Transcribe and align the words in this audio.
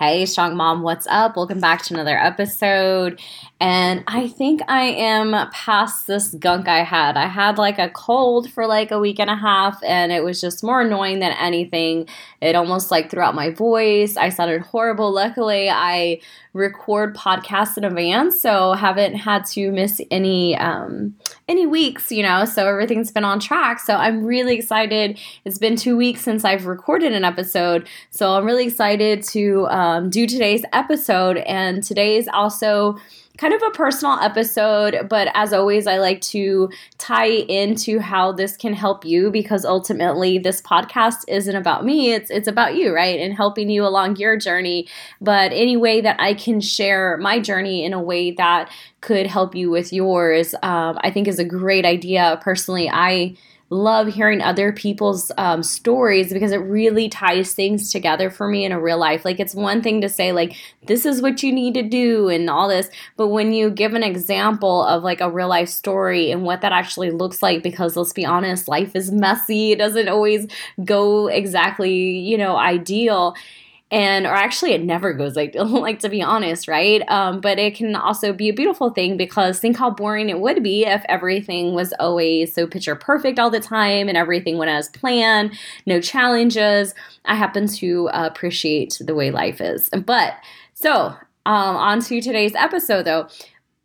Hey, 0.00 0.24
strong 0.24 0.56
mom, 0.56 0.80
what's 0.80 1.06
up? 1.08 1.36
Welcome 1.36 1.60
back 1.60 1.82
to 1.82 1.92
another 1.92 2.16
episode. 2.16 3.20
And 3.60 4.02
I 4.06 4.28
think 4.28 4.62
I 4.66 4.84
am 4.84 5.50
past 5.50 6.06
this 6.06 6.28
gunk 6.28 6.68
I 6.68 6.84
had. 6.84 7.18
I 7.18 7.26
had 7.26 7.58
like 7.58 7.78
a 7.78 7.90
cold 7.90 8.50
for 8.50 8.66
like 8.66 8.90
a 8.90 8.98
week 8.98 9.20
and 9.20 9.28
a 9.28 9.36
half, 9.36 9.78
and 9.84 10.10
it 10.10 10.24
was 10.24 10.40
just 10.40 10.64
more 10.64 10.80
annoying 10.80 11.18
than 11.18 11.32
anything. 11.32 12.08
It 12.40 12.56
almost 12.56 12.90
like 12.90 13.10
threw 13.10 13.20
out 13.20 13.34
my 13.34 13.50
voice. 13.50 14.16
I 14.16 14.30
sounded 14.30 14.62
horrible. 14.62 15.12
Luckily, 15.12 15.68
I 15.68 16.22
record 16.54 17.14
podcasts 17.14 17.76
in 17.76 17.84
advance, 17.84 18.40
so 18.40 18.72
haven't 18.72 19.16
had 19.16 19.44
to 19.48 19.70
miss 19.70 20.00
any 20.10 20.56
um, 20.56 21.14
any 21.50 21.66
weeks. 21.66 22.10
You 22.10 22.22
know, 22.22 22.44
so 22.44 22.66
everything's 22.66 23.10
been 23.10 23.24
on 23.24 23.40
track. 23.40 23.80
So 23.80 23.94
I'm 23.96 24.24
really 24.24 24.54
excited. 24.56 25.18
It's 25.44 25.58
been 25.58 25.76
two 25.76 25.96
weeks 25.96 26.22
since 26.22 26.44
I've 26.44 26.66
recorded 26.66 27.12
an 27.12 27.24
episode, 27.24 27.88
so 28.10 28.34
I'm 28.34 28.44
really 28.44 28.66
excited 28.66 29.22
to 29.24 29.66
um, 29.68 30.08
do 30.08 30.26
today's 30.26 30.64
episode. 30.72 31.38
And 31.38 31.82
today 31.82 32.16
is 32.16 32.28
also 32.32 32.96
kind 33.40 33.54
of 33.54 33.62
a 33.62 33.70
personal 33.70 34.18
episode, 34.18 35.08
but 35.08 35.28
as 35.32 35.54
always, 35.54 35.86
I 35.86 35.96
like 35.96 36.20
to 36.22 36.68
tie 36.98 37.24
into 37.24 37.98
how 37.98 38.32
this 38.32 38.54
can 38.54 38.74
help 38.74 39.02
you 39.06 39.30
because 39.30 39.64
ultimately 39.64 40.38
this 40.38 40.60
podcast 40.60 41.24
isn't 41.26 41.56
about 41.56 41.82
me, 41.82 42.12
it's 42.12 42.30
it's 42.30 42.46
about 42.46 42.74
you, 42.74 42.94
right? 42.94 43.18
And 43.18 43.32
helping 43.32 43.70
you 43.70 43.86
along 43.86 44.16
your 44.16 44.36
journey. 44.36 44.86
But 45.22 45.52
any 45.54 45.78
way 45.78 46.02
that 46.02 46.20
I 46.20 46.34
can 46.34 46.60
share 46.60 47.16
my 47.16 47.40
journey 47.40 47.82
in 47.82 47.94
a 47.94 48.02
way 48.02 48.32
that 48.32 48.70
could 49.00 49.26
help 49.26 49.54
you 49.54 49.70
with 49.70 49.90
yours, 49.90 50.54
um, 50.62 50.98
I 51.02 51.10
think 51.10 51.26
is 51.26 51.38
a 51.38 51.44
great 51.44 51.86
idea. 51.86 52.38
Personally, 52.42 52.90
I 52.92 53.36
love 53.70 54.08
hearing 54.08 54.42
other 54.42 54.72
people's 54.72 55.30
um, 55.38 55.62
stories 55.62 56.32
because 56.32 56.50
it 56.50 56.56
really 56.56 57.08
ties 57.08 57.54
things 57.54 57.92
together 57.92 58.28
for 58.28 58.48
me 58.48 58.64
in 58.64 58.72
a 58.72 58.80
real 58.80 58.98
life. 58.98 59.24
Like, 59.24 59.38
it's 59.38 59.54
one 59.54 59.80
thing 59.80 60.00
to 60.00 60.08
say, 60.08 60.32
like, 60.32 60.56
this 60.86 61.06
is 61.06 61.22
what 61.22 61.42
you 61.44 61.52
need 61.52 61.74
to 61.74 61.82
do 61.82 62.28
and 62.28 62.50
all 62.50 62.68
this, 62.68 62.90
but 63.16 63.28
when 63.28 63.52
you 63.52 63.70
give 63.70 63.94
an 63.94 64.02
example 64.02 64.84
of 64.84 65.04
like 65.04 65.20
a 65.20 65.30
real 65.30 65.48
life 65.48 65.68
story 65.68 66.32
and 66.32 66.42
what 66.42 66.62
that 66.62 66.72
actually 66.72 67.12
looks 67.12 67.42
like, 67.42 67.62
because 67.62 67.96
let's 67.96 68.12
be 68.12 68.26
honest, 68.26 68.66
life 68.66 68.96
is 68.96 69.12
messy, 69.12 69.70
it 69.70 69.78
doesn't 69.78 70.08
always 70.08 70.48
go 70.84 71.28
exactly, 71.28 71.94
you 71.94 72.36
know, 72.36 72.56
ideal 72.56 73.36
and 73.90 74.26
or 74.26 74.34
actually 74.34 74.72
it 74.72 74.82
never 74.82 75.12
goes 75.12 75.34
like 75.34 75.54
like 75.56 75.98
to 76.00 76.08
be 76.08 76.22
honest 76.22 76.68
right? 76.68 77.02
Um, 77.08 77.40
but 77.40 77.58
it 77.58 77.74
can 77.74 77.96
also 77.96 78.32
be 78.32 78.48
a 78.48 78.52
beautiful 78.52 78.90
thing 78.90 79.16
because 79.16 79.58
think 79.58 79.76
how 79.76 79.90
boring 79.90 80.28
it 80.28 80.40
would 80.40 80.62
be 80.62 80.84
if 80.84 81.04
everything 81.08 81.74
was 81.74 81.92
always 81.98 82.54
so 82.54 82.66
picture 82.66 82.94
perfect 82.94 83.38
all 83.38 83.50
the 83.50 83.60
time 83.60 84.08
and 84.08 84.16
everything 84.16 84.58
went 84.58 84.70
as 84.70 84.88
planned 84.90 85.58
no 85.86 86.00
challenges. 86.00 86.94
I 87.24 87.34
happen 87.34 87.66
to 87.66 88.08
uh, 88.10 88.28
appreciate 88.30 88.98
the 89.00 89.14
way 89.14 89.30
life 89.30 89.60
is. 89.60 89.88
But 89.90 90.34
so 90.74 91.14
um, 91.46 91.76
on 91.76 92.00
to 92.02 92.20
today's 92.20 92.54
episode 92.54 93.04
though 93.04 93.28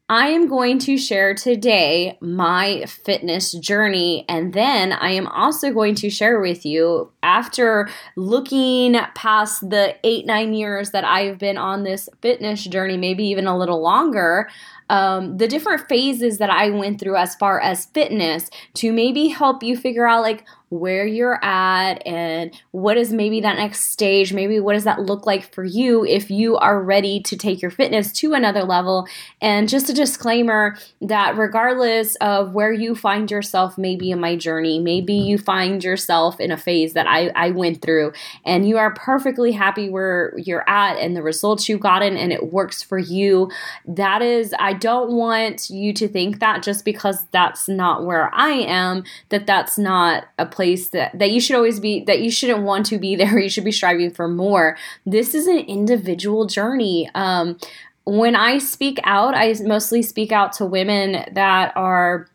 I 0.08 0.28
am 0.28 0.48
going 0.48 0.78
to 0.80 1.00
share 1.00 1.34
today 1.34 2.16
my 2.22 2.86
fitness 2.86 3.54
journey, 3.54 4.24
and 4.30 4.54
then 4.54 4.94
I 4.94 5.10
am 5.14 5.26
also 5.26 5.74
going 5.74 5.96
to 5.96 6.12
share 6.12 6.40
with 6.40 6.64
you 6.64 7.12
after 7.24 7.90
looking 8.16 8.94
past 9.16 9.68
the 9.68 9.96
eight, 10.04 10.28
nine 10.28 10.54
years 10.54 10.92
that 10.92 11.06
I've 11.06 11.40
been 11.40 11.58
on 11.58 11.84
this 11.84 12.08
fitness 12.22 12.66
journey, 12.66 12.98
maybe 12.98 13.24
even 13.26 13.48
a 13.48 13.58
little 13.58 13.82
longer 13.82 14.48
um, 14.90 15.38
the 15.38 15.48
different 15.48 15.88
phases 15.88 16.38
that 16.38 16.50
I 16.50 16.70
went 16.70 17.00
through 17.00 17.16
as 17.16 17.36
far 17.36 17.60
as 17.60 17.86
fitness 17.88 18.50
to 18.76 18.94
maybe 18.94 19.28
help 19.28 19.64
you 19.64 19.78
figure 19.78 20.08
out 20.08 20.22
like 20.22 20.46
where 20.80 21.06
you're 21.06 21.44
at 21.44 22.06
and 22.06 22.54
what 22.72 22.98
is 22.98 23.12
maybe 23.12 23.42
that 23.42 23.58
next 23.58 23.92
stage. 23.92 24.34
Maybe 24.34 24.60
what 24.60 24.74
does 24.74 24.84
that 24.84 25.02
look 25.02 25.26
like 25.26 25.54
for 25.54 25.64
you 25.64 26.06
if 26.06 26.30
you 26.30 26.58
are 26.58 26.82
ready 26.82 27.22
to 27.22 27.38
take 27.38 27.62
your 27.62 27.72
fitness 27.72 28.12
to 28.14 28.34
another 28.34 28.64
level. 28.64 29.08
And 29.42 29.70
just 29.70 29.90
a 29.90 29.94
disclaimer 29.94 30.78
that 31.02 31.38
regardless 31.38 32.16
of 32.18 32.54
where 32.54 32.72
you 32.72 32.96
find 32.96 33.32
yourself, 33.32 33.78
maybe 33.78 34.12
in 34.12 34.20
my 34.20 34.36
journey, 34.36 34.80
maybe 34.80 35.14
you 35.14 35.38
find 35.38 35.84
yourself 35.84 36.40
in 36.40 36.52
a 36.52 36.58
phase 36.58 36.94
that 36.94 37.08
I, 37.08 37.32
I 37.36 37.52
went 37.52 37.82
through 37.82 38.14
and 38.46 38.68
you 38.68 38.78
are 38.78 38.94
perfectly 38.94 39.52
happy 39.52 39.90
where 39.90 40.34
you're 40.38 40.68
at 40.70 40.98
and 40.98 41.16
the 41.16 41.24
results 41.24 41.70
you've 41.70 41.80
gotten 41.80 42.18
and 42.18 42.32
it 42.32 42.52
works 42.52 42.84
for 42.84 42.98
you. 42.98 43.50
That 43.86 44.22
is, 44.22 44.54
I 44.60 44.74
don't 44.74 45.12
want 45.12 45.70
you 45.70 45.94
to 45.94 46.08
think 46.08 46.40
that 46.40 46.64
just 46.64 46.84
because 46.84 47.26
that's 47.32 47.68
not 47.68 48.06
where 48.06 48.34
I 48.34 48.52
am, 48.52 49.04
that 49.30 49.48
that's 49.48 49.78
not 49.78 50.26
a 50.38 50.46
place 50.46 50.65
that, 50.92 51.18
that 51.18 51.32
you 51.32 51.40
should 51.40 51.56
always 51.56 51.80
be, 51.80 52.04
that 52.06 52.22
you 52.22 52.32
shouldn't 52.32 52.64
want 52.64 52.86
to 52.88 52.98
be 52.98 53.16
there. 53.22 53.38
You 53.40 53.50
should 53.50 53.66
be 53.66 53.72
striving 53.72 54.12
for 54.12 54.28
more. 54.28 54.78
This 55.06 55.34
is 55.34 55.48
an 55.48 55.60
individual 55.60 56.46
journey. 56.46 57.10
Um, 57.16 57.58
when 58.06 58.36
I 58.36 58.60
speak 58.60 59.00
out, 59.04 59.34
I 59.36 59.56
mostly 59.64 60.02
speak 60.02 60.32
out 60.32 60.54
to 60.54 60.66
women 60.66 61.26
that 61.34 61.76
are 61.76 62.28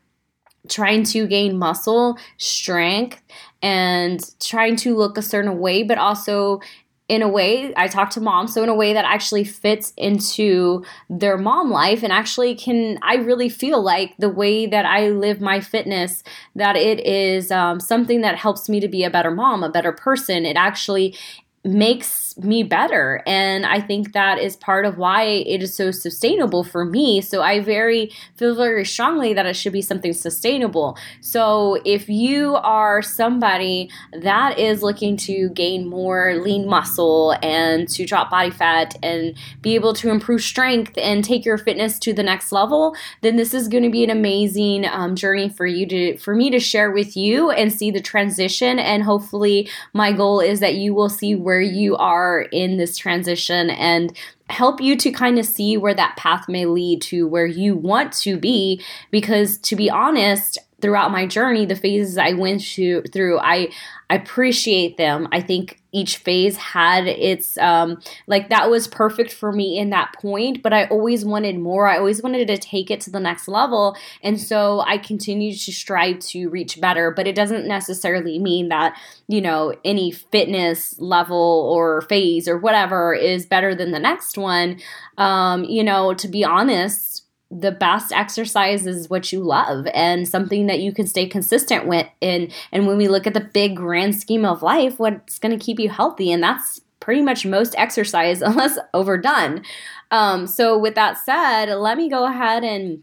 trying 0.69 1.05
to 1.05 1.27
gain 1.27 1.59
muscle, 1.59 2.19
strength, 2.39 3.23
and 3.63 4.21
trying 4.41 4.77
to 4.77 4.97
look 4.97 5.19
a 5.19 5.23
certain 5.23 5.59
way, 5.59 5.83
but 5.83 5.99
also 5.99 6.61
in 7.11 7.23
a 7.23 7.29
way 7.29 7.73
i 7.77 7.89
talk 7.89 8.11
to 8.11 8.21
moms 8.21 8.55
so 8.55 8.63
in 8.63 8.69
a 8.69 8.75
way 8.75 8.93
that 8.93 9.05
actually 9.05 9.45
fits 9.45 9.93
into 9.97 10.85
their 11.09 11.37
mom 11.37 11.71
life 11.71 12.03
and 12.03 12.13
actually 12.13 12.55
can 12.55 12.99
i 13.03 13.15
really 13.17 13.49
feel 13.49 13.83
like 13.83 14.15
the 14.19 14.29
way 14.29 14.67
that 14.67 14.85
i 14.85 15.09
live 15.09 15.41
my 15.41 15.61
fitness 15.61 16.23
that 16.55 16.77
it 16.77 17.01
is 17.07 17.51
um, 17.51 17.81
something 17.81 18.21
that 18.21 18.37
helps 18.37 18.69
me 18.69 18.81
to 18.81 18.89
be 18.89 19.03
a 19.05 19.11
better 19.11 19.31
mom 19.31 19.63
a 19.63 19.71
better 19.71 19.93
person. 19.93 20.45
It 20.45 20.57
actually 20.57 21.17
makes 21.65 22.30
me 22.45 22.63
better. 22.63 23.23
And 23.27 23.67
i 23.67 23.81
think 23.81 24.13
that 24.13 24.39
is 24.39 24.57
part 24.57 24.87
of 24.87 24.99
why 24.99 25.23
it 25.23 25.63
is 25.63 25.75
so 25.75 25.91
sustainable 25.91 26.65
for 26.65 26.85
me. 26.85 27.21
So 27.21 27.43
i 27.43 27.61
very 27.61 28.13
feel 28.37 28.55
very 28.55 28.85
strongly 28.85 29.35
that 29.35 29.47
it 29.47 29.55
should 29.55 29.73
be 29.73 29.83
something 29.83 30.13
sustainable. 30.13 30.97
So 31.21 31.81
if 31.85 32.09
you 32.09 32.57
are 32.57 33.03
somebody 33.03 33.91
that 34.13 34.59
is 34.59 34.83
looking 34.83 35.17
to 35.19 35.51
gain 35.51 35.89
more 35.89 36.35
lean 36.37 36.67
muscle 36.67 37.37
and 37.43 37.89
to 37.91 38.05
drop 38.05 38.31
body 38.31 38.51
fat 38.51 38.97
and 39.03 39.37
be 39.61 39.75
able 39.75 39.95
to 39.95 40.11
improve 40.11 40.43
strength 40.43 40.97
and 40.97 41.25
take 41.25 41.45
your 41.45 41.59
fitness 41.59 41.99
to 42.01 42.13
the 42.13 42.23
next 42.23 42.53
level 42.53 42.95
then 43.21 43.37
this 43.37 43.55
is 43.55 43.69
going 43.69 43.83
to 43.83 43.91
be 43.91 44.05
an 44.05 44.11
amazing 44.11 44.87
um, 44.87 45.15
journey 45.15 45.49
for 45.49 45.67
you 45.67 45.87
to 45.87 46.17
for 46.19 46.35
me 46.35 46.51
to 46.51 46.59
share 46.59 46.91
with 46.91 47.17
you 47.17 47.51
and 47.51 47.73
see 47.73 47.91
the 47.91 48.01
transition. 48.01 48.79
And 48.79 49.03
hopefully 49.03 49.69
my 49.93 50.13
goal 50.13 50.41
is 50.41 50.61
that 50.61 50.75
you 50.75 50.95
will 50.95 51.09
see 51.09 51.35
where 51.35 51.61
you 51.61 51.97
are 51.97 52.30
in 52.39 52.77
this 52.77 52.97
transition 52.97 53.71
and 53.71 54.17
help 54.49 54.81
you 54.81 54.97
to 54.97 55.11
kind 55.11 55.39
of 55.39 55.47
see 55.47 55.77
where 55.77 55.95
that 55.95 56.17
path 56.17 56.49
may 56.49 56.67
lead 56.67 57.03
to 57.03 57.27
where 57.27 57.47
you 57.47 57.75
want 57.77 58.13
to 58.13 58.37
be. 58.37 58.83
Because 59.11 59.59
to 59.59 59.77
be 59.77 59.91
honest 59.91 60.59
throughout 60.81 61.11
my 61.11 61.27
journey 61.27 61.67
the 61.67 61.77
phases 61.77 62.17
i 62.17 62.33
went 62.33 62.63
through 62.63 63.39
i 63.41 63.69
I 64.11 64.17
appreciate 64.17 64.97
them. 64.97 65.29
I 65.31 65.41
think 65.41 65.81
each 65.93 66.19
phase 66.19 66.57
had 66.57 67.07
its 67.07 67.59
um 67.59 68.01
like 68.29 68.49
that 68.51 68.71
was 68.71 68.87
perfect 68.87 69.33
for 69.33 69.51
me 69.53 69.79
in 69.79 69.91
that 69.91 70.13
point, 70.15 70.63
but 70.63 70.73
I 70.73 70.87
always 70.87 71.25
wanted 71.25 71.59
more. 71.59 71.89
I 71.89 71.99
always 71.99 72.23
wanted 72.23 72.47
to 72.49 72.59
take 72.59 72.91
it 72.91 73.01
to 73.03 73.11
the 73.11 73.21
next 73.21 73.49
level, 73.49 73.97
and 74.23 74.41
so 74.41 74.81
I 74.81 74.99
continue 74.99 75.53
to 75.53 75.73
strive 75.73 76.19
to 76.31 76.49
reach 76.49 76.81
better, 76.81 77.11
but 77.11 77.27
it 77.27 77.35
doesn't 77.35 77.67
necessarily 77.67 78.39
mean 78.39 78.69
that, 78.69 78.97
you 79.29 79.41
know, 79.41 79.75
any 79.85 80.11
fitness 80.11 80.99
level 81.01 81.71
or 81.73 82.03
phase 82.03 82.47
or 82.49 82.59
whatever 82.59 83.15
is 83.15 83.47
better 83.47 83.75
than 83.75 83.93
the 83.93 83.99
next 84.01 84.37
one. 84.37 84.81
Um, 85.19 85.65
you 85.65 85.85
know, 85.85 86.15
to 86.15 86.29
be 86.29 86.45
honest, 86.45 87.10
the 87.51 87.73
best 87.73 88.13
exercise 88.13 88.87
is 88.87 89.11
what 89.11 89.33
you 89.33 89.41
love 89.41 89.87
and 89.93 90.29
something 90.29 90.67
that 90.67 90.81
you 90.81 90.93
can 90.93 91.07
stay 91.07 91.27
consistent 91.27 91.85
with 91.87 92.07
and 92.23 92.53
and 92.71 92.87
when 92.87 92.97
we 92.97 93.09
look 93.09 93.27
at 93.27 93.35
the 93.35 93.41
big 93.41 93.75
grand 93.75 94.15
scheme 94.15 94.45
of 94.45 94.63
life 94.63 95.01
what's 95.01 95.41
going 95.41 95.57
to 95.57 95.65
keep 95.65 95.81
you 95.81 95.89
healthy 95.89 96.31
and 96.31 96.43
that's 96.43 96.81
pretty 97.01 97.23
much 97.23 97.45
most 97.45 97.75
exercise 97.77 98.43
unless 98.43 98.79
overdone. 98.95 99.63
Um, 100.11 100.47
so, 100.47 100.79
with 100.79 100.95
that 100.95 101.19
said, 101.19 101.71
let 101.75 101.97
me 101.97 102.09
go 102.09 102.27
ahead 102.27 102.63
and 102.63 103.03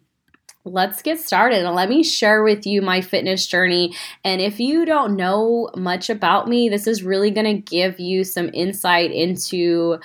let's 0.63 1.01
get 1.01 1.19
started 1.19 1.65
and 1.65 1.75
let 1.75 1.87
me 1.87 2.03
share 2.03 2.43
with 2.43 2.65
you 2.65 2.81
my 2.81 2.99
fitness 2.99 3.47
journey. 3.47 3.95
And 4.25 4.41
if 4.41 4.59
you 4.59 4.85
don't 4.85 5.15
know 5.15 5.69
much 5.75 6.09
about 6.09 6.49
me, 6.49 6.67
this 6.67 6.87
is 6.87 7.03
really 7.03 7.31
going 7.31 7.45
to 7.45 7.61
give 7.61 8.01
you 8.01 8.25
some 8.25 8.49
insight 8.53 9.11
into 9.11 9.99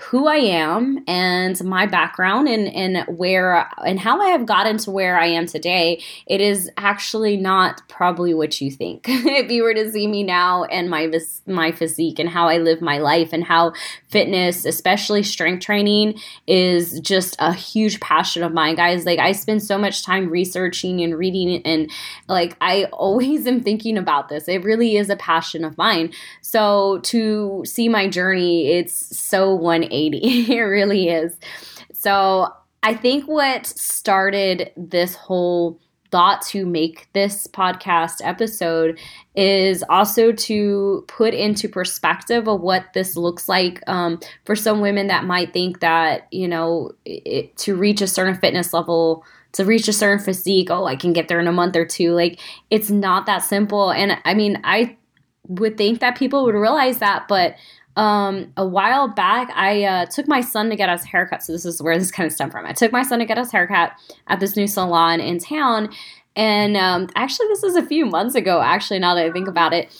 who 0.00 0.26
I 0.26 0.36
am 0.36 1.02
and 1.06 1.62
my 1.64 1.86
background 1.86 2.48
and, 2.48 2.68
and 2.68 3.18
where 3.18 3.68
and 3.84 3.98
how 3.98 4.20
I 4.20 4.28
have 4.28 4.46
gotten 4.46 4.78
to 4.78 4.90
where 4.90 5.18
I 5.18 5.26
am 5.26 5.46
today, 5.46 6.02
it 6.26 6.40
is 6.40 6.70
actually 6.76 7.36
not 7.36 7.82
probably 7.88 8.34
what 8.34 8.60
you 8.60 8.70
think. 8.70 9.06
if 9.08 9.50
you 9.50 9.62
were 9.62 9.74
to 9.74 9.90
see 9.90 10.06
me 10.06 10.22
now 10.22 10.64
and 10.64 10.90
my 10.90 11.10
my 11.46 11.72
physique 11.72 12.18
and 12.18 12.28
how 12.28 12.48
I 12.48 12.58
live 12.58 12.80
my 12.80 12.98
life 12.98 13.32
and 13.32 13.44
how 13.44 13.72
fitness, 14.08 14.64
especially 14.64 15.22
strength 15.22 15.64
training, 15.64 16.18
is 16.46 17.00
just 17.00 17.36
a 17.38 17.52
huge 17.52 18.00
passion 18.00 18.42
of 18.42 18.52
mine, 18.52 18.74
guys. 18.74 19.06
Like 19.06 19.18
I 19.18 19.32
spend 19.32 19.62
so 19.62 19.78
much 19.78 20.04
time 20.04 20.28
researching 20.28 21.00
and 21.00 21.16
reading 21.16 21.62
and 21.64 21.90
like 22.28 22.56
I 22.60 22.84
always 22.92 23.46
am 23.46 23.60
thinking 23.60 23.96
about 23.96 24.28
this. 24.28 24.48
It 24.48 24.64
really 24.64 24.96
is 24.96 25.10
a 25.10 25.16
passion 25.16 25.64
of 25.64 25.78
mine. 25.78 26.12
So 26.42 26.98
to 27.04 27.62
see 27.64 27.88
my 27.88 28.08
journey, 28.08 28.72
it's 28.72 29.16
so 29.16 29.54
one 29.54 29.85
180. 29.90 30.52
it 30.52 30.60
really 30.60 31.08
is. 31.08 31.36
So 31.92 32.52
I 32.82 32.94
think 32.94 33.26
what 33.26 33.66
started 33.66 34.70
this 34.76 35.14
whole 35.14 35.80
thought 36.10 36.42
to 36.42 36.64
make 36.64 37.08
this 37.12 37.46
podcast 37.46 38.20
episode 38.22 38.98
is 39.34 39.84
also 39.88 40.32
to 40.32 41.04
put 41.08 41.34
into 41.34 41.68
perspective 41.68 42.48
of 42.48 42.60
what 42.60 42.92
this 42.94 43.16
looks 43.16 43.48
like 43.48 43.82
um, 43.88 44.20
for 44.44 44.54
some 44.54 44.80
women 44.80 45.08
that 45.08 45.24
might 45.24 45.52
think 45.52 45.80
that 45.80 46.26
you 46.30 46.48
know 46.48 46.92
it, 47.04 47.56
to 47.56 47.74
reach 47.74 48.00
a 48.00 48.06
certain 48.06 48.36
fitness 48.36 48.72
level 48.72 49.24
to 49.52 49.64
reach 49.64 49.88
a 49.88 49.92
certain 49.92 50.22
physique 50.24 50.70
oh 50.70 50.86
i 50.86 50.96
can 50.96 51.12
get 51.12 51.28
there 51.28 51.40
in 51.40 51.48
a 51.48 51.52
month 51.52 51.76
or 51.76 51.84
two 51.84 52.12
like 52.12 52.38
it's 52.70 52.90
not 52.90 53.26
that 53.26 53.38
simple 53.38 53.90
and 53.90 54.18
i 54.24 54.32
mean 54.32 54.60
i 54.64 54.96
would 55.48 55.76
think 55.76 56.00
that 56.00 56.16
people 56.16 56.44
would 56.44 56.54
realize 56.54 56.98
that 56.98 57.26
but 57.28 57.56
um, 57.96 58.52
a 58.56 58.66
while 58.66 59.08
back, 59.08 59.50
I 59.54 59.84
uh, 59.84 60.06
took 60.06 60.28
my 60.28 60.40
son 60.40 60.70
to 60.70 60.76
get 60.76 60.90
his 60.90 61.04
haircut. 61.04 61.42
So 61.42 61.52
this 61.52 61.64
is 61.64 61.82
where 61.82 61.98
this 61.98 62.10
kind 62.10 62.26
of 62.26 62.32
stemmed 62.32 62.52
from. 62.52 62.66
I 62.66 62.72
took 62.72 62.92
my 62.92 63.02
son 63.02 63.18
to 63.18 63.24
get 63.24 63.38
his 63.38 63.50
haircut 63.50 63.92
at 64.26 64.40
this 64.40 64.56
new 64.56 64.66
salon 64.66 65.20
in 65.20 65.38
town, 65.38 65.90
and 66.36 66.76
um, 66.76 67.08
actually, 67.14 67.48
this 67.48 67.62
is 67.62 67.76
a 67.76 67.82
few 67.82 68.04
months 68.04 68.34
ago. 68.34 68.60
Actually, 68.60 68.98
now 68.98 69.14
that 69.14 69.24
I 69.24 69.32
think 69.32 69.48
about 69.48 69.72
it, 69.72 69.90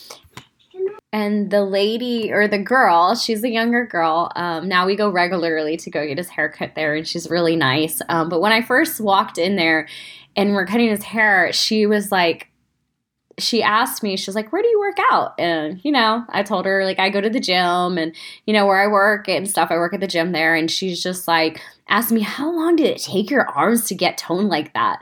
and 1.13 1.51
the 1.51 1.65
lady 1.65 2.31
or 2.31 2.47
the 2.47 2.59
girl, 2.59 3.15
she's 3.15 3.43
a 3.43 3.49
younger 3.49 3.87
girl. 3.87 4.31
Um, 4.37 4.69
now 4.69 4.85
we 4.85 4.97
go 4.97 5.09
regularly 5.09 5.79
to 5.79 5.91
go 5.91 6.07
get 6.07 6.19
his 6.19 6.29
haircut 6.29 6.75
there, 6.75 6.95
and 6.95 7.09
she's 7.09 7.31
really 7.31 7.57
nice. 7.57 8.03
Um, 8.11 8.29
but 8.29 8.43
when 8.43 8.53
I 8.53 8.61
first 8.61 9.01
walked 9.01 9.39
in 9.39 9.57
there 9.57 9.89
and 10.37 10.53
we're 10.53 10.67
cutting 10.67 10.91
his 10.91 11.03
hair, 11.03 11.53
she 11.55 11.87
was 11.87 12.13
like, 12.13 12.49
she 13.39 13.63
asked 13.63 14.03
me, 14.03 14.17
she's 14.17 14.35
like, 14.35 14.53
Where 14.53 14.63
do 14.63 14.69
you 14.69 14.81
work 14.81 14.97
out? 15.11 15.35
And, 15.39 15.81
you 15.85 15.93
know, 15.93 16.25
I 16.31 16.43
told 16.43 16.65
her, 16.67 16.85
like, 16.85 16.99
I 16.99 17.11
go 17.11 17.21
to 17.21 17.31
the 17.31 17.41
gym 17.41 17.99
and, 17.99 18.15
you 18.47 18.55
know, 18.55 18.67
where 18.67 18.81
I 18.81 18.87
work 18.87 19.29
and 19.29 19.49
stuff, 19.49 19.71
I 19.71 19.77
work 19.77 19.93
at 19.95 20.01
the 20.01 20.07
gym 20.07 20.33
there. 20.33 20.55
And 20.55 20.71
she's 20.71 21.03
just 21.03 21.29
like, 21.29 21.61
asked 21.89 22.13
me, 22.13 22.23
How 22.23 22.51
long 22.51 22.77
did 22.77 22.87
it 22.87 23.03
take 23.03 23.31
your 23.31 23.49
arms 23.49 23.87
to 23.87 23.95
get 23.95 24.19
toned 24.19 24.49
like 24.49 24.73
that? 24.75 25.01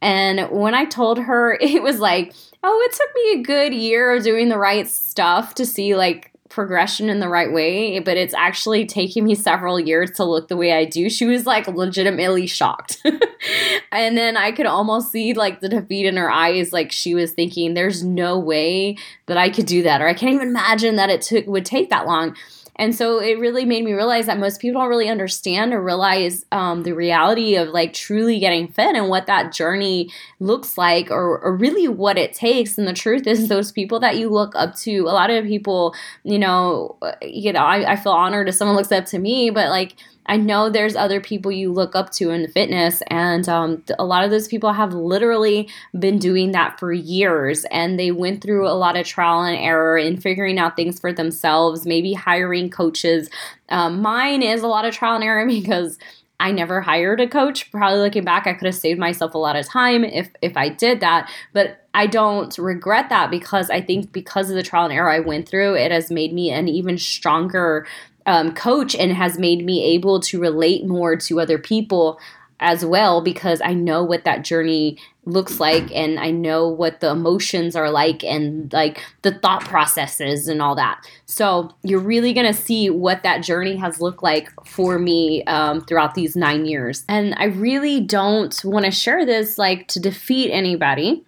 And 0.00 0.50
when 0.50 0.74
I 0.74 0.84
told 0.84 1.18
her, 1.18 1.54
it 1.60 1.82
was 1.82 1.98
like, 1.98 2.34
Oh, 2.62 2.88
it 2.88 2.96
took 2.96 3.14
me 3.14 3.32
a 3.32 3.42
good 3.42 3.74
year 3.74 4.16
of 4.16 4.24
doing 4.24 4.48
the 4.48 4.58
right 4.58 4.88
stuff 4.88 5.54
to 5.56 5.66
see, 5.66 5.94
like, 5.94 6.32
progression 6.54 7.10
in 7.10 7.18
the 7.18 7.28
right 7.28 7.52
way, 7.52 7.98
but 7.98 8.16
it's 8.16 8.32
actually 8.32 8.86
taking 8.86 9.24
me 9.24 9.34
several 9.34 9.80
years 9.80 10.12
to 10.12 10.24
look 10.24 10.46
the 10.46 10.56
way 10.56 10.72
I 10.72 10.84
do. 10.84 11.10
She 11.10 11.26
was 11.26 11.46
like 11.46 11.66
legitimately 11.66 12.46
shocked. 12.46 13.04
and 13.92 14.16
then 14.16 14.36
I 14.36 14.52
could 14.52 14.66
almost 14.66 15.10
see 15.10 15.34
like 15.34 15.58
the 15.58 15.68
defeat 15.68 16.06
in 16.06 16.16
her 16.16 16.30
eyes, 16.30 16.72
like 16.72 16.92
she 16.92 17.12
was 17.12 17.32
thinking, 17.32 17.74
there's 17.74 18.04
no 18.04 18.38
way 18.38 18.96
that 19.26 19.36
I 19.36 19.50
could 19.50 19.66
do 19.66 19.82
that, 19.82 20.00
or 20.00 20.06
I 20.06 20.14
can't 20.14 20.34
even 20.34 20.48
imagine 20.48 20.94
that 20.94 21.10
it 21.10 21.22
took 21.22 21.46
would 21.48 21.66
take 21.66 21.90
that 21.90 22.06
long. 22.06 22.36
And 22.76 22.94
so 22.94 23.20
it 23.20 23.38
really 23.38 23.64
made 23.64 23.84
me 23.84 23.92
realize 23.92 24.26
that 24.26 24.38
most 24.38 24.60
people 24.60 24.80
don't 24.80 24.88
really 24.90 25.08
understand 25.08 25.72
or 25.72 25.82
realize 25.82 26.44
um, 26.50 26.82
the 26.82 26.92
reality 26.92 27.56
of 27.56 27.68
like 27.68 27.92
truly 27.92 28.38
getting 28.38 28.68
fit 28.68 28.96
and 28.96 29.08
what 29.08 29.26
that 29.26 29.52
journey 29.52 30.10
looks 30.40 30.76
like 30.76 31.10
or, 31.10 31.38
or 31.38 31.56
really 31.56 31.86
what 31.88 32.18
it 32.18 32.32
takes. 32.32 32.76
And 32.76 32.88
the 32.88 32.92
truth 32.92 33.26
is, 33.26 33.48
those 33.54 33.70
people 33.70 34.00
that 34.00 34.16
you 34.16 34.28
look 34.28 34.54
up 34.56 34.74
to, 34.78 35.00
a 35.00 35.14
lot 35.14 35.30
of 35.30 35.44
people, 35.44 35.94
you 36.24 36.38
know, 36.38 36.96
you 37.22 37.52
know, 37.52 37.60
I, 37.60 37.92
I 37.92 37.96
feel 37.96 38.12
honored 38.12 38.48
if 38.48 38.54
someone 38.54 38.76
looks 38.76 38.92
up 38.92 39.06
to 39.06 39.18
me, 39.18 39.50
but 39.50 39.68
like, 39.68 39.96
I 40.26 40.36
know 40.36 40.70
there's 40.70 40.96
other 40.96 41.20
people 41.20 41.52
you 41.52 41.72
look 41.72 41.94
up 41.94 42.10
to 42.12 42.30
in 42.30 42.48
fitness, 42.48 43.02
and 43.08 43.48
um, 43.48 43.84
a 43.98 44.04
lot 44.04 44.24
of 44.24 44.30
those 44.30 44.48
people 44.48 44.72
have 44.72 44.94
literally 44.94 45.68
been 45.98 46.18
doing 46.18 46.52
that 46.52 46.78
for 46.78 46.92
years, 46.92 47.64
and 47.66 47.98
they 47.98 48.10
went 48.10 48.42
through 48.42 48.66
a 48.66 48.72
lot 48.72 48.96
of 48.96 49.06
trial 49.06 49.42
and 49.42 49.58
error 49.58 49.98
in 49.98 50.16
figuring 50.16 50.58
out 50.58 50.76
things 50.76 50.98
for 50.98 51.12
themselves, 51.12 51.86
maybe 51.86 52.14
hiring 52.14 52.70
coaches. 52.70 53.28
Um, 53.68 54.00
mine 54.00 54.42
is 54.42 54.62
a 54.62 54.68
lot 54.68 54.84
of 54.84 54.94
trial 54.94 55.16
and 55.16 55.24
error 55.24 55.46
because 55.48 55.98
I 56.40 56.50
never 56.50 56.80
hired 56.80 57.20
a 57.20 57.28
coach. 57.28 57.70
Probably 57.70 58.00
looking 58.00 58.24
back, 58.24 58.46
I 58.46 58.54
could 58.54 58.66
have 58.66 58.74
saved 58.74 58.98
myself 58.98 59.34
a 59.34 59.38
lot 59.38 59.56
of 59.56 59.66
time 59.66 60.04
if 60.04 60.30
if 60.42 60.56
I 60.56 60.68
did 60.68 61.00
that. 61.00 61.30
But 61.52 61.86
I 61.94 62.06
don't 62.06 62.56
regret 62.58 63.08
that 63.10 63.30
because 63.30 63.70
I 63.70 63.80
think 63.80 64.12
because 64.12 64.50
of 64.50 64.56
the 64.56 64.62
trial 64.62 64.84
and 64.84 64.92
error 64.92 65.10
I 65.10 65.20
went 65.20 65.48
through, 65.48 65.74
it 65.76 65.92
has 65.92 66.10
made 66.10 66.32
me 66.32 66.50
an 66.50 66.66
even 66.66 66.98
stronger 66.98 67.86
um, 68.26 68.54
coach 68.54 68.94
and 68.94 69.12
has 69.12 69.38
made 69.38 69.64
me 69.64 69.84
able 69.94 70.20
to 70.20 70.40
relate 70.40 70.86
more 70.86 71.16
to 71.16 71.40
other 71.40 71.58
people 71.58 72.18
as 72.60 72.84
well 72.84 73.20
because 73.20 73.60
I 73.60 73.74
know 73.74 74.02
what 74.02 74.24
that 74.24 74.44
journey 74.44 74.98
looks 75.26 75.58
like 75.58 75.90
and 75.92 76.18
I 76.18 76.30
know 76.30 76.68
what 76.68 77.00
the 77.00 77.10
emotions 77.10 77.74
are 77.74 77.90
like 77.90 78.22
and 78.22 78.72
like 78.72 79.02
the 79.22 79.32
thought 79.32 79.64
processes 79.64 80.48
and 80.48 80.62
all 80.62 80.74
that. 80.74 81.04
So 81.26 81.70
you're 81.82 82.00
really 82.00 82.32
going 82.32 82.46
to 82.46 82.58
see 82.58 82.90
what 82.90 83.22
that 83.22 83.42
journey 83.42 83.76
has 83.76 84.00
looked 84.00 84.22
like 84.22 84.48
for 84.66 84.98
me 84.98 85.44
um, 85.44 85.80
throughout 85.82 86.14
these 86.14 86.36
nine 86.36 86.66
years. 86.66 87.04
And 87.08 87.34
I 87.36 87.44
really 87.44 88.00
don't 88.00 88.58
want 88.64 88.84
to 88.84 88.90
share 88.90 89.24
this 89.26 89.58
like 89.58 89.88
to 89.88 90.00
defeat 90.00 90.50
anybody. 90.50 91.24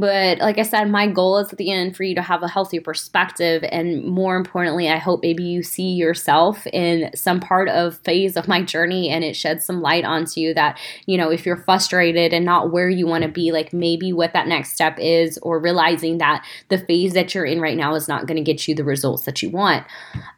But 0.00 0.38
like 0.38 0.58
I 0.58 0.62
said, 0.62 0.90
my 0.90 1.06
goal 1.06 1.36
is 1.36 1.52
at 1.52 1.58
the 1.58 1.70
end 1.70 1.94
for 1.94 2.04
you 2.04 2.14
to 2.14 2.22
have 2.22 2.42
a 2.42 2.48
healthy 2.48 2.80
perspective. 2.80 3.62
And 3.70 4.02
more 4.02 4.34
importantly, 4.34 4.88
I 4.88 4.96
hope 4.96 5.20
maybe 5.22 5.42
you 5.42 5.62
see 5.62 5.92
yourself 5.92 6.66
in 6.68 7.10
some 7.14 7.38
part 7.38 7.68
of 7.68 7.98
phase 7.98 8.34
of 8.34 8.48
my 8.48 8.62
journey 8.62 9.10
and 9.10 9.22
it 9.22 9.36
sheds 9.36 9.66
some 9.66 9.82
light 9.82 10.06
onto 10.06 10.40
you 10.40 10.54
that, 10.54 10.78
you 11.04 11.18
know, 11.18 11.30
if 11.30 11.44
you're 11.44 11.58
frustrated 11.58 12.32
and 12.32 12.46
not 12.46 12.72
where 12.72 12.88
you 12.88 13.06
want 13.06 13.24
to 13.24 13.28
be, 13.28 13.52
like 13.52 13.74
maybe 13.74 14.10
what 14.10 14.32
that 14.32 14.48
next 14.48 14.72
step 14.72 14.98
is, 14.98 15.38
or 15.42 15.60
realizing 15.60 16.16
that 16.16 16.46
the 16.68 16.78
phase 16.78 17.12
that 17.12 17.34
you're 17.34 17.44
in 17.44 17.60
right 17.60 17.76
now 17.76 17.94
is 17.94 18.08
not 18.08 18.26
going 18.26 18.38
to 18.38 18.42
get 18.42 18.66
you 18.66 18.74
the 18.74 18.84
results 18.84 19.24
that 19.24 19.42
you 19.42 19.50
want. 19.50 19.84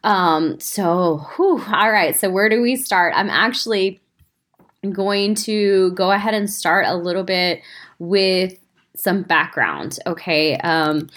Um, 0.03 0.59
so, 0.59 1.25
whew, 1.35 1.63
all 1.71 1.91
right. 1.91 2.13
So, 2.13 2.29
where 2.29 2.49
do 2.49 2.61
we 2.61 2.75
start? 2.75 3.13
I'm 3.15 3.29
actually 3.29 4.01
going 4.91 5.35
to 5.35 5.91
go 5.91 6.11
ahead 6.11 6.33
and 6.33 6.49
start 6.49 6.85
a 6.85 6.97
little 6.97 7.23
bit 7.23 7.61
with 7.97 8.57
some 8.95 9.23
background, 9.23 9.99
okay? 10.05 10.57
Um, 10.57 11.09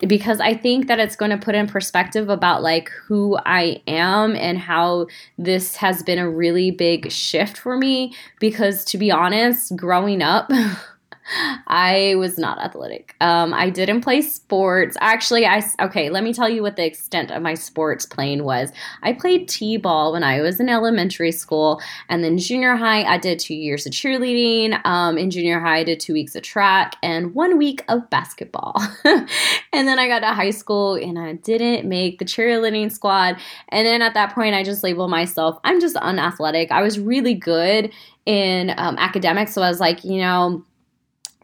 because 0.00 0.40
I 0.40 0.54
think 0.54 0.88
that 0.88 1.00
it's 1.00 1.16
going 1.16 1.30
to 1.30 1.38
put 1.38 1.54
in 1.54 1.66
perspective 1.66 2.28
about 2.28 2.62
like 2.62 2.90
who 2.90 3.38
I 3.46 3.82
am 3.86 4.36
and 4.36 4.58
how 4.58 5.06
this 5.38 5.76
has 5.76 6.02
been 6.02 6.18
a 6.18 6.28
really 6.28 6.70
big 6.70 7.10
shift 7.10 7.56
for 7.56 7.76
me. 7.78 8.14
Because 8.40 8.84
to 8.86 8.98
be 8.98 9.10
honest, 9.10 9.74
growing 9.76 10.22
up, 10.22 10.50
I 11.66 12.14
was 12.18 12.38
not 12.38 12.58
athletic. 12.58 13.14
Um, 13.20 13.54
I 13.54 13.70
didn't 13.70 14.02
play 14.02 14.20
sports. 14.20 14.96
Actually, 15.00 15.46
I 15.46 15.62
okay. 15.80 16.10
Let 16.10 16.22
me 16.22 16.34
tell 16.34 16.48
you 16.48 16.62
what 16.62 16.76
the 16.76 16.84
extent 16.84 17.30
of 17.30 17.42
my 17.42 17.54
sports 17.54 18.04
playing 18.04 18.44
was. 18.44 18.72
I 19.02 19.14
played 19.14 19.48
t-ball 19.48 20.12
when 20.12 20.22
I 20.22 20.42
was 20.42 20.60
in 20.60 20.68
elementary 20.68 21.32
school, 21.32 21.80
and 22.08 22.22
then 22.22 22.36
junior 22.36 22.76
high, 22.76 23.04
I 23.04 23.16
did 23.16 23.38
two 23.38 23.54
years 23.54 23.86
of 23.86 23.92
cheerleading. 23.92 24.84
Um, 24.84 25.16
in 25.16 25.30
junior 25.30 25.60
high, 25.60 25.78
I 25.78 25.84
did 25.84 25.98
two 25.98 26.12
weeks 26.12 26.36
of 26.36 26.42
track 26.42 26.96
and 27.02 27.34
one 27.34 27.56
week 27.56 27.82
of 27.88 28.08
basketball. 28.10 28.74
and 29.04 29.28
then 29.72 29.98
I 29.98 30.08
got 30.08 30.20
to 30.20 30.34
high 30.34 30.50
school, 30.50 30.94
and 30.94 31.18
I 31.18 31.34
didn't 31.34 31.88
make 31.88 32.18
the 32.18 32.26
cheerleading 32.26 32.92
squad. 32.92 33.38
And 33.70 33.86
then 33.86 34.02
at 34.02 34.14
that 34.14 34.34
point, 34.34 34.54
I 34.54 34.62
just 34.62 34.84
labeled 34.84 35.10
myself. 35.10 35.58
I'm 35.64 35.80
just 35.80 35.96
unathletic. 35.96 36.70
I 36.70 36.82
was 36.82 36.98
really 36.98 37.34
good 37.34 37.92
in 38.26 38.74
um, 38.76 38.96
academics, 38.98 39.54
so 39.54 39.62
I 39.62 39.68
was 39.68 39.80
like, 39.80 40.04
you 40.04 40.18
know 40.18 40.64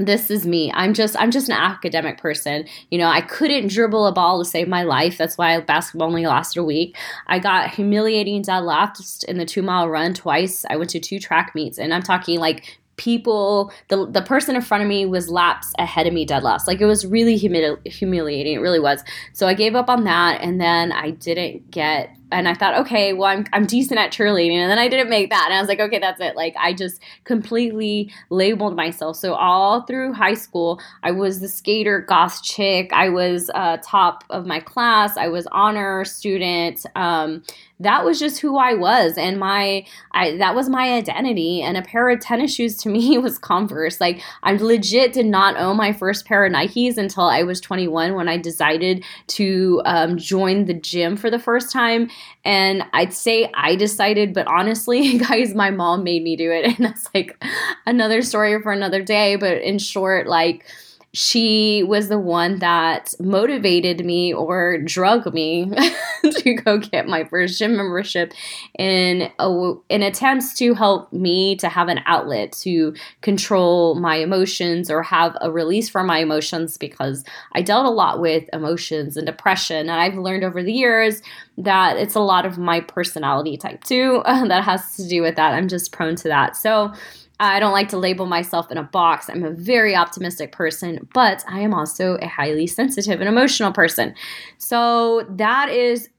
this 0.07 0.30
is 0.30 0.47
me. 0.47 0.73
I'm 0.75 0.95
just 0.95 1.16
I'm 1.19 1.30
just 1.30 1.49
an 1.49 1.57
academic 1.57 2.19
person. 2.19 2.66
You 2.90 2.99
know, 2.99 3.09
I 3.09 3.21
couldn't 3.21 3.69
dribble 3.69 4.07
a 4.07 4.12
ball 4.12 4.38
to 4.38 4.45
save 4.45 4.69
my 4.69 4.83
life. 4.83 5.19
That's 5.19 5.37
why 5.37 5.61
basketball 5.61 6.09
only 6.09 6.26
lasted 6.26 6.61
a 6.61 6.64
week. 6.64 6.97
I 7.26 7.38
got 7.38 7.71
humiliating 7.71 8.42
deadlifts 8.42 9.25
in 9.25 9.38
the 9.38 9.45
two 9.45 9.62
mile 9.62 9.88
run 9.88 10.14
twice. 10.14 10.64
I 10.71 10.76
went 10.76 10.90
to 10.90 11.00
two 11.00 11.19
track 11.19 11.52
meets, 11.54 11.78
and 11.78 11.92
I'm 11.92 12.02
talking 12.02 12.38
like 12.38 12.80
people 12.97 13.73
the 13.88 14.07
the 14.07 14.21
person 14.21 14.54
in 14.54 14.61
front 14.61 14.83
of 14.83 14.88
me 14.88 15.07
was 15.07 15.30
laps 15.30 15.73
ahead 15.78 16.07
of 16.07 16.12
me 16.12 16.26
dead 16.26 16.42
last 16.42 16.69
like 16.69 16.83
it 16.83 16.85
was 16.85 17.07
really 17.07 17.38
humili- 17.38 17.87
humiliating 17.87 18.57
it 18.57 18.59
really 18.59 18.78
was 18.78 19.02
so 19.33 19.49
i 19.49 19.54
gave 19.54 19.75
up 19.75 19.88
on 19.88 20.04
that 20.04 20.38
and 20.42 20.61
then 20.61 20.92
i 20.92 21.11
didn't 21.11 21.71
get 21.71 22.14
and 22.32 22.49
I 22.49 22.54
thought, 22.54 22.78
okay, 22.80 23.12
well, 23.12 23.28
I'm, 23.28 23.46
I'm 23.52 23.66
decent 23.66 23.99
at 23.99 24.12
cheerleading. 24.12 24.56
And 24.56 24.70
then 24.70 24.78
I 24.78 24.88
didn't 24.88 25.10
make 25.10 25.30
that. 25.30 25.46
And 25.46 25.54
I 25.54 25.60
was 25.60 25.68
like, 25.68 25.80
okay, 25.80 25.99
that's 25.99 26.20
it. 26.20 26.37
Like, 26.37 26.54
I 26.58 26.72
just 26.72 27.00
completely 27.25 28.12
labeled 28.30 28.76
myself. 28.76 29.16
So, 29.16 29.34
all 29.34 29.82
through 29.82 30.12
high 30.12 30.34
school, 30.34 30.80
I 31.02 31.10
was 31.10 31.40
the 31.40 31.49
skater 31.49 32.00
goth 32.00 32.42
chick. 32.42 32.92
I 32.92 33.08
was 33.08 33.50
uh, 33.54 33.78
top 33.84 34.25
of 34.30 34.46
my 34.46 34.60
class. 34.60 35.16
I 35.16 35.28
was 35.28 35.46
honor 35.52 36.04
student. 36.04 36.84
Um, 36.94 37.42
that 37.80 38.04
was 38.04 38.20
just 38.20 38.38
who 38.38 38.58
I 38.58 38.75
was 38.75 39.16
and 39.16 39.38
my 39.38 39.87
I 40.12 40.37
that 40.37 40.54
was 40.54 40.68
my 40.68 40.92
identity 40.92 41.62
and 41.62 41.76
a 41.76 41.82
pair 41.82 42.10
of 42.10 42.20
tennis 42.20 42.54
shoes 42.54 42.76
to 42.78 42.88
me 42.90 43.18
was 43.18 43.38
Converse 43.38 44.00
like 44.00 44.22
I 44.42 44.52
legit 44.52 45.12
did 45.12 45.26
not 45.26 45.56
own 45.56 45.76
my 45.76 45.92
first 45.92 46.26
pair 46.26 46.44
of 46.44 46.52
Nikes 46.52 46.99
until 46.99 47.25
I 47.25 47.42
was 47.42 47.60
21 47.60 48.14
when 48.14 48.28
I 48.28 48.37
decided 48.37 49.04
to 49.28 49.82
um, 49.87 50.18
join 50.18 50.66
the 50.66 50.75
gym 50.75 51.16
for 51.16 51.30
the 51.30 51.38
first 51.38 51.72
time 51.72 52.10
and 52.44 52.84
I'd 52.92 53.12
say 53.12 53.50
I 53.54 53.76
decided 53.76 54.32
but 54.34 54.46
honestly 54.46 55.18
guys 55.28 55.54
my 55.54 55.70
mom 55.70 56.04
made 56.04 56.22
me 56.22 56.36
do 56.36 56.50
it. 56.50 56.64
And 56.80 56.86
that's 56.86 57.08
like 57.14 57.42
another 57.86 58.22
story 58.22 58.60
for 58.62 58.72
another 58.72 59.02
day. 59.02 59.36
But 59.36 59.58
in 59.58 59.78
short 59.78 60.26
like 60.26 60.64
she 61.12 61.83
was 61.83 62.09
the 62.09 62.19
one 62.19 62.61
that 62.61 63.14
motivated 63.19 64.05
me 64.05 64.33
or 64.33 64.79
drug 64.79 65.33
me 65.35 65.69
to 66.37 66.55
go 66.55 66.79
get 66.79 67.09
my 67.09 67.25
first 67.25 67.59
gym 67.59 67.76
membership 67.76 68.33
in 68.79 69.31
a, 69.40 69.73
in 69.88 70.02
attempts 70.02 70.55
to 70.55 70.73
help 70.75 71.12
me 71.12 71.57
to 71.57 71.69
have 71.69 71.88
an 71.88 72.00
outlet 72.07 72.52
to 72.52 72.95
control 73.23 73.97
my 73.97 74.17
emotions 74.17 74.88
or 74.88 75.02
have 75.02 75.37
a 75.40 75.50
release 75.50 75.88
for 75.88 76.05
my 76.05 76.19
emotions 76.19 76.79
because 76.79 77.25
I 77.52 77.62
dealt 77.62 77.87
a 77.87 77.90
lot 77.90 78.21
with 78.21 78.49
emotions 78.52 79.17
and 79.17 79.26
depression 79.26 79.88
and 79.88 80.00
I've 80.00 80.17
learned 80.17 80.45
over 80.45 80.62
the 80.62 80.73
years 80.73 81.23
that 81.59 81.97
it's 81.97 82.14
a 82.14 82.21
lot 82.21 82.47
of 82.47 82.57
my 82.57 82.81
personality 82.81 83.57
type 83.57 83.83
too 83.83 84.23
that 84.26 84.62
has 84.62 84.97
to 84.97 85.09
do 85.09 85.23
with 85.23 85.35
that. 85.35 85.55
I'm 85.55 85.67
just 85.67 85.90
prone 85.90 86.14
to 86.17 86.29
that. 86.29 86.57
So 86.57 86.93
I 87.40 87.59
don't 87.59 87.73
like 87.73 87.88
to 87.88 87.97
label 87.97 88.26
myself 88.26 88.70
in 88.70 88.76
a 88.76 88.82
box. 88.82 89.30
I'm 89.30 89.42
a 89.42 89.50
very 89.50 89.97
optimistic 89.97 90.52
person, 90.52 91.09
but 91.14 91.42
I 91.49 91.61
am 91.61 91.73
also 91.73 92.16
a 92.16 92.28
highly 92.28 92.66
sensitive 92.66 93.18
and 93.18 93.28
emotional 93.30 93.73
person. 93.73 94.14
So 94.59 95.26
that 95.30 95.70
is 95.70 96.11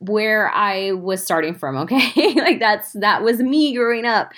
where 0.00 0.50
I 0.50 0.90
was 0.92 1.22
starting 1.22 1.54
from, 1.54 1.76
okay? 1.84 2.34
like 2.34 2.58
that's 2.58 2.92
that 2.94 3.22
was 3.22 3.38
me 3.38 3.76
growing 3.76 4.04
up. 4.04 4.32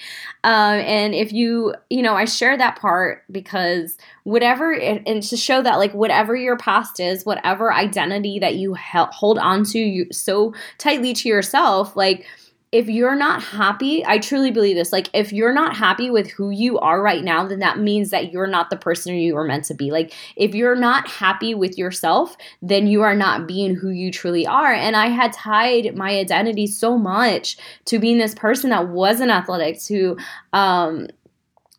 Um, 0.44 0.74
and 0.80 1.14
if 1.14 1.32
you, 1.32 1.74
you 1.88 2.02
know, 2.02 2.14
I 2.14 2.26
share 2.26 2.56
that 2.58 2.78
part 2.78 3.24
because 3.32 3.96
whatever, 4.24 4.74
and 4.74 5.22
to 5.22 5.36
show 5.38 5.62
that 5.62 5.76
like 5.76 5.94
whatever 5.94 6.36
your 6.36 6.58
past 6.58 7.00
is, 7.00 7.24
whatever 7.24 7.72
identity 7.72 8.38
that 8.40 8.56
you 8.56 8.76
hold 8.76 9.38
on 9.38 9.64
to 9.64 9.78
you 9.78 10.06
so 10.12 10.52
tightly 10.76 11.14
to 11.14 11.28
yourself, 11.30 11.96
like 11.96 12.26
if 12.72 12.88
you're 12.88 13.16
not 13.16 13.42
happy, 13.42 14.04
I 14.04 14.18
truly 14.18 14.50
believe 14.50 14.76
this. 14.76 14.92
Like, 14.92 15.08
if 15.14 15.32
you're 15.32 15.54
not 15.54 15.76
happy 15.76 16.10
with 16.10 16.28
who 16.30 16.50
you 16.50 16.78
are 16.80 17.00
right 17.00 17.22
now, 17.22 17.46
then 17.46 17.60
that 17.60 17.78
means 17.78 18.10
that 18.10 18.32
you're 18.32 18.48
not 18.48 18.70
the 18.70 18.76
person 18.76 19.14
you 19.14 19.34
were 19.34 19.44
meant 19.44 19.64
to 19.66 19.74
be. 19.74 19.92
Like, 19.92 20.12
if 20.34 20.54
you're 20.54 20.76
not 20.76 21.08
happy 21.08 21.54
with 21.54 21.78
yourself, 21.78 22.36
then 22.60 22.88
you 22.88 23.02
are 23.02 23.14
not 23.14 23.46
being 23.46 23.76
who 23.76 23.90
you 23.90 24.10
truly 24.10 24.46
are. 24.46 24.72
And 24.72 24.96
I 24.96 25.06
had 25.06 25.32
tied 25.32 25.96
my 25.96 26.10
identity 26.18 26.66
so 26.66 26.98
much 26.98 27.56
to 27.84 28.00
being 28.00 28.18
this 28.18 28.34
person 28.34 28.70
that 28.70 28.88
wasn't 28.88 29.30
athletic, 29.30 29.80
to, 29.84 30.16
um, 30.52 31.06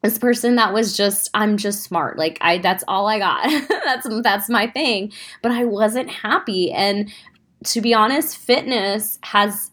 this 0.04 0.20
person 0.20 0.56
that 0.56 0.74
was 0.74 0.96
just 0.96 1.28
i'm 1.34 1.58
just 1.58 1.84
smart 1.84 2.18
like 2.20 2.38
i 2.40 2.60
that's 2.60 2.84
all 2.88 3.08
i 3.08 3.18
got 3.18 3.44
that's 3.84 4.08
that's 4.22 4.48
my 4.48 4.68
thing 4.68 5.12
but 5.42 5.52
i 5.52 5.66
wasn't 5.66 6.08
happy 6.08 6.72
and 6.72 7.12
to 7.66 7.82
be 7.82 7.96
honest 7.96 8.38
fitness 8.38 9.18
has 9.24 9.72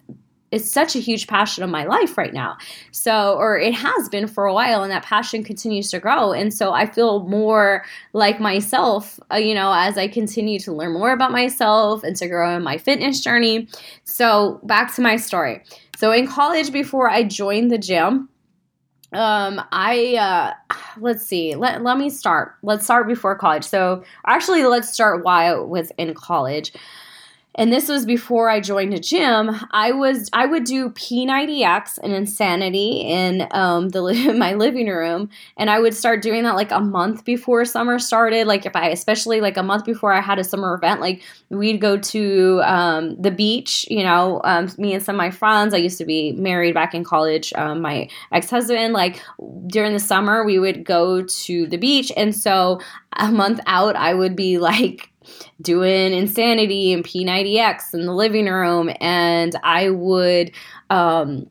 is 0.54 0.70
such 0.70 0.94
a 0.94 1.00
huge 1.00 1.26
passion 1.26 1.64
of 1.64 1.70
my 1.70 1.84
life 1.84 2.16
right 2.16 2.32
now. 2.32 2.56
So, 2.92 3.36
or 3.36 3.58
it 3.58 3.74
has 3.74 4.08
been 4.08 4.26
for 4.26 4.46
a 4.46 4.54
while, 4.54 4.82
and 4.82 4.92
that 4.92 5.02
passion 5.02 5.42
continues 5.42 5.90
to 5.90 5.98
grow. 5.98 6.32
And 6.32 6.54
so 6.54 6.72
I 6.72 6.86
feel 6.86 7.26
more 7.26 7.84
like 8.12 8.40
myself, 8.40 9.18
uh, 9.32 9.36
you 9.36 9.54
know, 9.54 9.72
as 9.74 9.98
I 9.98 10.08
continue 10.08 10.58
to 10.60 10.72
learn 10.72 10.92
more 10.92 11.12
about 11.12 11.32
myself 11.32 12.04
and 12.04 12.14
to 12.16 12.28
grow 12.28 12.56
in 12.56 12.62
my 12.62 12.78
fitness 12.78 13.20
journey. 13.20 13.68
So, 14.04 14.60
back 14.62 14.94
to 14.94 15.02
my 15.02 15.16
story. 15.16 15.62
So, 15.96 16.12
in 16.12 16.26
college, 16.26 16.72
before 16.72 17.10
I 17.10 17.24
joined 17.24 17.70
the 17.70 17.78
gym, 17.78 18.28
um 19.12 19.62
i 19.70 20.16
uh 20.16 20.52
let's 20.98 21.24
see 21.24 21.54
let, 21.54 21.82
let 21.84 21.98
me 21.98 22.10
start 22.10 22.54
let's 22.62 22.84
start 22.84 23.06
before 23.06 23.36
college 23.36 23.62
so 23.62 24.02
actually 24.26 24.64
let's 24.64 24.92
start 24.92 25.24
why 25.24 25.46
i 25.46 25.54
was 25.54 25.92
in 25.98 26.12
college 26.14 26.72
and 27.56 27.72
this 27.72 27.88
was 27.88 28.04
before 28.04 28.50
I 28.50 28.60
joined 28.60 28.94
a 28.94 28.98
gym. 28.98 29.50
I 29.70 29.92
was 29.92 30.28
I 30.32 30.46
would 30.46 30.64
do 30.64 30.90
P90X 30.90 31.98
and 32.02 32.12
Insanity 32.12 33.00
in 33.02 33.46
um, 33.52 33.90
the 33.90 34.34
my 34.38 34.54
living 34.54 34.88
room, 34.88 35.30
and 35.56 35.70
I 35.70 35.78
would 35.78 35.94
start 35.94 36.22
doing 36.22 36.42
that 36.44 36.56
like 36.56 36.72
a 36.72 36.80
month 36.80 37.24
before 37.24 37.64
summer 37.64 37.98
started. 37.98 38.46
Like 38.46 38.66
if 38.66 38.74
I, 38.74 38.88
especially 38.88 39.40
like 39.40 39.56
a 39.56 39.62
month 39.62 39.84
before 39.84 40.12
I 40.12 40.20
had 40.20 40.38
a 40.38 40.44
summer 40.44 40.74
event, 40.74 41.00
like 41.00 41.22
we'd 41.48 41.80
go 41.80 41.96
to 41.96 42.60
um, 42.64 43.20
the 43.20 43.30
beach. 43.30 43.86
You 43.88 44.02
know, 44.02 44.40
um, 44.44 44.68
me 44.76 44.94
and 44.94 45.02
some 45.02 45.14
of 45.14 45.18
my 45.18 45.30
friends. 45.30 45.74
I 45.74 45.78
used 45.78 45.98
to 45.98 46.04
be 46.04 46.32
married 46.32 46.74
back 46.74 46.94
in 46.94 47.04
college. 47.04 47.52
Um, 47.54 47.80
my 47.80 48.08
ex 48.32 48.50
husband, 48.50 48.94
like 48.94 49.22
during 49.68 49.92
the 49.92 50.00
summer, 50.00 50.44
we 50.44 50.58
would 50.58 50.84
go 50.84 51.22
to 51.22 51.66
the 51.68 51.76
beach, 51.76 52.10
and 52.16 52.34
so 52.34 52.80
a 53.16 53.30
month 53.30 53.60
out, 53.66 53.96
I 53.96 54.14
would 54.14 54.34
be 54.34 54.58
like 54.64 55.10
doing 55.60 56.12
Insanity 56.12 56.92
and 56.92 57.04
P90X 57.04 57.94
in 57.94 58.06
the 58.06 58.12
living 58.12 58.46
room, 58.46 58.90
and 59.00 59.54
I 59.62 59.90
would. 59.90 60.52
Um, 60.90 61.50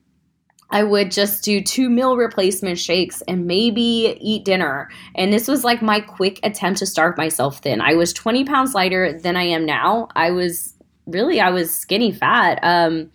I 0.69 0.83
would 0.83 1.11
just 1.11 1.43
do 1.43 1.61
two 1.61 1.87
meal 1.87 2.17
replacement 2.17 2.79
shakes 2.79 3.21
and 3.27 3.45
maybe 3.45 4.17
eat 4.19 4.43
dinner. 4.43 4.89
And 5.13 5.31
this 5.31 5.47
was 5.47 5.63
like 5.63 5.83
my 5.83 5.99
quick 5.99 6.39
attempt 6.41 6.79
to 6.79 6.87
starve 6.87 7.15
myself 7.15 7.59
thin. 7.59 7.79
I 7.79 7.93
was 7.93 8.11
20 8.11 8.43
pounds 8.45 8.73
lighter 8.73 9.13
than 9.13 9.35
I 9.37 9.43
am 9.43 9.67
now. 9.67 10.07
I 10.15 10.31
was 10.31 10.73
really, 11.05 11.39
I 11.39 11.51
was 11.51 11.73
skinny 11.73 12.11
fat. 12.11 12.57
Um, 12.63 13.11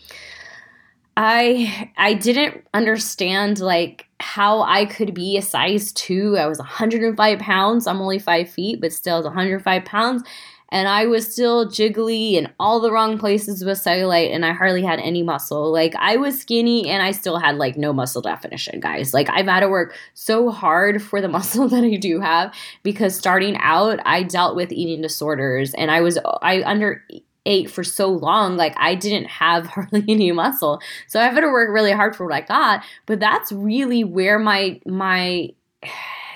I 1.20 1.90
I 1.96 2.14
didn't 2.14 2.64
understand 2.72 3.58
like 3.58 4.06
how 4.20 4.62
I 4.62 4.84
could 4.84 5.14
be 5.14 5.36
a 5.36 5.42
size 5.42 5.92
two. 5.92 6.36
I 6.36 6.46
was 6.46 6.58
105 6.58 7.38
pounds. 7.40 7.88
I'm 7.88 8.00
only 8.00 8.20
five 8.20 8.48
feet, 8.48 8.80
but 8.80 8.92
still 8.92 9.24
105 9.24 9.84
pounds 9.84 10.22
and 10.70 10.86
I 10.86 11.06
was 11.06 11.30
still 11.30 11.66
jiggly 11.66 12.34
in 12.34 12.52
all 12.60 12.78
the 12.78 12.92
wrong 12.92 13.18
places 13.18 13.64
with 13.64 13.78
cellulite 13.78 14.34
and 14.34 14.44
I 14.44 14.52
hardly 14.52 14.82
had 14.82 15.00
any 15.00 15.22
muscle. 15.22 15.72
Like 15.72 15.94
I 15.96 16.16
was 16.16 16.38
skinny 16.38 16.88
and 16.88 17.02
I 17.02 17.12
still 17.12 17.38
had 17.38 17.56
like 17.56 17.76
no 17.76 17.92
muscle 17.92 18.22
definition, 18.22 18.78
guys. 18.78 19.14
Like 19.14 19.30
I've 19.30 19.46
had 19.46 19.60
to 19.60 19.68
work 19.68 19.96
so 20.14 20.50
hard 20.50 21.02
for 21.02 21.20
the 21.20 21.28
muscle 21.38 21.68
that 21.68 21.84
I 21.84 21.96
do 21.96 22.20
have 22.20 22.54
because 22.82 23.16
starting 23.16 23.56
out 23.58 23.98
I 24.04 24.22
dealt 24.22 24.56
with 24.56 24.72
eating 24.72 25.02
disorders 25.02 25.74
and 25.74 25.90
I 25.90 26.00
was 26.00 26.18
I 26.42 26.62
under 26.62 27.02
ate 27.48 27.70
for 27.70 27.82
so 27.82 28.08
long, 28.08 28.56
like 28.56 28.74
I 28.76 28.94
didn't 28.94 29.26
have 29.26 29.66
hardly 29.74 30.04
any 30.06 30.30
muscle. 30.30 30.80
So 31.08 31.20
I've 31.20 31.32
had 31.32 31.40
to 31.40 31.48
work 31.48 31.70
really 31.70 31.92
hard 31.92 32.14
for 32.14 32.24
what 32.24 32.34
I 32.34 32.42
got. 32.42 32.84
But 33.06 33.18
that's 33.18 33.50
really 33.50 34.04
where 34.04 34.38
my 34.38 34.80
my 34.86 35.50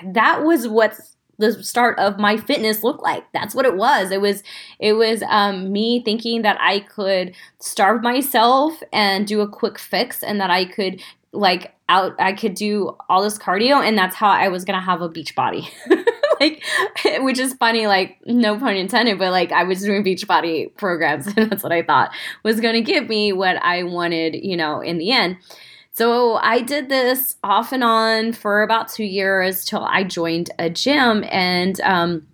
that 0.05 0.43
was 0.43 0.67
what's 0.67 1.15
the 1.39 1.63
start 1.63 1.97
of 1.97 2.19
my 2.19 2.37
fitness 2.37 2.83
looked 2.83 3.01
like 3.01 3.23
that's 3.33 3.55
what 3.55 3.65
it 3.65 3.75
was 3.75 4.11
it 4.11 4.21
was 4.21 4.43
it 4.79 4.93
was 4.93 5.23
um, 5.29 5.71
me 5.71 6.01
thinking 6.03 6.43
that 6.43 6.57
i 6.59 6.79
could 6.79 7.33
starve 7.59 8.03
myself 8.03 8.81
and 8.91 9.25
do 9.25 9.41
a 9.41 9.47
quick 9.47 9.79
fix 9.79 10.21
and 10.21 10.39
that 10.39 10.51
i 10.51 10.63
could 10.63 11.01
like 11.31 11.73
out 11.89 12.13
i 12.19 12.33
could 12.33 12.53
do 12.53 12.95
all 13.09 13.23
this 13.23 13.37
cardio 13.37 13.85
and 13.85 13.97
that's 13.97 14.15
how 14.15 14.29
i 14.29 14.47
was 14.47 14.63
gonna 14.63 14.79
have 14.79 15.01
a 15.01 15.09
beach 15.09 15.35
body 15.35 15.67
like 16.43 16.63
which 17.23 17.39
is 17.39 17.53
funny 17.55 17.87
like 17.87 18.17
no 18.25 18.57
pun 18.57 18.75
intended 18.75 19.17
but 19.17 19.31
like 19.31 19.51
i 19.51 19.63
was 19.63 19.81
doing 19.81 20.03
Beachbody 20.03 20.75
programs 20.77 21.27
and 21.37 21.51
that's 21.51 21.63
what 21.63 21.71
i 21.71 21.81
thought 21.81 22.11
was 22.43 22.59
gonna 22.59 22.81
give 22.81 23.07
me 23.07 23.33
what 23.33 23.57
i 23.57 23.83
wanted 23.83 24.35
you 24.35 24.57
know 24.57 24.81
in 24.81 24.97
the 24.97 25.11
end 25.11 25.37
so 25.95 26.37
I 26.37 26.61
did 26.61 26.89
this 26.89 27.35
off 27.43 27.71
and 27.71 27.83
on 27.83 28.33
for 28.33 28.63
about 28.63 28.89
two 28.89 29.03
years 29.03 29.63
till 29.63 29.83
I 29.83 30.03
joined 30.03 30.49
a 30.57 30.67
gym 30.67 31.23
and 31.29 31.79
um, 31.81 32.25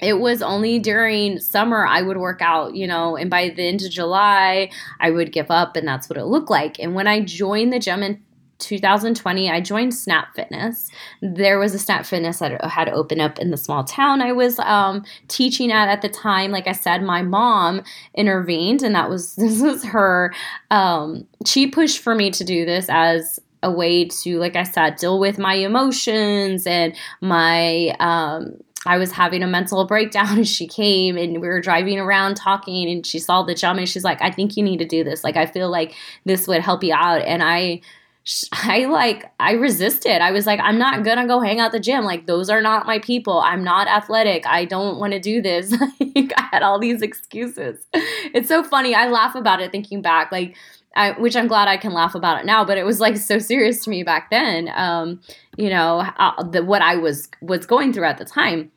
it 0.00 0.14
was 0.14 0.40
only 0.40 0.78
during 0.78 1.38
summer 1.38 1.86
I 1.86 2.00
would 2.00 2.16
work 2.16 2.40
out, 2.40 2.74
you 2.74 2.86
know, 2.86 3.14
and 3.14 3.28
by 3.28 3.50
the 3.50 3.62
end 3.62 3.82
of 3.82 3.90
July 3.90 4.70
I 5.00 5.10
would 5.10 5.32
give 5.32 5.50
up 5.50 5.76
and 5.76 5.86
that's 5.86 6.08
what 6.08 6.18
it 6.18 6.24
looked 6.24 6.48
like. 6.48 6.78
And 6.78 6.94
when 6.94 7.06
I 7.06 7.20
joined 7.20 7.74
the 7.74 7.78
gym 7.78 8.02
in 8.02 8.22
2020, 8.58 9.50
I 9.50 9.60
joined 9.60 9.94
Snap 9.94 10.34
Fitness. 10.34 10.90
There 11.22 11.58
was 11.58 11.74
a 11.74 11.78
Snap 11.78 12.04
Fitness 12.04 12.38
that 12.40 12.64
had 12.64 12.88
opened 12.88 13.20
up 13.20 13.38
in 13.38 13.50
the 13.50 13.56
small 13.56 13.84
town 13.84 14.20
I 14.20 14.32
was 14.32 14.58
um, 14.60 15.04
teaching 15.28 15.70
at 15.70 15.88
at 15.88 16.02
the 16.02 16.08
time. 16.08 16.50
Like 16.50 16.66
I 16.66 16.72
said, 16.72 17.02
my 17.02 17.22
mom 17.22 17.82
intervened, 18.14 18.82
and 18.82 18.94
that 18.94 19.08
was 19.08 19.34
this 19.36 19.60
was 19.62 19.84
her. 19.84 20.34
Um, 20.70 21.26
she 21.46 21.68
pushed 21.68 22.00
for 22.00 22.14
me 22.14 22.30
to 22.32 22.44
do 22.44 22.64
this 22.64 22.86
as 22.88 23.40
a 23.62 23.70
way 23.70 24.04
to, 24.04 24.38
like 24.38 24.56
I 24.56 24.62
said, 24.62 24.96
deal 24.96 25.18
with 25.18 25.38
my 25.38 25.54
emotions 25.54 26.66
and 26.66 26.94
my 27.20 27.96
um, 27.98 28.58
I 28.86 28.96
was 28.96 29.12
having 29.12 29.42
a 29.42 29.46
mental 29.46 29.84
breakdown 29.86 30.38
as 30.40 30.48
she 30.48 30.66
came 30.66 31.16
and 31.16 31.40
we 31.40 31.48
were 31.48 31.60
driving 31.60 31.98
around 31.98 32.36
talking 32.36 32.88
and 32.88 33.06
she 33.06 33.18
saw 33.18 33.42
the 33.42 33.54
gym 33.54 33.78
and 33.78 33.88
she's 33.88 34.04
like, 34.04 34.22
I 34.22 34.30
think 34.30 34.56
you 34.56 34.62
need 34.62 34.78
to 34.78 34.86
do 34.86 35.04
this. 35.04 35.24
Like, 35.24 35.36
I 35.36 35.46
feel 35.46 35.70
like 35.70 35.94
this 36.24 36.46
would 36.46 36.62
help 36.62 36.82
you 36.82 36.94
out. 36.94 37.22
And 37.22 37.42
I, 37.42 37.80
I 38.52 38.86
like, 38.86 39.30
I 39.40 39.52
resisted. 39.52 40.20
I 40.20 40.30
was 40.30 40.46
like, 40.46 40.60
I'm 40.60 40.78
not 40.78 41.04
gonna 41.04 41.26
go 41.26 41.40
hang 41.40 41.60
out 41.60 41.72
the 41.72 41.80
gym. 41.80 42.04
Like, 42.04 42.26
those 42.26 42.50
are 42.50 42.60
not 42.60 42.86
my 42.86 42.98
people. 42.98 43.40
I'm 43.40 43.64
not 43.64 43.88
athletic. 43.88 44.46
I 44.46 44.64
don't 44.64 44.98
want 44.98 45.12
to 45.12 45.20
do 45.20 45.40
this. 45.40 45.72
like, 46.00 46.32
I 46.36 46.48
had 46.52 46.62
all 46.62 46.78
these 46.78 47.02
excuses. 47.02 47.84
It's 47.92 48.48
so 48.48 48.62
funny. 48.62 48.94
I 48.94 49.08
laugh 49.08 49.34
about 49.34 49.60
it 49.60 49.72
thinking 49.72 50.02
back. 50.02 50.30
Like, 50.32 50.56
I, 50.96 51.12
which 51.12 51.36
I'm 51.36 51.46
glad 51.46 51.68
I 51.68 51.76
can 51.76 51.92
laugh 51.92 52.14
about 52.14 52.40
it 52.40 52.46
now, 52.46 52.64
but 52.64 52.76
it 52.78 52.84
was 52.84 52.98
like 52.98 53.16
so 53.16 53.38
serious 53.38 53.84
to 53.84 53.90
me 53.90 54.02
back 54.02 54.30
then. 54.30 54.70
Um, 54.74 55.20
you 55.56 55.70
know, 55.70 56.00
uh, 56.18 56.42
the, 56.42 56.64
what 56.64 56.82
I 56.82 56.96
was 56.96 57.28
was 57.40 57.66
going 57.66 57.92
through 57.92 58.06
at 58.06 58.18
the 58.18 58.24
time. 58.24 58.72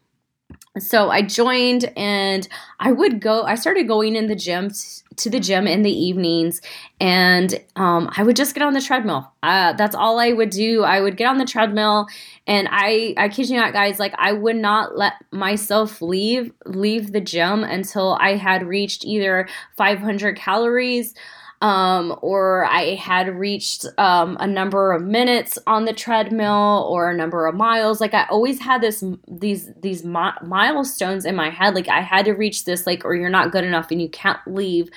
So 0.77 1.09
I 1.09 1.21
joined, 1.21 1.91
and 1.97 2.47
I 2.79 2.91
would 2.91 3.19
go. 3.19 3.43
I 3.43 3.55
started 3.55 3.87
going 3.87 4.15
in 4.15 4.27
the 4.27 4.35
gym 4.35 4.69
to 5.17 5.29
the 5.29 5.39
gym 5.39 5.67
in 5.67 5.81
the 5.81 5.91
evenings, 5.91 6.61
and 6.99 7.59
um, 7.75 8.09
I 8.15 8.23
would 8.23 8.35
just 8.35 8.53
get 8.53 8.63
on 8.63 8.73
the 8.73 8.81
treadmill. 8.81 9.31
Uh, 9.43 9.73
that's 9.73 9.95
all 9.95 10.19
I 10.19 10.31
would 10.31 10.49
do. 10.49 10.83
I 10.83 11.01
would 11.01 11.17
get 11.17 11.27
on 11.27 11.37
the 11.37 11.45
treadmill, 11.45 12.07
and 12.47 12.67
I, 12.71 13.13
I 13.17 13.29
kid 13.29 13.49
you 13.49 13.57
not, 13.57 13.73
guys, 13.73 13.99
like 13.99 14.13
I 14.17 14.33
would 14.33 14.55
not 14.55 14.97
let 14.97 15.13
myself 15.31 16.01
leave 16.01 16.51
leave 16.65 17.11
the 17.11 17.21
gym 17.21 17.63
until 17.63 18.17
I 18.19 18.35
had 18.35 18.65
reached 18.65 19.05
either 19.05 19.47
500 19.77 20.35
calories 20.35 21.13
um, 21.61 22.17
or 22.21 22.65
I 22.65 22.95
had 22.95 23.37
reached 23.37 23.85
um, 23.99 24.35
a 24.39 24.47
number 24.47 24.91
of 24.91 25.03
minutes 25.03 25.59
on 25.67 25.85
the 25.85 25.93
treadmill 25.93 26.87
or 26.89 27.11
a 27.11 27.15
number 27.15 27.45
of 27.45 27.55
miles. 27.55 28.01
Like 28.01 28.15
I 28.15 28.25
always 28.29 28.59
had 28.59 28.81
this 28.81 29.03
these 29.27 29.69
these 29.79 30.03
mi- 30.03 30.31
milestones 30.43 31.23
in 31.23 31.35
my 31.35 31.51
head. 31.51 31.75
Like 31.75 31.87
I 31.87 32.01
had 32.01 32.25
to 32.25 32.31
reach 32.31 32.65
this, 32.65 32.87
like 32.87 33.05
or 33.05 33.13
you're 33.13 33.29
not 33.29 33.51
good 33.51 33.63
enough 33.63 33.91
and 33.91 34.01
you 34.01 34.09
can't 34.09 34.39
leave. 34.47 34.89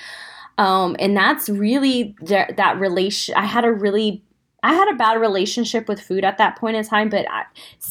Um, 0.57 0.95
and 0.99 1.15
that's 1.15 1.49
really 1.49 2.15
th- 2.25 2.55
that 2.57 2.79
relation. 2.79 3.35
I 3.35 3.45
had 3.45 3.65
a 3.65 3.71
really 3.71 4.23
I 4.65 4.73
had 4.73 4.89
a 4.89 4.95
bad 4.95 5.21
relationship 5.21 5.87
with 5.87 6.01
food 6.01 6.25
at 6.25 6.39
that 6.39 6.57
point 6.57 6.75
in 6.75 6.83
time, 6.83 7.07
but 7.07 7.29
I, 7.29 7.43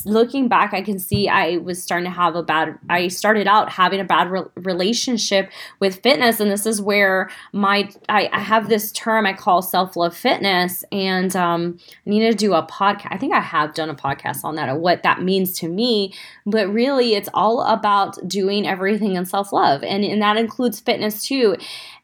looking 0.04 0.48
back, 0.48 0.74
I 0.74 0.82
can 0.82 0.98
see 0.98 1.28
I 1.28 1.58
was 1.58 1.80
starting 1.80 2.04
to 2.06 2.10
have 2.10 2.34
a 2.34 2.42
bad. 2.42 2.76
I 2.90 3.06
started 3.06 3.46
out 3.46 3.70
having 3.70 4.00
a 4.00 4.04
bad 4.04 4.28
re- 4.28 4.42
relationship 4.56 5.52
with 5.78 6.02
fitness, 6.02 6.40
and 6.40 6.50
this 6.50 6.66
is 6.66 6.82
where 6.82 7.30
my 7.52 7.88
I, 8.08 8.28
I 8.32 8.40
have 8.40 8.68
this 8.68 8.90
term 8.90 9.24
I 9.24 9.34
call 9.34 9.62
self 9.62 9.94
love 9.94 10.16
fitness, 10.16 10.82
and 10.90 11.36
um, 11.36 11.78
I 12.04 12.10
need 12.10 12.28
to 12.28 12.34
do 12.34 12.54
a 12.54 12.66
podcast. 12.66 13.06
I 13.12 13.18
think 13.18 13.32
I 13.32 13.40
have 13.40 13.74
done 13.74 13.88
a 13.88 13.94
podcast 13.94 14.42
on 14.42 14.56
that, 14.56 14.68
of 14.68 14.78
what 14.78 15.04
that 15.04 15.22
means 15.22 15.56
to 15.60 15.68
me. 15.68 16.12
But 16.44 16.68
really, 16.72 17.14
it's 17.14 17.28
all 17.34 17.62
about 17.62 18.18
doing 18.26 18.66
everything 18.66 19.14
in 19.14 19.26
self 19.26 19.52
love, 19.52 19.84
and 19.84 20.04
and 20.04 20.20
that 20.22 20.36
includes 20.36 20.80
fitness 20.80 21.24
too, 21.24 21.54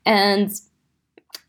and 0.07 0.53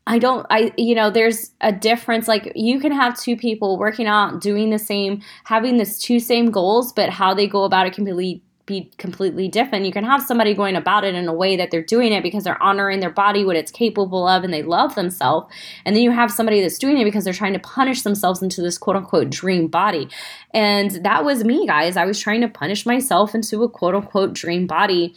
I 0.06 0.18
don't, 0.18 0.46
I, 0.50 0.72
you 0.76 0.94
know, 0.94 1.10
there's 1.10 1.52
a 1.60 1.72
difference. 1.72 2.26
Like 2.26 2.52
you 2.56 2.80
can 2.80 2.92
have 2.92 3.18
two 3.18 3.36
people 3.36 3.78
working 3.78 4.06
out, 4.06 4.40
doing 4.40 4.70
the 4.70 4.78
same, 4.78 5.22
having 5.44 5.76
this 5.76 5.98
two 5.98 6.18
same 6.18 6.50
goals, 6.50 6.92
but 6.92 7.10
how 7.10 7.34
they 7.34 7.46
go 7.46 7.64
about 7.64 7.86
it 7.86 7.94
can 7.94 8.04
be, 8.04 8.42
be 8.66 8.90
completely 8.98 9.48
different. 9.48 9.86
You 9.86 9.92
can 9.92 10.04
have 10.04 10.22
somebody 10.22 10.54
going 10.54 10.74
about 10.74 11.04
it 11.04 11.14
in 11.14 11.28
a 11.28 11.32
way 11.32 11.56
that 11.56 11.70
they're 11.70 11.84
doing 11.84 12.12
it 12.12 12.22
because 12.24 12.42
they're 12.42 12.60
honoring 12.60 12.98
their 12.98 13.10
body, 13.10 13.44
what 13.44 13.54
it's 13.54 13.70
capable 13.70 14.26
of, 14.26 14.42
and 14.42 14.52
they 14.52 14.62
love 14.62 14.96
themselves. 14.96 15.52
And 15.84 15.94
then 15.94 16.02
you 16.02 16.10
have 16.10 16.32
somebody 16.32 16.60
that's 16.60 16.78
doing 16.78 16.98
it 16.98 17.04
because 17.04 17.24
they're 17.24 17.32
trying 17.32 17.52
to 17.52 17.60
punish 17.60 18.02
themselves 18.02 18.42
into 18.42 18.60
this 18.60 18.78
quote 18.78 18.96
unquote 18.96 19.30
dream 19.30 19.68
body. 19.68 20.08
And 20.52 20.90
that 21.04 21.24
was 21.24 21.44
me, 21.44 21.64
guys. 21.66 21.96
I 21.96 22.06
was 22.06 22.18
trying 22.18 22.40
to 22.40 22.48
punish 22.48 22.86
myself 22.86 23.36
into 23.36 23.62
a 23.62 23.68
quote 23.68 23.94
unquote 23.94 24.32
dream 24.32 24.66
body. 24.66 25.14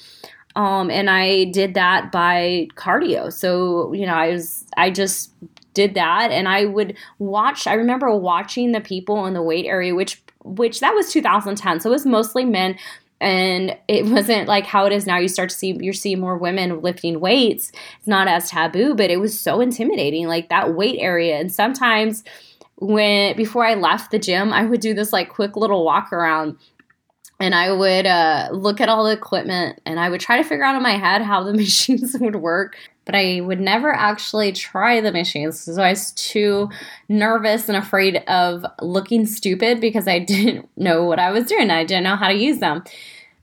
Um, 0.55 0.89
and 0.89 1.09
I 1.09 1.45
did 1.45 1.73
that 1.73 2.11
by 2.11 2.67
cardio. 2.75 3.31
So, 3.31 3.91
you 3.93 4.05
know, 4.05 4.13
I 4.13 4.29
was, 4.31 4.65
I 4.77 4.89
just 4.89 5.31
did 5.73 5.93
that. 5.95 6.31
And 6.31 6.47
I 6.47 6.65
would 6.65 6.97
watch, 7.19 7.67
I 7.67 7.73
remember 7.73 8.13
watching 8.15 8.71
the 8.71 8.79
people 8.79 9.25
in 9.25 9.33
the 9.33 9.41
weight 9.41 9.65
area, 9.65 9.93
which, 9.93 10.21
which 10.43 10.79
that 10.79 10.93
was 10.93 11.11
2010. 11.11 11.81
So 11.81 11.89
it 11.89 11.91
was 11.91 12.05
mostly 12.05 12.45
men. 12.45 12.77
And 13.19 13.77
it 13.87 14.05
wasn't 14.11 14.47
like 14.47 14.65
how 14.65 14.85
it 14.85 14.93
is 14.93 15.05
now. 15.05 15.17
You 15.17 15.27
start 15.27 15.49
to 15.49 15.55
see 15.55 15.77
you're 15.79 15.93
seeing 15.93 16.19
more 16.19 16.37
women 16.37 16.81
lifting 16.81 17.19
weights. 17.19 17.71
It's 17.97 18.07
not 18.07 18.27
as 18.27 18.49
taboo 18.49 18.95
but 18.95 19.11
it 19.11 19.17
was 19.17 19.37
so 19.37 19.59
intimidating 19.59 20.27
like 20.27 20.49
that 20.49 20.73
weight 20.73 20.97
area. 20.99 21.37
And 21.37 21.51
sometimes 21.53 22.23
when 22.77 23.35
before 23.37 23.65
i 23.65 23.73
left 23.73 24.11
the 24.11 24.19
gym 24.19 24.51
i 24.51 24.65
would 24.65 24.81
do 24.81 24.93
this 24.93 25.13
like 25.13 25.29
quick 25.29 25.55
little 25.55 25.85
walk 25.85 26.11
around 26.11 26.57
and 27.39 27.53
I 27.53 27.71
would 27.71 28.05
uh, 28.05 28.49
look 28.51 28.79
at 28.79 28.89
all 28.89 29.03
the 29.03 29.11
equipment 29.11 29.81
and 29.85 29.99
I 29.99 30.09
would 30.09 30.21
try 30.21 30.37
to 30.37 30.43
figure 30.43 30.63
out 30.63 30.75
in 30.75 30.83
my 30.83 30.97
head 30.97 31.21
how 31.21 31.43
the 31.43 31.53
machines 31.65 32.15
would 32.19 32.37
work, 32.37 32.77
but 33.03 33.15
I 33.15 33.41
would 33.41 33.59
never 33.59 33.93
actually 33.93 34.51
try 34.51 35.01
the 35.01 35.11
machines 35.11 35.61
because 35.61 35.77
I 35.77 35.89
was 35.89 36.11
too 36.11 36.69
nervous 37.09 37.67
and 37.67 37.77
afraid 37.77 38.17
of 38.27 38.65
looking 38.81 39.25
stupid 39.25 39.81
because 39.81 40.07
I 40.07 40.19
didn't 40.25 40.69
know 40.77 41.03
what 41.03 41.19
I 41.19 41.31
was 41.31 41.45
doing. 41.45 41.69
I 41.69 41.83
didn't 41.83 42.03
know 42.03 42.15
how 42.15 42.29
to 42.29 42.35
use 42.35 42.59
them. 42.59 42.83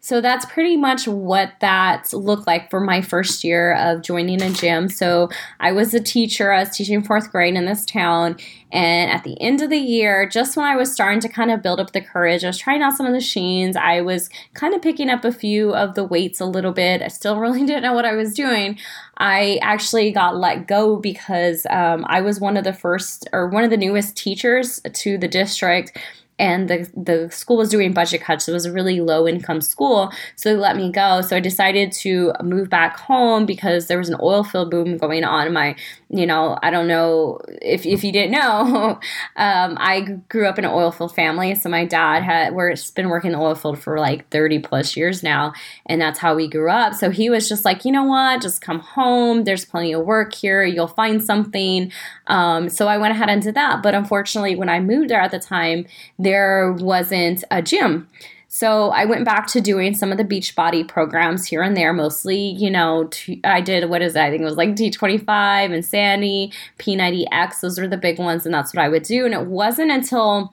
So 0.04 0.20
that's 0.20 0.44
pretty 0.46 0.76
much 0.76 1.06
what 1.06 1.52
that 1.60 2.12
looked 2.12 2.44
like 2.44 2.70
for 2.70 2.80
my 2.80 3.02
first 3.02 3.44
year 3.44 3.76
of 3.76 4.02
joining 4.02 4.42
a 4.42 4.50
gym. 4.50 4.88
So 4.88 5.28
I 5.60 5.70
was 5.70 5.94
a 5.94 6.00
teacher, 6.00 6.50
I 6.50 6.58
was 6.58 6.76
teaching 6.76 7.04
fourth 7.04 7.30
grade 7.30 7.54
in 7.54 7.66
this 7.66 7.86
town. 7.86 8.36
And 8.72 9.12
at 9.12 9.22
the 9.22 9.40
end 9.40 9.62
of 9.62 9.70
the 9.70 9.78
year, 9.78 10.28
just 10.28 10.56
when 10.56 10.66
I 10.66 10.74
was 10.74 10.92
starting 10.92 11.20
to 11.20 11.28
kind 11.28 11.52
of 11.52 11.62
build 11.62 11.78
up 11.78 11.92
the 11.92 12.00
courage, 12.00 12.42
I 12.42 12.48
was 12.48 12.58
trying 12.58 12.82
out 12.82 12.94
some 12.94 13.06
of 13.06 13.12
the 13.12 13.18
machines. 13.18 13.76
I 13.76 14.00
was 14.00 14.28
kind 14.54 14.74
of 14.74 14.82
picking 14.82 15.08
up 15.08 15.24
a 15.24 15.30
few 15.30 15.72
of 15.72 15.94
the 15.94 16.02
weights 16.02 16.40
a 16.40 16.46
little 16.46 16.72
bit. 16.72 17.00
I 17.00 17.06
still 17.06 17.38
really 17.38 17.64
didn't 17.64 17.84
know 17.84 17.92
what 17.92 18.04
I 18.04 18.14
was 18.14 18.34
doing. 18.34 18.80
I 19.18 19.60
actually 19.62 20.10
got 20.10 20.36
let 20.36 20.66
go 20.66 20.96
because 20.96 21.64
um, 21.70 22.04
I 22.08 22.22
was 22.22 22.40
one 22.40 22.56
of 22.56 22.64
the 22.64 22.72
first 22.72 23.28
or 23.32 23.46
one 23.46 23.62
of 23.62 23.70
the 23.70 23.76
newest 23.76 24.16
teachers 24.16 24.80
to 24.94 25.16
the 25.16 25.28
district 25.28 25.96
and 26.42 26.68
the 26.68 26.90
the 26.96 27.30
school 27.30 27.56
was 27.56 27.68
doing 27.68 27.92
budget 27.92 28.20
cuts. 28.20 28.48
It 28.48 28.52
was 28.52 28.66
a 28.66 28.72
really 28.72 29.00
low 29.00 29.28
income 29.28 29.60
school, 29.60 30.10
so 30.34 30.48
they 30.50 30.56
let 30.56 30.76
me 30.76 30.90
go. 30.90 31.20
So 31.20 31.36
I 31.36 31.40
decided 31.40 31.92
to 31.92 32.32
move 32.42 32.68
back 32.68 32.98
home 32.98 33.46
because 33.46 33.86
there 33.86 33.96
was 33.96 34.08
an 34.08 34.16
oil 34.20 34.42
field 34.42 34.68
boom 34.68 34.96
going 34.96 35.22
on. 35.22 35.52
My, 35.52 35.76
you 36.10 36.26
know, 36.26 36.58
I 36.60 36.70
don't 36.70 36.88
know 36.88 37.40
if 37.46 37.86
if 37.86 38.02
you 38.02 38.10
didn't 38.10 38.32
know, 38.32 38.98
um, 39.36 39.76
I 39.78 40.00
grew 40.28 40.48
up 40.48 40.58
in 40.58 40.64
an 40.64 40.72
oil 40.72 40.90
field 40.90 41.14
family. 41.14 41.54
So 41.54 41.68
my 41.68 41.84
dad 41.84 42.24
had 42.24 42.54
we're 42.54 42.74
been 42.96 43.08
working 43.08 43.30
in 43.30 43.38
the 43.38 43.44
oil 43.44 43.54
field 43.54 43.78
for 43.78 44.00
like 44.00 44.28
thirty 44.30 44.58
plus 44.58 44.96
years 44.96 45.22
now, 45.22 45.52
and 45.86 46.00
that's 46.00 46.18
how 46.18 46.34
we 46.34 46.48
grew 46.48 46.70
up. 46.70 46.94
So 46.94 47.10
he 47.10 47.30
was 47.30 47.48
just 47.48 47.64
like, 47.64 47.84
you 47.84 47.92
know 47.92 48.04
what, 48.04 48.42
just 48.42 48.60
come 48.60 48.80
home. 48.80 49.44
There's 49.44 49.64
plenty 49.64 49.92
of 49.92 50.04
work 50.04 50.34
here. 50.34 50.64
You'll 50.64 50.88
find 50.88 51.22
something. 51.22 51.92
Um, 52.26 52.68
so 52.68 52.88
I 52.88 52.98
went 52.98 53.12
ahead 53.12 53.28
and 53.28 53.40
did 53.40 53.54
that. 53.54 53.80
But 53.80 53.94
unfortunately, 53.94 54.56
when 54.56 54.68
I 54.68 54.80
moved 54.80 55.08
there 55.10 55.20
at 55.20 55.30
the 55.30 55.38
time, 55.38 55.86
there 56.18 56.31
wasn't 56.78 57.44
a 57.50 57.62
gym. 57.62 58.08
So 58.54 58.90
I 58.90 59.06
went 59.06 59.24
back 59.24 59.46
to 59.48 59.62
doing 59.62 59.94
some 59.94 60.12
of 60.12 60.18
the 60.18 60.24
Beachbody 60.24 60.86
programs 60.86 61.46
here 61.46 61.62
and 61.62 61.74
there, 61.74 61.94
mostly, 61.94 62.36
you 62.38 62.70
know, 62.70 63.08
t- 63.10 63.40
I 63.44 63.62
did, 63.62 63.88
what 63.88 64.02
is 64.02 64.12
that? 64.12 64.26
I 64.26 64.30
think 64.30 64.42
it 64.42 64.44
was 64.44 64.58
like 64.58 64.76
T25, 64.76 65.72
Insanity, 65.72 66.52
P90X. 66.78 67.60
Those 67.60 67.78
are 67.78 67.88
the 67.88 67.96
big 67.96 68.18
ones, 68.18 68.44
and 68.44 68.54
that's 68.54 68.74
what 68.74 68.84
I 68.84 68.90
would 68.90 69.04
do. 69.04 69.24
And 69.24 69.32
it 69.32 69.46
wasn't 69.46 69.90
until 69.90 70.52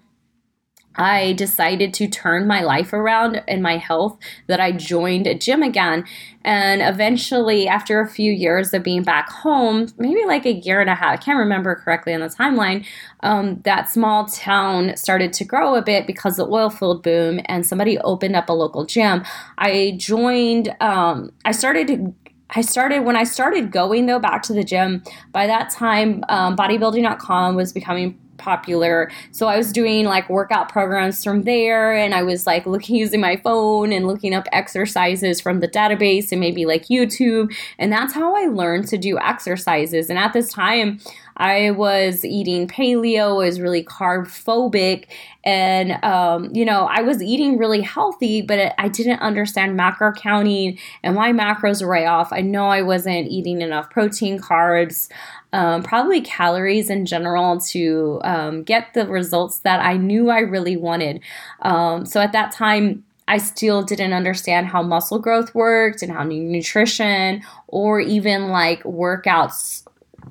I 0.99 1.31
decided 1.33 1.93
to 1.95 2.09
turn 2.09 2.45
my 2.45 2.61
life 2.61 2.91
around 2.91 3.41
and 3.47 3.63
my 3.63 3.77
health 3.77 4.19
that 4.47 4.59
I 4.59 4.73
joined 4.73 5.27
a 5.27 5.33
gym 5.33 5.63
again. 5.63 6.03
And 6.43 6.81
eventually, 6.81 7.69
after 7.69 8.01
a 8.01 8.09
few 8.09 8.33
years 8.33 8.73
of 8.73 8.83
being 8.83 9.03
back 9.03 9.29
home, 9.29 9.87
maybe 9.97 10.25
like 10.25 10.45
a 10.45 10.51
year 10.53 10.81
and 10.81 10.89
a 10.89 10.95
half, 10.95 11.13
I 11.13 11.17
can't 11.17 11.39
remember 11.39 11.75
correctly 11.75 12.13
on 12.13 12.19
the 12.19 12.27
timeline, 12.27 12.85
um, 13.21 13.61
that 13.61 13.89
small 13.89 14.25
town 14.25 14.97
started 14.97 15.31
to 15.33 15.45
grow 15.45 15.75
a 15.75 15.81
bit 15.81 16.05
because 16.05 16.35
the 16.35 16.45
oil 16.45 16.69
field 16.69 17.01
boom 17.01 17.39
and 17.45 17.65
somebody 17.65 17.97
opened 17.99 18.35
up 18.35 18.49
a 18.49 18.53
local 18.53 18.85
gym. 18.85 19.23
I 19.57 19.95
joined, 19.97 20.75
um, 20.81 21.31
I 21.45 21.53
started 21.53 22.13
I 22.51 22.61
started 22.61 23.01
when 23.01 23.15
I 23.15 23.25
started 23.25 23.71
going 23.71 24.07
though 24.07 24.17
back 24.17 24.41
to 24.43 24.53
the 24.53 24.63
gym. 24.63 25.03
By 25.31 25.45
that 25.45 25.69
time, 25.69 26.23
um, 26.29 26.55
bodybuilding.com 26.55 27.55
was 27.55 27.71
becoming 27.71 28.17
popular. 28.39 29.11
So 29.31 29.47
I 29.47 29.57
was 29.57 29.71
doing 29.71 30.05
like 30.05 30.29
workout 30.29 30.69
programs 30.69 31.23
from 31.23 31.43
there 31.43 31.93
and 31.93 32.15
I 32.15 32.23
was 32.23 32.47
like 32.47 32.65
looking 32.65 32.95
using 32.95 33.21
my 33.21 33.37
phone 33.37 33.91
and 33.91 34.07
looking 34.07 34.33
up 34.33 34.47
exercises 34.51 35.39
from 35.39 35.59
the 35.59 35.67
database 35.67 36.31
and 36.31 36.39
maybe 36.39 36.65
like 36.65 36.85
YouTube. 36.85 37.53
And 37.77 37.91
that's 37.91 38.13
how 38.13 38.35
I 38.35 38.47
learned 38.47 38.87
to 38.87 38.97
do 38.97 39.19
exercises. 39.19 40.09
And 40.09 40.17
at 40.17 40.33
this 40.33 40.51
time, 40.51 40.99
I 41.39 41.71
was 41.71 42.25
eating 42.25 42.67
paleo, 42.67 43.41
I 43.41 43.45
was 43.45 43.61
really 43.61 43.83
carb 43.83 44.27
phobic, 44.27 45.05
and 45.45 46.03
um, 46.03 46.53
you 46.53 46.65
know 46.65 46.87
I 46.91 47.01
was 47.01 47.23
eating 47.23 47.57
really 47.57 47.81
healthy, 47.81 48.41
but 48.41 48.75
I 48.77 48.89
didn't 48.89 49.21
understand 49.21 49.77
macro 49.77 50.11
counting, 50.11 50.77
and 51.01 51.15
my 51.15 51.31
macros 51.31 51.81
were 51.81 51.89
way 51.89 52.05
off. 52.05 52.33
I 52.33 52.41
know 52.41 52.67
I 52.67 52.81
wasn't 52.81 53.29
eating 53.29 53.61
enough 53.61 53.89
protein, 53.89 54.37
carbs, 54.37 55.09
um, 55.53 55.81
probably 55.81 56.21
calories 56.21 56.89
in 56.89 57.05
general 57.05 57.59
to 57.61 58.19
um, 58.23 58.63
get 58.63 58.93
the 58.93 59.07
results 59.07 59.59
that 59.59 59.79
I 59.79 59.97
knew 59.97 60.29
I 60.29 60.39
really 60.39 60.77
wanted. 60.77 61.21
Um, 61.61 62.05
so 62.05 62.19
at 62.19 62.33
that 62.33 62.51
time, 62.51 63.05
I 63.29 63.37
still 63.37 63.83
didn't 63.83 64.13
understand 64.13 64.67
how 64.67 64.81
muscle 64.81 65.19
growth 65.19 65.53
worked 65.53 66.01
and 66.01 66.11
how 66.11 66.23
nutrition 66.23 67.43
or 67.67 67.99
even 67.99 68.49
like 68.49 68.81
workouts 68.83 69.83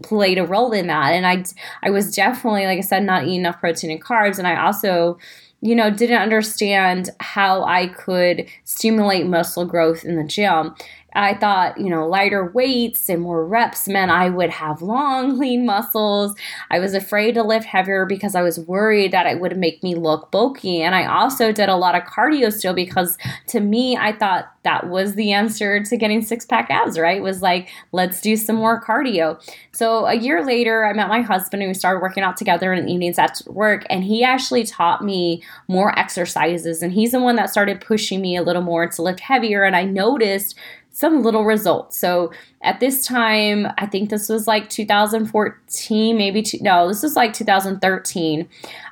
played 0.03 0.39
a 0.39 0.47
role 0.47 0.73
in 0.73 0.87
that. 0.87 1.13
And 1.13 1.27
I, 1.27 1.45
I 1.83 1.91
was 1.91 2.15
definitely, 2.15 2.67
like 2.67 2.79
I 2.79 2.83
said, 2.83 3.05
not 3.05 3.25
eating 3.25 3.41
enough 3.41 3.61
protein 3.61 3.91
and 3.91 4.03
carbs. 4.03 4.39
And 4.39 4.47
I 4.47 4.65
also, 4.65 5.19
you 5.61 5.75
know, 5.75 5.91
didn't 5.91 6.21
understand 6.21 7.11
how 7.21 7.65
I 7.65 7.89
could 7.89 8.47
stimulate 8.65 9.27
muscle 9.27 9.65
growth 9.65 10.05
in 10.05 10.17
the 10.17 10.25
gym. 10.25 10.75
I 11.15 11.35
thought, 11.35 11.79
you 11.79 11.89
know, 11.89 12.07
lighter 12.07 12.51
weights 12.51 13.09
and 13.09 13.23
more 13.23 13.47
reps 13.47 13.89
meant 13.89 14.11
I 14.11 14.29
would 14.29 14.51
have 14.51 14.83
long, 14.83 15.39
lean 15.39 15.65
muscles. 15.65 16.35
I 16.71 16.79
was 16.79 16.95
afraid 16.95 17.33
to 17.35 17.43
lift 17.43 17.65
heavier 17.65 18.05
because 18.05 18.35
I 18.35 18.43
was 18.43 18.61
worried 18.61 19.13
that 19.13 19.27
it 19.27 19.41
would 19.41 19.57
make 19.57 19.83
me 19.83 19.95
look 19.95 20.31
bulky. 20.31 20.83
And 20.83 20.95
I 20.95 21.07
also 21.07 21.51
did 21.51 21.69
a 21.69 21.77
lot 21.77 21.95
of 21.95 22.03
cardio 22.03 22.53
still 22.53 22.75
because 22.75 23.17
to 23.49 23.61
me, 23.61 23.97
I 23.97 24.13
thought 24.13 24.53
that 24.65 24.89
was 24.89 25.15
the 25.15 25.33
answer 25.33 25.83
to 25.83 25.97
getting 25.97 26.21
six 26.21 26.45
pack 26.45 26.69
abs, 26.69 26.99
right? 26.99 27.23
Was 27.23 27.41
like, 27.41 27.69
let's 27.93 28.21
do 28.21 28.37
some 28.37 28.57
more 28.57 28.83
cardio. 28.83 29.41
So 29.73 30.05
a 30.05 30.15
year 30.15 30.45
later, 30.45 30.85
I 30.85 30.93
met 30.93 31.09
my 31.09 31.23
husband 31.23 31.63
and 31.63 31.71
we 31.71 31.75
started 31.75 32.01
working 32.01 32.23
out 32.23 32.37
together 32.37 32.73
in 32.73 32.85
the 32.85 32.93
evenings 32.93 33.19
after 33.19 33.51
work. 33.51 33.87
And 33.89 34.05
he 34.05 34.23
actually 34.23 34.65
taught 34.65 35.03
me 35.03 35.43
more 35.69 35.99
exercises. 35.99 36.83
And 36.83 36.93
he's 36.93 37.13
the 37.13 37.21
one 37.21 37.37
that 37.37 37.49
started 37.49 37.81
pushing 37.81 38.21
me 38.21 38.37
a 38.37 38.43
little 38.43 38.61
more 38.61 38.87
to 38.87 39.03
lift 39.03 39.21
heavier. 39.21 39.65
And 39.65 39.75
I 39.75 39.85
noticed 39.85 40.55
some 40.99 41.23
little 41.23 41.45
results. 41.45 41.97
So 41.97 42.33
at 42.61 42.81
this 42.81 43.07
time, 43.07 43.69
I 43.79 43.87
think 43.87 44.11
this 44.11 44.29
was 44.29 44.49
like 44.49 44.69
2014, 44.69 46.19
maybe 46.19 46.43
two, 46.43 46.59
no, 46.61 46.89
this 46.89 47.05
was 47.05 47.15
like 47.15 47.33
2013. 47.33 48.49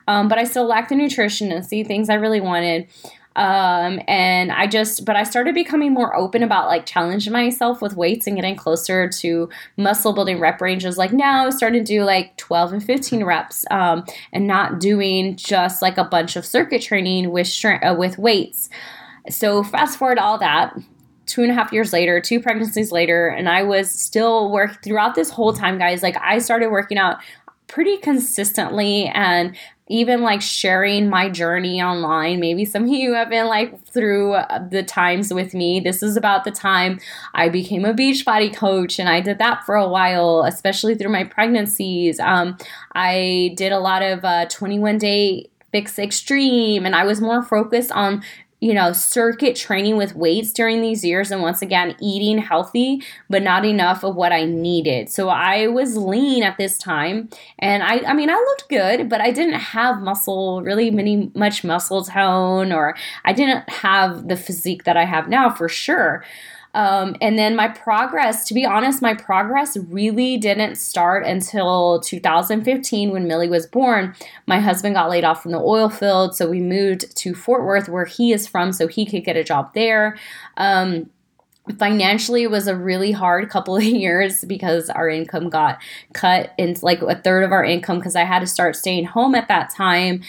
Um, 0.06 0.28
but 0.28 0.38
I 0.38 0.44
still 0.44 0.66
lacked 0.66 0.90
the 0.90 0.94
nutrition 0.94 1.50
and 1.50 1.66
see 1.66 1.82
things 1.82 2.08
I 2.08 2.14
really 2.14 2.40
wanted. 2.40 2.86
Um, 3.34 4.00
and 4.06 4.52
I 4.52 4.68
just, 4.68 5.04
but 5.04 5.16
I 5.16 5.24
started 5.24 5.56
becoming 5.56 5.92
more 5.92 6.14
open 6.14 6.44
about 6.44 6.68
like 6.68 6.86
challenging 6.86 7.32
myself 7.32 7.82
with 7.82 7.96
weights 7.96 8.28
and 8.28 8.36
getting 8.36 8.54
closer 8.54 9.08
to 9.08 9.48
muscle 9.76 10.12
building 10.12 10.38
rep 10.38 10.60
ranges. 10.60 10.96
Like 10.96 11.12
now, 11.12 11.42
I 11.42 11.46
was 11.46 11.56
starting 11.56 11.84
to 11.84 11.92
do 11.92 12.04
like 12.04 12.36
12 12.36 12.74
and 12.74 12.84
15 12.84 13.24
reps, 13.24 13.64
um, 13.72 14.04
and 14.32 14.46
not 14.46 14.78
doing 14.78 15.34
just 15.34 15.82
like 15.82 15.98
a 15.98 16.04
bunch 16.04 16.36
of 16.36 16.46
circuit 16.46 16.82
training 16.82 17.32
with 17.32 17.52
uh, 17.64 17.96
with 17.98 18.16
weights. 18.16 18.70
So 19.28 19.64
fast 19.64 19.98
forward 19.98 20.18
all 20.18 20.38
that, 20.38 20.72
two 21.26 21.42
and 21.42 21.50
a 21.50 21.54
half 21.54 21.72
years 21.72 21.92
later, 21.92 22.20
two 22.20 22.40
pregnancies 22.40 22.92
later, 22.92 23.28
and 23.28 23.48
I 23.48 23.62
was 23.62 23.90
still 23.90 24.50
work 24.50 24.82
throughout 24.82 25.14
this 25.14 25.30
whole 25.30 25.52
time, 25.52 25.78
guys. 25.78 26.02
Like 26.02 26.16
I 26.20 26.38
started 26.38 26.70
working 26.70 26.98
out 26.98 27.18
pretty 27.66 27.96
consistently 27.96 29.06
and 29.06 29.56
even 29.88 30.22
like 30.22 30.42
sharing 30.42 31.08
my 31.08 31.28
journey 31.28 31.80
online. 31.80 32.40
Maybe 32.40 32.64
some 32.64 32.84
of 32.84 32.88
you 32.88 33.14
have 33.14 33.30
been 33.30 33.46
like 33.46 33.80
through 33.86 34.36
the 34.70 34.82
times 34.82 35.32
with 35.32 35.54
me. 35.54 35.78
This 35.78 36.02
is 36.02 36.16
about 36.16 36.44
the 36.44 36.50
time 36.50 36.98
I 37.34 37.48
became 37.48 37.84
a 37.84 37.94
Beachbody 37.94 38.54
coach, 38.54 38.98
and 38.98 39.08
I 39.08 39.20
did 39.20 39.38
that 39.38 39.64
for 39.64 39.76
a 39.76 39.88
while, 39.88 40.44
especially 40.46 40.96
through 40.96 41.12
my 41.12 41.24
pregnancies. 41.24 42.18
Um, 42.18 42.56
I 42.94 43.54
did 43.56 43.72
a 43.72 43.78
lot 43.78 44.02
of 44.02 44.24
uh, 44.24 44.46
21 44.46 44.98
day 44.98 45.50
fix 45.72 45.98
extreme 45.98 46.86
and 46.86 46.94
i 46.94 47.04
was 47.04 47.20
more 47.20 47.42
focused 47.42 47.90
on 47.90 48.22
you 48.60 48.72
know, 48.72 48.92
circuit 48.92 49.54
training 49.54 49.96
with 49.96 50.16
weights 50.16 50.52
during 50.52 50.80
these 50.80 51.04
years 51.04 51.30
and 51.30 51.42
once 51.42 51.60
again 51.60 51.94
eating 52.00 52.38
healthy, 52.38 53.02
but 53.28 53.42
not 53.42 53.66
enough 53.66 54.02
of 54.02 54.16
what 54.16 54.32
I 54.32 54.44
needed. 54.44 55.10
So 55.10 55.28
I 55.28 55.66
was 55.66 55.96
lean 55.96 56.42
at 56.42 56.56
this 56.56 56.78
time 56.78 57.28
and 57.58 57.82
I 57.82 58.00
I 58.06 58.14
mean 58.14 58.30
I 58.30 58.34
looked 58.34 58.68
good, 58.68 59.08
but 59.08 59.20
I 59.20 59.30
didn't 59.30 59.60
have 59.60 60.00
muscle, 60.00 60.62
really 60.62 60.90
many 60.90 61.30
much 61.34 61.64
muscle 61.64 62.04
tone 62.04 62.72
or 62.72 62.96
I 63.24 63.32
didn't 63.32 63.68
have 63.68 64.28
the 64.28 64.36
physique 64.36 64.84
that 64.84 64.96
I 64.96 65.04
have 65.04 65.28
now 65.28 65.50
for 65.50 65.68
sure. 65.68 66.24
Um, 66.76 67.16
and 67.22 67.38
then 67.38 67.56
my 67.56 67.68
progress, 67.68 68.46
to 68.48 68.54
be 68.54 68.66
honest, 68.66 69.00
my 69.00 69.14
progress 69.14 69.78
really 69.78 70.36
didn't 70.36 70.76
start 70.76 71.24
until 71.24 72.00
2015 72.00 73.12
when 73.12 73.26
Millie 73.26 73.48
was 73.48 73.66
born. 73.66 74.14
My 74.46 74.60
husband 74.60 74.94
got 74.94 75.08
laid 75.08 75.24
off 75.24 75.42
from 75.42 75.52
the 75.52 75.58
oil 75.58 75.88
field, 75.88 76.36
so 76.36 76.46
we 76.46 76.60
moved 76.60 77.16
to 77.16 77.34
Fort 77.34 77.64
Worth, 77.64 77.88
where 77.88 78.04
he 78.04 78.30
is 78.30 78.46
from, 78.46 78.74
so 78.74 78.88
he 78.88 79.06
could 79.06 79.24
get 79.24 79.38
a 79.38 79.42
job 79.42 79.72
there. 79.72 80.18
Um, 80.58 81.08
financially 81.78 82.42
it 82.42 82.50
was 82.50 82.66
a 82.68 82.76
really 82.76 83.12
hard 83.12 83.48
couple 83.50 83.76
of 83.76 83.82
years 84.04 84.44
because 84.44 84.88
our 84.90 85.08
income 85.08 85.48
got 85.50 85.78
cut 86.12 86.52
in 86.58 86.76
like 86.82 87.02
a 87.02 87.16
third 87.16 87.42
of 87.42 87.52
our 87.52 87.64
income 87.64 87.98
because 87.98 88.16
i 88.16 88.24
had 88.24 88.40
to 88.40 88.46
start 88.46 88.76
staying 88.76 89.04
home 89.04 89.34
at 89.34 89.48
that 89.48 89.70
time 89.70 90.22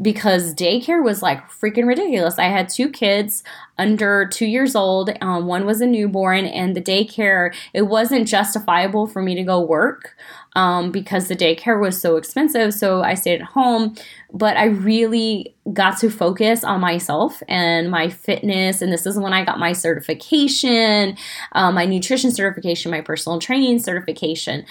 because 0.00 0.54
daycare 0.54 1.02
was 1.02 1.22
like 1.22 1.48
freaking 1.50 1.86
ridiculous. 1.86 2.38
I 2.38 2.44
had 2.44 2.68
two 2.68 2.88
kids 2.88 3.42
under 3.78 4.26
two 4.26 4.46
years 4.46 4.76
old 4.76 5.10
um, 5.20 5.46
one 5.46 5.66
was 5.66 5.80
a 5.80 5.86
newborn 5.86 6.44
and 6.44 6.76
the 6.76 6.80
daycare 6.80 7.54
it 7.72 7.82
wasn't 7.82 8.28
justifiable 8.28 9.06
for 9.06 9.20
me 9.20 9.34
to 9.34 9.42
go 9.42 9.60
work 9.60 10.16
um, 10.54 10.90
because 10.90 11.28
the 11.28 11.36
daycare 11.36 11.80
was 11.80 12.00
so 12.00 12.16
expensive. 12.16 12.72
So 12.74 13.02
I 13.02 13.14
stayed 13.14 13.40
at 13.40 13.46
home, 13.46 13.96
but 14.32 14.56
I 14.56 14.66
really 14.66 15.54
got 15.72 15.98
to 15.98 16.10
focus 16.10 16.62
on 16.62 16.80
myself 16.80 17.42
and 17.48 17.90
my 17.90 18.08
fitness. 18.08 18.80
And 18.80 18.92
this 18.92 19.06
is 19.06 19.18
when 19.18 19.32
I 19.32 19.44
got 19.44 19.58
my 19.58 19.72
certification, 19.72 21.16
um, 21.52 21.74
my 21.74 21.86
nutrition 21.86 22.30
certification, 22.30 22.90
my 22.90 23.00
personal 23.00 23.38
training 23.38 23.80
certification. 23.80 24.64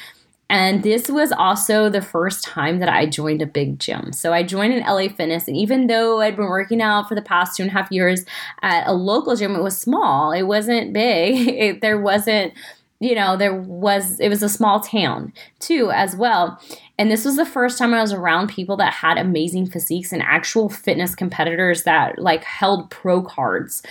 And 0.49 0.83
this 0.83 1.09
was 1.09 1.31
also 1.31 1.89
the 1.89 2.01
first 2.01 2.43
time 2.43 2.77
that 2.79 2.89
I 2.89 3.07
joined 3.07 3.41
a 3.41 3.45
big 3.47 3.79
gym. 3.79 4.13
So 4.13 4.33
I 4.33 4.43
joined 4.43 4.73
an 4.73 4.83
LA 4.83 5.07
Fitness, 5.07 5.47
and 5.47 5.57
even 5.57 5.87
though 5.87 6.21
I'd 6.21 6.35
been 6.35 6.45
working 6.45 6.81
out 6.81 7.09
for 7.09 7.15
the 7.15 7.23
past 7.23 7.57
two 7.57 7.63
and 7.63 7.71
a 7.71 7.73
half 7.73 7.91
years 7.91 8.23
at 8.61 8.85
a 8.85 8.93
local 8.93 9.35
gym, 9.35 9.55
it 9.55 9.63
was 9.63 9.75
small. 9.75 10.31
It 10.31 10.43
wasn't 10.43 10.93
big. 10.93 11.47
It, 11.63 11.81
there 11.81 11.99
wasn't 11.99 12.53
you 13.03 13.15
know, 13.15 13.35
there 13.35 13.53
was, 13.53 14.19
it 14.19 14.29
was 14.29 14.41
a 14.41 14.49
small 14.49 14.79
town 14.79 15.33
too, 15.59 15.91
as 15.91 16.15
well. 16.15 16.59
And 16.99 17.09
this 17.09 17.25
was 17.25 17.37
the 17.37 17.45
first 17.45 17.79
time 17.79 17.91
I 17.91 18.01
was 18.01 18.13
around 18.13 18.49
people 18.49 18.77
that 18.77 18.93
had 18.93 19.17
amazing 19.17 19.65
physiques 19.65 20.13
and 20.13 20.21
actual 20.21 20.69
fitness 20.69 21.15
competitors 21.15 21.83
that 21.83 22.19
like 22.19 22.43
held 22.43 22.91
pro 22.91 23.23
cards. 23.23 23.81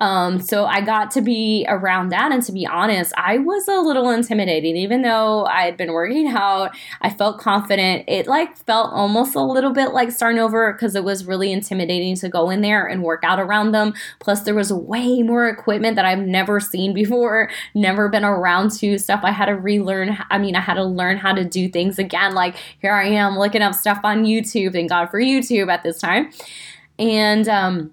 Um, 0.00 0.40
so 0.40 0.66
I 0.66 0.80
got 0.80 1.12
to 1.12 1.20
be 1.20 1.64
around 1.68 2.08
that. 2.08 2.32
And 2.32 2.42
to 2.42 2.50
be 2.50 2.66
honest, 2.66 3.12
I 3.16 3.38
was 3.38 3.68
a 3.68 3.80
little 3.80 4.10
intimidated. 4.10 4.74
Even 4.74 5.02
though 5.02 5.44
I 5.46 5.62
had 5.62 5.76
been 5.76 5.92
working 5.92 6.26
out, 6.36 6.76
I 7.00 7.10
felt 7.10 7.38
confident. 7.38 8.04
It 8.08 8.26
like 8.26 8.56
felt 8.56 8.92
almost 8.92 9.36
a 9.36 9.42
little 9.42 9.72
bit 9.72 9.92
like 9.92 10.10
starting 10.10 10.40
over 10.40 10.72
because 10.72 10.96
it 10.96 11.04
was 11.04 11.26
really 11.26 11.52
intimidating 11.52 12.16
to 12.16 12.28
go 12.28 12.50
in 12.50 12.60
there 12.60 12.86
and 12.86 13.04
work 13.04 13.22
out 13.22 13.38
around 13.38 13.70
them. 13.70 13.94
Plus, 14.18 14.42
there 14.42 14.54
was 14.56 14.72
way 14.72 15.22
more 15.22 15.48
equipment 15.48 15.94
that 15.94 16.04
I've 16.04 16.18
never 16.26 16.58
seen 16.58 16.92
before, 16.92 17.50
never 17.76 18.08
been 18.08 18.24
around 18.24 18.72
to 18.78 18.98
stuff 18.98 19.20
I 19.22 19.30
had 19.30 19.46
to 19.46 19.54
relearn. 19.54 20.18
I 20.28 20.38
mean, 20.38 20.56
I 20.56 20.60
had 20.60 20.74
to 20.74 20.84
learn 20.84 21.18
how 21.18 21.32
to 21.34 21.44
do 21.44 21.68
things 21.68 22.00
again. 22.00 22.34
Like, 22.34 22.47
like 22.48 22.56
here 22.80 22.92
I 22.92 23.06
am 23.08 23.38
looking 23.38 23.62
up 23.62 23.74
stuff 23.74 24.00
on 24.04 24.24
YouTube. 24.24 24.72
Thank 24.72 24.90
God 24.90 25.10
for 25.10 25.20
YouTube 25.20 25.70
at 25.72 25.82
this 25.82 25.98
time. 25.98 26.30
And 26.98 27.48
um 27.48 27.92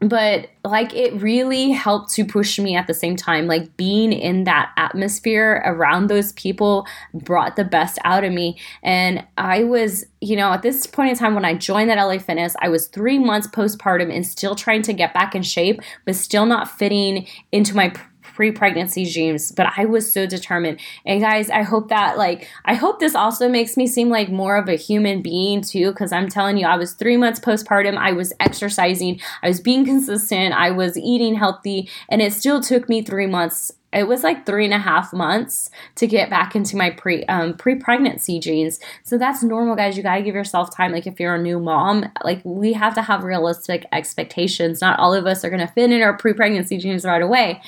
but 0.00 0.50
like 0.64 0.94
it 0.94 1.14
really 1.22 1.70
helped 1.70 2.10
to 2.12 2.24
push 2.24 2.58
me 2.58 2.76
at 2.76 2.86
the 2.86 2.94
same 2.94 3.16
time 3.16 3.46
like 3.46 3.74
being 3.76 4.12
in 4.12 4.44
that 4.44 4.70
atmosphere 4.76 5.62
around 5.64 6.08
those 6.08 6.32
people 6.32 6.86
brought 7.14 7.56
the 7.56 7.64
best 7.64 7.98
out 8.04 8.24
of 8.24 8.32
me 8.32 8.58
and 8.82 9.24
i 9.38 9.64
was 9.64 10.04
you 10.20 10.36
know 10.36 10.52
at 10.52 10.62
this 10.62 10.86
point 10.86 11.10
in 11.10 11.16
time 11.16 11.34
when 11.34 11.44
i 11.44 11.54
joined 11.54 11.88
that 11.88 12.02
la 12.02 12.18
fitness 12.18 12.54
i 12.60 12.68
was 12.68 12.88
three 12.88 13.18
months 13.18 13.46
postpartum 13.48 14.14
and 14.14 14.26
still 14.26 14.54
trying 14.54 14.82
to 14.82 14.92
get 14.92 15.14
back 15.14 15.34
in 15.34 15.42
shape 15.42 15.80
but 16.04 16.14
still 16.14 16.44
not 16.44 16.70
fitting 16.70 17.26
into 17.50 17.74
my 17.74 17.92
pre 18.34 18.50
pregnancy 18.50 19.10
dreams, 19.10 19.52
but 19.52 19.72
I 19.76 19.84
was 19.84 20.12
so 20.12 20.26
determined. 20.26 20.80
And 21.06 21.20
guys, 21.20 21.48
I 21.50 21.62
hope 21.62 21.88
that, 21.88 22.18
like, 22.18 22.48
I 22.64 22.74
hope 22.74 22.98
this 22.98 23.14
also 23.14 23.48
makes 23.48 23.76
me 23.76 23.86
seem 23.86 24.08
like 24.08 24.28
more 24.28 24.56
of 24.56 24.68
a 24.68 24.76
human 24.76 25.22
being 25.22 25.62
too, 25.62 25.90
because 25.90 26.12
I'm 26.12 26.28
telling 26.28 26.56
you, 26.56 26.66
I 26.66 26.76
was 26.76 26.92
three 26.92 27.16
months 27.16 27.40
postpartum. 27.40 27.96
I 27.96 28.12
was 28.12 28.32
exercising, 28.40 29.20
I 29.42 29.48
was 29.48 29.60
being 29.60 29.84
consistent, 29.84 30.54
I 30.54 30.70
was 30.70 30.98
eating 30.98 31.36
healthy, 31.36 31.88
and 32.08 32.20
it 32.20 32.32
still 32.32 32.60
took 32.60 32.88
me 32.88 33.02
three 33.02 33.26
months 33.26 33.72
it 33.94 34.08
was 34.08 34.22
like 34.22 34.46
three 34.46 34.64
and 34.64 34.74
a 34.74 34.78
half 34.78 35.12
months 35.12 35.70
to 35.96 36.06
get 36.06 36.30
back 36.30 36.56
into 36.56 36.76
my 36.76 36.90
pre 36.90 37.24
um, 37.26 37.54
pre 37.54 37.76
pregnancy 37.76 38.40
jeans. 38.40 38.80
So 39.02 39.18
that's 39.18 39.42
normal, 39.42 39.76
guys. 39.76 39.96
You 39.96 40.02
gotta 40.02 40.22
give 40.22 40.34
yourself 40.34 40.74
time. 40.74 40.92
Like 40.92 41.06
if 41.06 41.20
you're 41.20 41.34
a 41.34 41.42
new 41.42 41.60
mom, 41.60 42.10
like 42.22 42.40
we 42.44 42.72
have 42.72 42.94
to 42.94 43.02
have 43.02 43.24
realistic 43.24 43.86
expectations. 43.92 44.80
Not 44.80 44.98
all 44.98 45.14
of 45.14 45.26
us 45.26 45.44
are 45.44 45.50
gonna 45.50 45.68
fit 45.68 45.92
in 45.92 46.02
our 46.02 46.16
pre 46.16 46.32
pregnancy 46.32 46.78
jeans 46.78 47.04
right 47.04 47.22
away. 47.22 47.60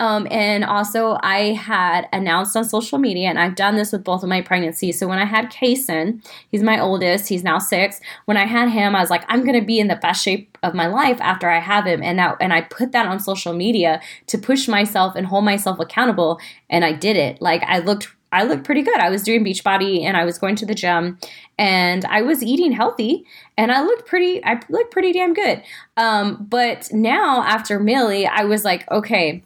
Um, 0.00 0.26
and 0.30 0.64
also, 0.64 1.18
I 1.22 1.52
had 1.52 2.08
announced 2.10 2.56
on 2.56 2.64
social 2.64 2.96
media, 2.98 3.28
and 3.28 3.38
I've 3.38 3.54
done 3.54 3.76
this 3.76 3.92
with 3.92 4.02
both 4.02 4.22
of 4.22 4.30
my 4.30 4.40
pregnancies. 4.40 4.98
So 4.98 5.06
when 5.06 5.18
I 5.18 5.26
had 5.26 5.52
Kason, 5.52 6.24
he's 6.50 6.62
my 6.62 6.80
oldest, 6.80 7.28
he's 7.28 7.44
now 7.44 7.58
six. 7.58 8.00
When 8.24 8.38
I 8.38 8.46
had 8.46 8.70
him, 8.70 8.96
I 8.96 9.00
was 9.00 9.10
like, 9.10 9.24
I'm 9.28 9.44
to 9.50 9.60
be 9.60 9.78
in 9.78 9.88
the 9.88 9.96
best 9.96 10.24
shape 10.24 10.56
of 10.62 10.74
my 10.74 10.86
life 10.86 11.20
after 11.20 11.50
I 11.50 11.58
have 11.58 11.86
him, 11.86 12.02
and 12.02 12.16
now, 12.16 12.38
and 12.40 12.50
I 12.50 12.62
put 12.62 12.92
that 12.92 13.06
on 13.06 13.20
social 13.20 13.52
media 13.52 14.00
to 14.28 14.38
push 14.38 14.68
myself 14.68 15.16
and 15.16 15.26
hold 15.26 15.44
myself 15.44 15.69
accountable, 15.78 16.40
and 16.68 16.84
I 16.84 16.92
did 16.92 17.16
it. 17.16 17.40
Like 17.40 17.62
I 17.64 17.78
looked 17.78 18.08
I 18.32 18.44
looked 18.44 18.64
pretty 18.64 18.82
good. 18.82 18.98
I 18.98 19.10
was 19.10 19.22
doing 19.22 19.44
Beachbody 19.44 20.02
and 20.04 20.16
I 20.16 20.24
was 20.24 20.38
going 20.38 20.54
to 20.56 20.66
the 20.66 20.74
gym 20.74 21.18
and 21.58 22.04
I 22.04 22.22
was 22.22 22.42
eating 22.42 22.72
healthy 22.72 23.24
and 23.56 23.72
I 23.72 23.82
looked 23.82 24.06
pretty 24.06 24.42
I 24.44 24.60
looked 24.68 24.92
pretty 24.92 25.12
damn 25.12 25.34
good. 25.34 25.62
Um, 25.96 26.46
but 26.48 26.92
now 26.92 27.42
after 27.42 27.80
Millie, 27.80 28.26
I 28.26 28.44
was 28.44 28.64
like, 28.64 28.88
okay, 28.90 29.42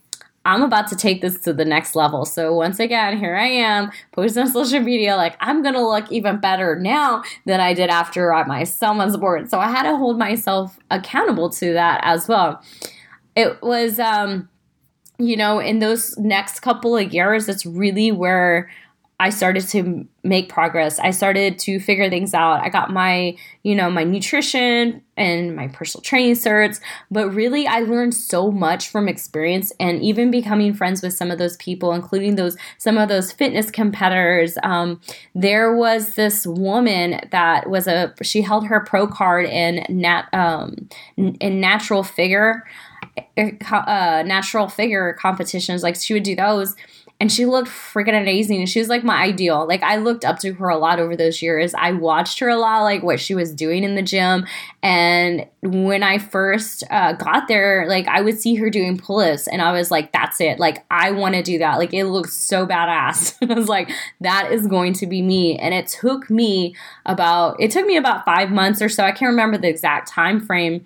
I'm 0.47 0.63
about 0.63 0.89
to 0.89 0.97
take 0.97 1.23
this 1.23 1.41
to 1.41 1.55
the 1.55 1.65
next 1.65 1.97
level. 1.97 2.27
So 2.27 2.55
once 2.55 2.79
again, 2.79 3.17
here 3.17 3.35
I 3.35 3.47
am 3.47 3.91
posting 4.13 4.43
on 4.43 4.51
social 4.51 4.81
media 4.81 5.17
like 5.17 5.37
I'm 5.41 5.63
gonna 5.63 5.87
look 5.87 6.13
even 6.13 6.39
better 6.39 6.79
now 6.79 7.23
than 7.47 7.61
I 7.61 7.73
did 7.73 7.89
after 7.89 8.31
my 8.47 8.61
was 8.61 9.17
born. 9.17 9.49
So 9.49 9.59
I 9.59 9.71
had 9.71 9.85
to 9.85 9.97
hold 9.97 10.19
myself 10.19 10.79
accountable 10.91 11.49
to 11.51 11.73
that 11.73 12.01
as 12.05 12.29
well. 12.29 12.63
It 13.35 13.63
was 13.63 13.99
um 13.99 14.51
you 15.19 15.37
know, 15.37 15.59
in 15.59 15.79
those 15.79 16.17
next 16.19 16.61
couple 16.61 16.97
of 16.97 17.13
years, 17.13 17.49
it's 17.49 17.65
really 17.65 18.11
where 18.11 18.71
I 19.21 19.31
started 19.31 19.69
to 19.69 20.07
make 20.25 20.49
progress. 20.49 20.99
I 20.99 21.13
started 21.13 21.57
to 21.61 21.79
figure 21.79 22.11
things 22.11 22.35
out. 22.35 22.61
I 22.61 22.69
got 22.69 22.91
my, 22.91 23.37
you 23.63 23.75
know, 23.77 23.89
my 23.89 24.03
nutrition 24.03 25.03
and 25.17 25.55
my 25.55 25.69
personal 25.69 26.03
training 26.03 26.35
certs, 26.35 26.81
but 27.13 27.31
really 27.31 27.65
I 27.65 27.81
learned 27.81 28.15
so 28.15 28.51
much 28.51 28.89
from 28.89 29.07
experience 29.07 29.73
and 29.79 30.03
even 30.03 30.33
becoming 30.33 30.75
friends 30.75 31.01
with 31.01 31.13
some 31.13 31.31
of 31.31 31.39
those 31.39 31.57
people, 31.59 31.93
including 31.93 32.35
those 32.35 32.57
some 32.79 32.99
of 32.99 33.09
those 33.09 33.31
fitness 33.31 33.71
competitors. 33.71 34.59
Um, 34.65 35.01
there 35.35 35.77
was 35.77 36.17
this 36.17 36.45
woman 36.45 37.21
that 37.31 37.71
was 37.71 37.87
a 37.87 38.13
she 38.23 38.43
held 38.43 38.67
her 38.67 38.81
pro 38.81 39.07
card 39.07 39.47
in 39.47 39.87
nat 39.89 40.25
um, 40.33 40.89
in 41.17 41.61
natural 41.61 42.03
figure 42.03 42.65
uh, 43.37 44.23
natural 44.27 44.69
figure 44.69 45.13
competitions. 45.15 45.83
Like 45.83 45.97
she 45.97 46.15
would 46.15 46.23
do 46.23 46.37
those 46.37 46.75
and 47.21 47.31
she 47.31 47.47
looked 47.47 47.69
freaking 47.69 48.21
amazing. 48.21 48.67
She 48.67 48.81
was 48.81 48.89
like 48.89 49.05
my 49.05 49.23
ideal. 49.23 49.67
Like 49.69 49.85
I 49.85 49.97
looked 49.97 50.25
up 50.25 50.41
to 50.41 50.53
her 50.55 50.69
a 50.69 50.77
lot 50.77 50.99
over 50.99 51.17
those 51.17 51.41
years. 51.41 51.73
I 51.75 51.93
watched 51.93 52.41
her 52.41 52.49
a 52.49 52.57
lot, 52.57 52.83
like 52.83 53.05
what 53.05 53.21
she 53.21 53.37
was 53.37 53.55
doing 53.55 53.85
in 53.85 53.95
the 53.95 54.03
gym. 54.03 54.47
And 54.83 55.47
when 55.63 56.03
I 56.03 56.19
first 56.19 56.83
uh, 56.91 57.13
got 57.13 57.47
there, 57.47 57.87
like 57.89 58.09
I 58.09 58.21
would 58.21 58.41
see 58.41 58.57
her 58.57 58.69
doing 58.69 58.99
pull-ups, 58.99 59.47
and 59.47 59.63
I 59.63 59.73
was 59.73 59.91
like, 59.91 60.13
"That's 60.13 60.41
it! 60.41 60.59
Like 60.59 60.85
I 60.91 61.13
want 61.13 61.37
to 61.37 61.43
do 61.43 61.59
that. 61.59 61.79
Like 61.79 61.95
it 61.95 62.07
looks 62.07 62.35
so 62.35 62.67
badass." 62.67 63.37
I 63.51 63.55
was 63.55 63.69
like, 63.69 63.91
"That 64.21 64.51
is 64.51 64.67
going 64.67 64.93
to 64.95 65.07
be 65.07 65.23
me." 65.23 65.57
And 65.57 65.73
it 65.73 65.87
took 65.87 66.29
me 66.29 66.75
about 67.07 67.57
it 67.61 67.71
took 67.71 67.87
me 67.87 67.97
about 67.97 68.25
five 68.25 68.51
months 68.51 68.83
or 68.83 68.89
so. 68.89 69.05
I 69.05 69.13
can't 69.13 69.31
remember 69.31 69.57
the 69.57 69.69
exact 69.69 70.09
time 70.09 70.41
frame 70.41 70.85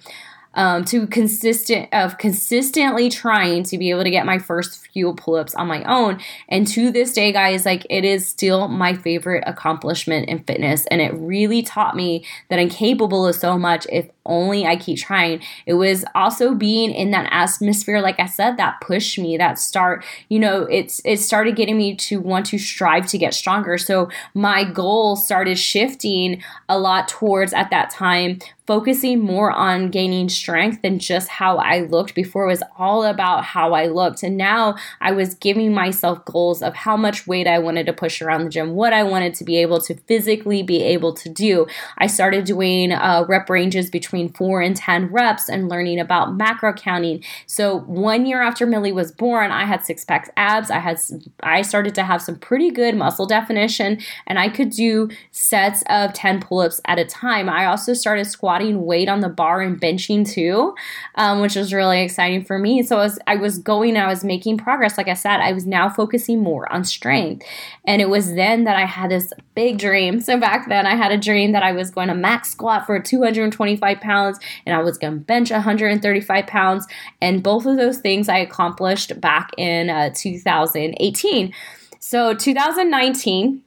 um, 0.58 0.84
to 0.86 1.06
consistent 1.06 1.88
of 1.92 2.18
consistently 2.18 3.08
trying 3.08 3.62
to 3.62 3.78
be 3.78 3.90
able 3.90 4.02
to 4.02 4.10
get 4.10 4.26
my 4.26 4.38
first 4.38 4.88
few 4.88 5.14
pull-ups 5.14 5.54
on 5.54 5.68
my 5.68 5.84
own 5.84 6.20
and 6.48 6.66
to 6.66 6.90
this 6.90 7.12
day 7.12 7.30
guys 7.30 7.64
like 7.64 7.86
it 7.88 8.04
is 8.04 8.28
still 8.28 8.66
my 8.66 8.92
favorite 8.92 9.44
accomplishment 9.46 10.28
in 10.28 10.42
fitness 10.42 10.84
and 10.86 11.00
it 11.00 11.14
really 11.14 11.62
taught 11.62 11.94
me 11.94 12.24
that 12.48 12.58
i'm 12.58 12.68
capable 12.68 13.24
of 13.24 13.36
so 13.36 13.56
much 13.56 13.86
if 13.90 14.10
only 14.28 14.66
I 14.66 14.76
keep 14.76 14.98
trying. 14.98 15.40
It 15.66 15.74
was 15.74 16.04
also 16.14 16.54
being 16.54 16.92
in 16.92 17.10
that 17.12 17.28
atmosphere, 17.32 18.00
like 18.00 18.20
I 18.20 18.26
said, 18.26 18.58
that 18.58 18.80
pushed 18.80 19.18
me, 19.18 19.38
that 19.38 19.58
start, 19.58 20.04
you 20.28 20.38
know, 20.38 20.64
it's 20.64 21.00
it 21.04 21.18
started 21.18 21.56
getting 21.56 21.78
me 21.78 21.96
to 21.96 22.20
want 22.20 22.46
to 22.46 22.58
strive 22.58 23.06
to 23.06 23.18
get 23.18 23.34
stronger. 23.34 23.78
So 23.78 24.10
my 24.34 24.64
goal 24.64 25.16
started 25.16 25.58
shifting 25.58 26.42
a 26.68 26.78
lot 26.78 27.08
towards 27.08 27.52
at 27.54 27.70
that 27.70 27.90
time 27.90 28.38
focusing 28.68 29.18
more 29.18 29.50
on 29.50 29.88
gaining 29.88 30.28
strength 30.28 30.82
than 30.82 30.98
just 30.98 31.26
how 31.26 31.56
I 31.56 31.80
looked. 31.80 32.14
Before 32.14 32.44
it 32.44 32.48
was 32.48 32.62
all 32.76 33.02
about 33.02 33.42
how 33.42 33.72
I 33.72 33.86
looked. 33.86 34.22
And 34.22 34.36
now 34.36 34.76
I 35.00 35.10
was 35.10 35.34
giving 35.34 35.72
myself 35.72 36.22
goals 36.26 36.60
of 36.60 36.74
how 36.74 36.94
much 36.94 37.26
weight 37.26 37.46
I 37.46 37.60
wanted 37.60 37.86
to 37.86 37.94
push 37.94 38.20
around 38.20 38.44
the 38.44 38.50
gym, 38.50 38.74
what 38.74 38.92
I 38.92 39.04
wanted 39.04 39.32
to 39.36 39.44
be 39.44 39.56
able 39.56 39.80
to 39.80 39.94
physically 39.94 40.62
be 40.62 40.82
able 40.82 41.14
to 41.14 41.30
do. 41.30 41.66
I 41.96 42.08
started 42.08 42.44
doing 42.44 42.92
uh, 42.92 43.24
rep 43.26 43.48
ranges 43.48 43.88
between 43.88 44.34
four 44.34 44.60
and 44.60 44.76
10 44.76 45.06
reps 45.06 45.48
and 45.48 45.70
learning 45.70 45.98
about 45.98 46.36
macro 46.36 46.74
counting. 46.74 47.24
So 47.46 47.78
one 47.78 48.26
year 48.26 48.42
after 48.42 48.66
Millie 48.66 48.92
was 48.92 49.12
born, 49.12 49.50
I 49.50 49.64
had 49.64 49.82
six 49.82 50.04
packs 50.04 50.28
abs. 50.36 50.70
I 50.70 50.80
had, 50.80 51.00
I 51.42 51.62
started 51.62 51.94
to 51.94 52.02
have 52.02 52.20
some 52.20 52.36
pretty 52.36 52.70
good 52.70 52.96
muscle 52.96 53.24
definition 53.24 53.98
and 54.26 54.38
I 54.38 54.50
could 54.50 54.68
do 54.68 55.08
sets 55.30 55.82
of 55.88 56.12
10 56.12 56.42
pull-ups 56.42 56.82
at 56.84 56.98
a 56.98 57.06
time. 57.06 57.48
I 57.48 57.64
also 57.64 57.94
started 57.94 58.26
squatting 58.26 58.57
weight 58.62 59.08
on 59.08 59.20
the 59.20 59.28
bar 59.28 59.60
and 59.60 59.80
benching 59.80 60.28
too, 60.28 60.74
um, 61.14 61.40
which 61.40 61.56
was 61.56 61.72
really 61.72 62.02
exciting 62.02 62.44
for 62.44 62.58
me. 62.58 62.82
So 62.82 63.00
as 63.00 63.18
I 63.26 63.36
was 63.36 63.58
going, 63.58 63.96
I 63.96 64.06
was 64.06 64.24
making 64.24 64.58
progress. 64.58 64.98
Like 64.98 65.08
I 65.08 65.14
said, 65.14 65.40
I 65.40 65.52
was 65.52 65.66
now 65.66 65.88
focusing 65.88 66.42
more 66.42 66.70
on 66.72 66.84
strength. 66.84 67.46
And 67.84 68.02
it 68.02 68.08
was 68.08 68.34
then 68.34 68.64
that 68.64 68.76
I 68.76 68.84
had 68.84 69.10
this 69.10 69.32
big 69.54 69.78
dream. 69.78 70.20
So 70.20 70.38
back 70.38 70.68
then 70.68 70.86
I 70.86 70.94
had 70.94 71.12
a 71.12 71.18
dream 71.18 71.52
that 71.52 71.62
I 71.62 71.72
was 71.72 71.90
going 71.90 72.08
to 72.08 72.14
max 72.14 72.50
squat 72.50 72.86
for 72.86 73.00
225 73.00 74.00
pounds 74.00 74.18
pounds 74.18 74.38
and 74.66 74.74
I 74.74 74.82
was 74.82 74.98
going 74.98 75.14
to 75.14 75.20
bench 75.20 75.50
135 75.50 76.46
pounds. 76.46 76.86
And 77.20 77.42
both 77.42 77.66
of 77.66 77.76
those 77.76 77.98
things 77.98 78.28
I 78.28 78.38
accomplished 78.38 79.20
back 79.20 79.50
in 79.56 79.90
uh, 79.90 80.10
2018. 80.14 81.52
So 82.00 82.34
2019 82.34 83.62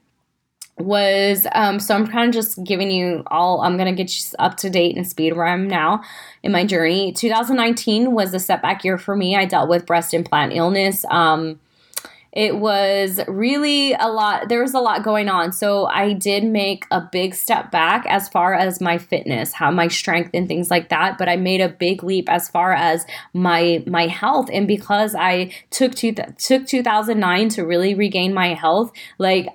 was 0.78 1.46
um, 1.52 1.78
so 1.78 1.94
I'm 1.94 2.06
kind 2.06 2.28
of 2.28 2.34
just 2.34 2.62
giving 2.64 2.90
you 2.90 3.22
all 3.26 3.60
I'm 3.60 3.76
gonna 3.76 3.92
get 3.92 4.16
you 4.16 4.24
up 4.38 4.56
to 4.58 4.70
date 4.70 4.96
and 4.96 5.06
speed 5.06 5.36
where 5.36 5.46
I'm 5.46 5.68
now 5.68 6.02
in 6.42 6.52
my 6.52 6.64
journey. 6.64 7.12
2019 7.12 8.12
was 8.12 8.34
a 8.34 8.38
setback 8.38 8.84
year 8.84 8.98
for 8.98 9.14
me. 9.14 9.36
I 9.36 9.44
dealt 9.44 9.68
with 9.68 9.86
breast 9.86 10.14
implant 10.14 10.52
illness. 10.54 11.04
Um, 11.10 11.60
it 12.32 12.56
was 12.56 13.20
really 13.28 13.92
a 13.92 14.08
lot 14.08 14.48
there 14.48 14.62
was 14.62 14.72
a 14.72 14.78
lot 14.78 15.04
going 15.04 15.28
on 15.28 15.52
so 15.52 15.86
i 15.86 16.14
did 16.14 16.42
make 16.42 16.86
a 16.90 17.00
big 17.00 17.34
step 17.34 17.70
back 17.70 18.06
as 18.06 18.28
far 18.28 18.54
as 18.54 18.80
my 18.80 18.96
fitness 18.96 19.52
how 19.52 19.70
my 19.70 19.86
strength 19.86 20.30
and 20.32 20.48
things 20.48 20.70
like 20.70 20.88
that 20.88 21.18
but 21.18 21.28
i 21.28 21.36
made 21.36 21.60
a 21.60 21.68
big 21.68 22.02
leap 22.02 22.30
as 22.30 22.48
far 22.48 22.72
as 22.72 23.04
my 23.34 23.84
my 23.86 24.06
health 24.06 24.48
and 24.52 24.66
because 24.66 25.14
i 25.14 25.52
took 25.70 25.94
two, 25.94 26.14
took 26.38 26.66
2009 26.66 27.50
to 27.50 27.66
really 27.66 27.94
regain 27.94 28.32
my 28.32 28.54
health 28.54 28.90
like 29.18 29.48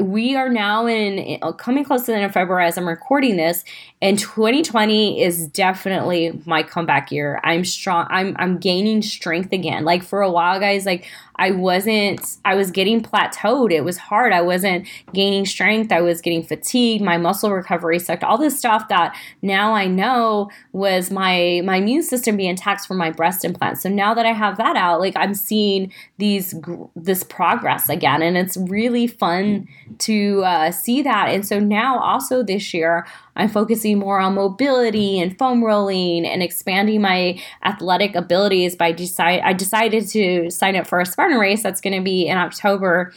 we 0.00 0.36
are 0.36 0.48
now 0.48 0.86
in 0.86 1.38
uh, 1.42 1.52
coming 1.52 1.84
close 1.84 2.02
to 2.02 2.12
the 2.12 2.16
end 2.16 2.24
of 2.24 2.32
February 2.32 2.66
as 2.66 2.78
I'm 2.78 2.88
recording 2.88 3.36
this, 3.36 3.62
and 4.00 4.18
2020 4.18 5.22
is 5.22 5.46
definitely 5.48 6.40
my 6.46 6.62
comeback 6.62 7.12
year. 7.12 7.40
I'm 7.44 7.64
strong. 7.64 8.06
I'm 8.08 8.34
I'm 8.38 8.58
gaining 8.58 9.02
strength 9.02 9.52
again. 9.52 9.84
Like 9.84 10.02
for 10.02 10.22
a 10.22 10.30
while, 10.30 10.58
guys, 10.58 10.86
like 10.86 11.06
I 11.36 11.50
wasn't, 11.50 12.36
I 12.44 12.54
was 12.54 12.70
getting 12.70 13.02
plateaued. 13.02 13.72
It 13.72 13.82
was 13.82 13.96
hard. 13.96 14.32
I 14.32 14.42
wasn't 14.42 14.86
gaining 15.12 15.46
strength. 15.46 15.90
I 15.90 16.00
was 16.00 16.20
getting 16.20 16.42
fatigued. 16.42 17.02
My 17.02 17.16
muscle 17.16 17.50
recovery 17.52 17.98
sucked. 17.98 18.24
All 18.24 18.38
this 18.38 18.58
stuff 18.58 18.88
that 18.88 19.16
now 19.40 19.72
I 19.72 19.86
know 19.86 20.50
was 20.72 21.10
my, 21.10 21.62
my 21.64 21.76
immune 21.76 22.02
system 22.02 22.36
being 22.36 22.56
taxed 22.56 22.86
from 22.86 22.98
my 22.98 23.10
breast 23.10 23.44
implant. 23.44 23.78
So 23.78 23.88
now 23.88 24.14
that 24.14 24.26
I 24.26 24.32
have 24.32 24.56
that 24.58 24.76
out, 24.76 25.00
like 25.00 25.16
I'm 25.16 25.34
seeing 25.34 25.92
these, 26.18 26.54
this 26.94 27.24
progress 27.24 27.88
again. 27.88 28.22
And 28.22 28.36
it's 28.36 28.56
really 28.56 29.06
fun 29.06 29.68
to 29.98 30.42
uh, 30.44 30.70
see 30.70 31.02
that. 31.02 31.28
And 31.28 31.46
so 31.46 31.58
now 31.58 31.98
also 31.98 32.42
this 32.42 32.74
year, 32.74 33.06
I'm 33.34 33.48
focusing 33.48 33.98
more 33.98 34.20
on 34.20 34.34
mobility 34.34 35.18
and 35.18 35.36
foam 35.38 35.64
rolling 35.64 36.26
and 36.26 36.42
expanding 36.42 37.00
my 37.00 37.40
athletic 37.64 38.14
abilities 38.14 38.76
by 38.76 38.92
decide 38.92 39.40
I 39.40 39.52
decided 39.52 40.08
to 40.08 40.50
sign 40.50 40.76
up 40.76 40.86
for 40.86 41.00
a 41.00 41.06
Spartan 41.06 41.38
race 41.38 41.62
that's 41.62 41.80
going 41.80 41.96
to 41.96 42.02
be 42.02 42.26
in 42.26 42.36
October 42.36 43.12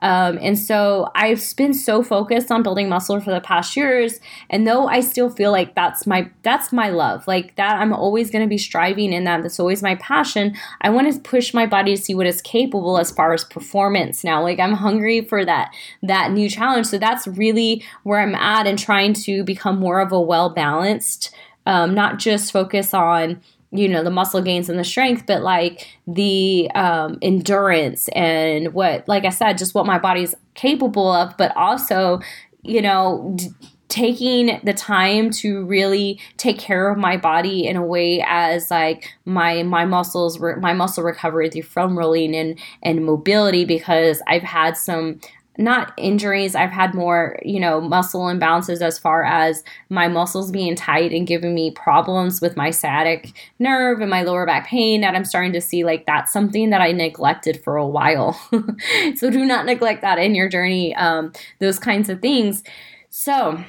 um, 0.00 0.38
and 0.42 0.58
so 0.58 1.10
I've 1.14 1.42
been 1.56 1.72
so 1.72 2.02
focused 2.02 2.50
on 2.50 2.62
building 2.62 2.88
muscle 2.88 3.20
for 3.20 3.30
the 3.30 3.40
past 3.40 3.76
years. 3.76 4.20
And 4.50 4.66
though 4.66 4.86
I 4.86 5.00
still 5.00 5.30
feel 5.30 5.52
like 5.52 5.74
that's 5.74 6.06
my 6.06 6.30
that's 6.42 6.72
my 6.72 6.90
love, 6.90 7.26
like 7.26 7.56
that 7.56 7.80
I'm 7.80 7.92
always 7.92 8.30
going 8.30 8.42
to 8.44 8.48
be 8.48 8.58
striving 8.58 9.12
in 9.12 9.24
that. 9.24 9.42
That's 9.42 9.58
always 9.58 9.82
my 9.82 9.94
passion. 9.96 10.54
I 10.82 10.90
want 10.90 11.12
to 11.12 11.20
push 11.20 11.54
my 11.54 11.66
body 11.66 11.96
to 11.96 12.02
see 12.02 12.14
what 12.14 12.26
is 12.26 12.42
capable 12.42 12.98
as 12.98 13.10
far 13.10 13.32
as 13.32 13.44
performance 13.44 14.22
now. 14.22 14.42
Like 14.42 14.60
I'm 14.60 14.74
hungry 14.74 15.22
for 15.22 15.44
that 15.44 15.72
that 16.02 16.32
new 16.32 16.50
challenge. 16.50 16.86
So 16.86 16.98
that's 16.98 17.26
really 17.26 17.82
where 18.02 18.20
I'm 18.20 18.34
at 18.34 18.66
and 18.66 18.78
trying 18.78 19.14
to 19.14 19.44
become 19.44 19.78
more 19.78 20.00
of 20.00 20.12
a 20.12 20.20
well 20.20 20.50
balanced, 20.50 21.34
um, 21.64 21.94
not 21.94 22.18
just 22.18 22.52
focus 22.52 22.92
on 22.92 23.40
you 23.72 23.88
know 23.88 24.02
the 24.02 24.10
muscle 24.10 24.42
gains 24.42 24.68
and 24.68 24.78
the 24.78 24.84
strength 24.84 25.24
but 25.26 25.42
like 25.42 25.88
the 26.06 26.70
um, 26.74 27.18
endurance 27.22 28.08
and 28.08 28.72
what 28.72 29.06
like 29.08 29.24
i 29.24 29.30
said 29.30 29.58
just 29.58 29.74
what 29.74 29.86
my 29.86 29.98
body's 29.98 30.34
capable 30.54 31.10
of 31.10 31.36
but 31.36 31.54
also 31.56 32.20
you 32.62 32.80
know 32.80 33.34
d- 33.36 33.50
taking 33.88 34.60
the 34.64 34.74
time 34.74 35.30
to 35.30 35.64
really 35.66 36.20
take 36.36 36.58
care 36.58 36.90
of 36.90 36.98
my 36.98 37.16
body 37.16 37.66
in 37.66 37.76
a 37.76 37.84
way 37.84 38.22
as 38.26 38.70
like 38.70 39.12
my 39.24 39.62
my 39.62 39.84
muscles 39.84 40.40
re- 40.40 40.56
my 40.56 40.72
muscle 40.72 41.04
recovery 41.04 41.48
through 41.48 41.62
foam 41.62 41.96
rolling 41.96 42.34
and 42.34 42.58
and 42.82 43.04
mobility 43.04 43.64
because 43.64 44.20
I've 44.26 44.42
had 44.42 44.76
some 44.76 45.20
not 45.58 45.92
injuries. 45.96 46.54
I've 46.54 46.70
had 46.70 46.94
more, 46.94 47.38
you 47.42 47.58
know, 47.60 47.80
muscle 47.80 48.22
imbalances 48.22 48.80
as 48.80 48.98
far 48.98 49.24
as 49.24 49.64
my 49.88 50.08
muscles 50.08 50.50
being 50.50 50.76
tight 50.76 51.12
and 51.12 51.26
giving 51.26 51.54
me 51.54 51.70
problems 51.70 52.40
with 52.40 52.56
my 52.56 52.70
sciatic 52.70 53.32
nerve 53.58 54.00
and 54.00 54.10
my 54.10 54.22
lower 54.22 54.46
back 54.46 54.66
pain 54.66 55.00
that 55.00 55.14
I'm 55.14 55.24
starting 55.24 55.52
to 55.52 55.60
see 55.60 55.84
like 55.84 56.06
that's 56.06 56.32
something 56.32 56.70
that 56.70 56.80
I 56.80 56.92
neglected 56.92 57.62
for 57.62 57.76
a 57.76 57.86
while. 57.86 58.32
so 59.16 59.30
do 59.30 59.44
not 59.44 59.66
neglect 59.66 60.02
that 60.02 60.18
in 60.18 60.34
your 60.34 60.48
journey, 60.48 60.94
um, 60.96 61.32
those 61.58 61.78
kinds 61.78 62.08
of 62.08 62.20
things. 62.20 62.62
So, 63.08 63.64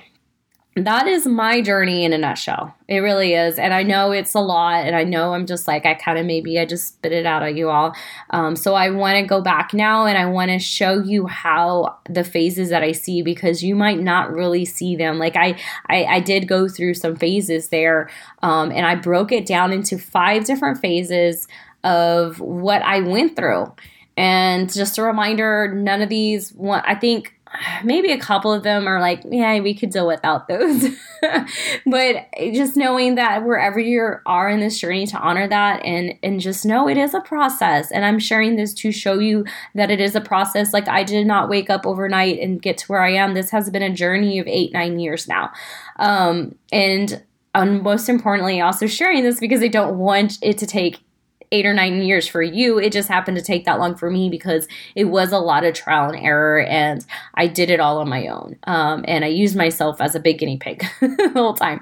that 0.85 1.07
is 1.07 1.25
my 1.25 1.61
journey 1.61 2.03
in 2.05 2.13
a 2.13 2.17
nutshell. 2.17 2.75
It 2.87 2.99
really 2.99 3.33
is. 3.33 3.57
And 3.57 3.73
I 3.73 3.83
know 3.83 4.11
it's 4.11 4.33
a 4.33 4.39
lot. 4.39 4.85
And 4.85 4.95
I 4.95 5.03
know 5.03 5.33
I'm 5.33 5.45
just 5.45 5.67
like, 5.67 5.85
I 5.85 5.93
kind 5.93 6.17
of 6.17 6.25
maybe 6.25 6.59
I 6.59 6.65
just 6.65 6.87
spit 6.87 7.11
it 7.11 7.25
out 7.25 7.43
at 7.43 7.55
you 7.55 7.69
all. 7.69 7.95
Um, 8.29 8.55
so 8.55 8.75
I 8.75 8.89
want 8.89 9.17
to 9.17 9.25
go 9.25 9.41
back 9.41 9.73
now 9.73 10.05
and 10.05 10.17
I 10.17 10.25
want 10.25 10.51
to 10.51 10.59
show 10.59 10.99
you 10.99 11.27
how 11.27 11.97
the 12.09 12.23
phases 12.23 12.69
that 12.69 12.83
I 12.83 12.91
see 12.91 13.21
because 13.21 13.63
you 13.63 13.75
might 13.75 13.99
not 13.99 14.31
really 14.31 14.65
see 14.65 14.95
them. 14.95 15.19
Like 15.19 15.35
I, 15.35 15.57
I, 15.87 16.05
I 16.05 16.19
did 16.19 16.47
go 16.47 16.67
through 16.67 16.95
some 16.95 17.15
phases 17.15 17.69
there 17.69 18.09
um, 18.41 18.71
and 18.71 18.85
I 18.85 18.95
broke 18.95 19.31
it 19.31 19.45
down 19.45 19.71
into 19.71 19.97
five 19.97 20.45
different 20.45 20.79
phases 20.79 21.47
of 21.83 22.39
what 22.39 22.81
I 22.81 23.01
went 23.01 23.35
through. 23.35 23.73
And 24.17 24.73
just 24.73 24.97
a 24.97 25.03
reminder, 25.03 25.73
none 25.75 26.01
of 26.01 26.09
these, 26.09 26.51
one, 26.53 26.81
I 26.85 26.95
think 26.95 27.36
maybe 27.83 28.11
a 28.11 28.19
couple 28.19 28.51
of 28.51 28.63
them 28.63 28.87
are 28.87 28.99
like, 28.99 29.21
yeah, 29.29 29.59
we 29.59 29.73
could 29.73 29.89
do 29.89 30.05
without 30.05 30.47
those. 30.47 30.89
but 31.85 32.25
just 32.53 32.77
knowing 32.77 33.15
that 33.15 33.45
wherever 33.45 33.79
you 33.79 34.15
are 34.25 34.49
in 34.49 34.59
this 34.59 34.79
journey 34.79 35.07
to 35.07 35.17
honor 35.17 35.47
that 35.47 35.83
and 35.83 36.13
and 36.23 36.39
just 36.39 36.65
know 36.65 36.87
it 36.87 36.97
is 36.97 37.13
a 37.13 37.21
process. 37.21 37.91
And 37.91 38.05
I'm 38.05 38.19
sharing 38.19 38.55
this 38.55 38.73
to 38.75 38.91
show 38.91 39.19
you 39.19 39.45
that 39.75 39.91
it 39.91 39.99
is 39.99 40.15
a 40.15 40.21
process. 40.21 40.73
Like 40.73 40.87
I 40.87 41.03
did 41.03 41.25
not 41.27 41.49
wake 41.49 41.69
up 41.69 41.85
overnight 41.85 42.39
and 42.39 42.61
get 42.61 42.77
to 42.79 42.87
where 42.87 43.01
I 43.01 43.11
am. 43.11 43.33
This 43.33 43.49
has 43.51 43.69
been 43.69 43.83
a 43.83 43.93
journey 43.93 44.39
of 44.39 44.47
eight, 44.47 44.73
nine 44.73 44.99
years 44.99 45.27
now. 45.27 45.51
Um, 45.97 46.55
and 46.71 47.23
um, 47.55 47.81
most 47.81 48.07
importantly, 48.07 48.61
also 48.61 48.85
sharing 48.85 49.23
this 49.23 49.39
because 49.39 49.63
I 49.63 49.67
don't 49.67 49.97
want 49.97 50.37
it 50.41 50.57
to 50.59 50.67
take 50.67 50.99
eight 51.51 51.65
or 51.65 51.73
nine 51.73 52.01
years 52.01 52.27
for 52.27 52.41
you. 52.41 52.77
It 52.77 52.91
just 52.91 53.07
happened 53.07 53.37
to 53.37 53.43
take 53.43 53.65
that 53.65 53.79
long 53.79 53.95
for 53.95 54.09
me 54.09 54.29
because 54.29 54.67
it 54.95 55.05
was 55.05 55.31
a 55.31 55.39
lot 55.39 55.63
of 55.63 55.73
trial 55.73 56.09
and 56.09 56.23
error, 56.23 56.61
and 56.61 57.05
I 57.35 57.47
did 57.47 57.69
it 57.69 57.79
all 57.79 57.99
on 57.99 58.09
my 58.09 58.27
own. 58.27 58.57
Um, 58.65 59.05
and 59.07 59.23
I 59.23 59.29
used 59.29 59.55
myself 59.55 60.01
as 60.01 60.15
a 60.15 60.19
big 60.19 60.39
guinea 60.39 60.57
pig 60.57 60.85
the 60.99 61.31
whole 61.33 61.53
time. 61.53 61.81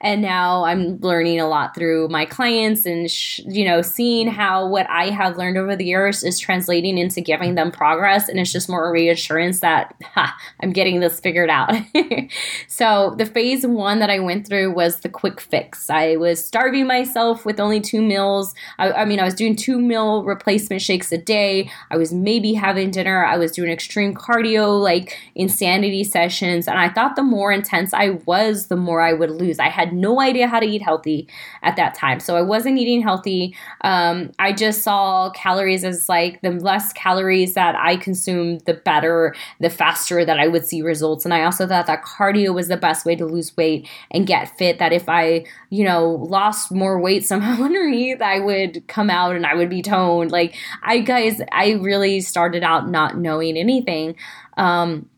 And 0.00 0.22
now 0.22 0.64
I'm 0.64 0.98
learning 1.00 1.40
a 1.40 1.48
lot 1.48 1.74
through 1.74 2.08
my 2.08 2.24
clients 2.24 2.86
and, 2.86 3.10
sh- 3.10 3.40
you 3.46 3.64
know, 3.64 3.82
seeing 3.82 4.28
how 4.28 4.66
what 4.66 4.88
I 4.88 5.10
have 5.10 5.36
learned 5.36 5.58
over 5.58 5.76
the 5.76 5.84
years 5.84 6.24
is 6.24 6.38
translating 6.38 6.98
into 6.98 7.20
giving 7.20 7.54
them 7.54 7.70
progress. 7.70 8.28
And 8.28 8.38
it's 8.38 8.52
just 8.52 8.68
more 8.68 8.90
reassurance 8.90 9.60
that 9.60 9.94
ha, 10.02 10.34
I'm 10.60 10.72
getting 10.72 11.00
this 11.00 11.20
figured 11.20 11.50
out. 11.50 11.74
so 12.66 13.14
the 13.18 13.26
phase 13.26 13.66
one 13.66 13.98
that 13.98 14.10
I 14.10 14.18
went 14.18 14.46
through 14.46 14.72
was 14.72 15.00
the 15.00 15.08
quick 15.08 15.40
fix. 15.40 15.90
I 15.90 16.16
was 16.16 16.44
starving 16.44 16.86
myself 16.86 17.44
with 17.44 17.60
only 17.60 17.80
two 17.80 18.00
meals. 18.00 18.54
I, 18.78 19.01
I 19.02 19.04
mean, 19.04 19.18
I 19.18 19.24
was 19.24 19.34
doing 19.34 19.56
two 19.56 19.80
meal 19.80 20.22
replacement 20.22 20.80
shakes 20.80 21.10
a 21.10 21.18
day. 21.18 21.68
I 21.90 21.96
was 21.96 22.12
maybe 22.12 22.54
having 22.54 22.92
dinner. 22.92 23.24
I 23.24 23.36
was 23.36 23.50
doing 23.50 23.68
extreme 23.68 24.14
cardio, 24.14 24.80
like 24.80 25.18
insanity 25.34 26.04
sessions. 26.04 26.68
And 26.68 26.78
I 26.78 26.88
thought 26.88 27.16
the 27.16 27.24
more 27.24 27.50
intense 27.50 27.92
I 27.92 28.10
was, 28.26 28.68
the 28.68 28.76
more 28.76 29.00
I 29.00 29.12
would 29.12 29.30
lose. 29.30 29.58
I 29.58 29.68
had 29.68 29.92
no 29.92 30.20
idea 30.20 30.46
how 30.46 30.60
to 30.60 30.66
eat 30.66 30.82
healthy 30.82 31.28
at 31.62 31.74
that 31.74 31.94
time. 31.94 32.20
So 32.20 32.36
I 32.36 32.42
wasn't 32.42 32.78
eating 32.78 33.02
healthy. 33.02 33.56
Um, 33.80 34.30
I 34.38 34.52
just 34.52 34.82
saw 34.82 35.30
calories 35.30 35.82
as 35.82 36.08
like 36.08 36.40
the 36.42 36.50
less 36.50 36.92
calories 36.92 37.54
that 37.54 37.74
I 37.74 37.96
consumed, 37.96 38.62
the 38.66 38.74
better, 38.74 39.34
the 39.58 39.70
faster 39.70 40.24
that 40.24 40.38
I 40.38 40.46
would 40.46 40.64
see 40.64 40.80
results. 40.80 41.24
And 41.24 41.34
I 41.34 41.42
also 41.42 41.66
thought 41.66 41.86
that 41.86 42.04
cardio 42.04 42.54
was 42.54 42.68
the 42.68 42.76
best 42.76 43.04
way 43.04 43.16
to 43.16 43.26
lose 43.26 43.56
weight 43.56 43.88
and 44.12 44.28
get 44.28 44.56
fit. 44.56 44.78
That 44.78 44.92
if 44.92 45.08
I, 45.08 45.44
you 45.70 45.84
know, 45.84 46.08
lost 46.08 46.70
more 46.70 47.00
weight 47.00 47.26
somehow 47.26 47.62
underneath, 47.64 48.22
I 48.22 48.38
would 48.38 48.86
come 48.92 49.10
out 49.10 49.34
and 49.34 49.46
I 49.46 49.54
would 49.54 49.70
be 49.70 49.82
toned. 49.82 50.30
Like 50.30 50.54
I 50.82 51.00
guys, 51.00 51.40
I 51.50 51.72
really 51.72 52.20
started 52.20 52.62
out 52.62 52.88
not 52.88 53.16
knowing 53.16 53.56
anything. 53.56 54.16
Um, 54.56 55.08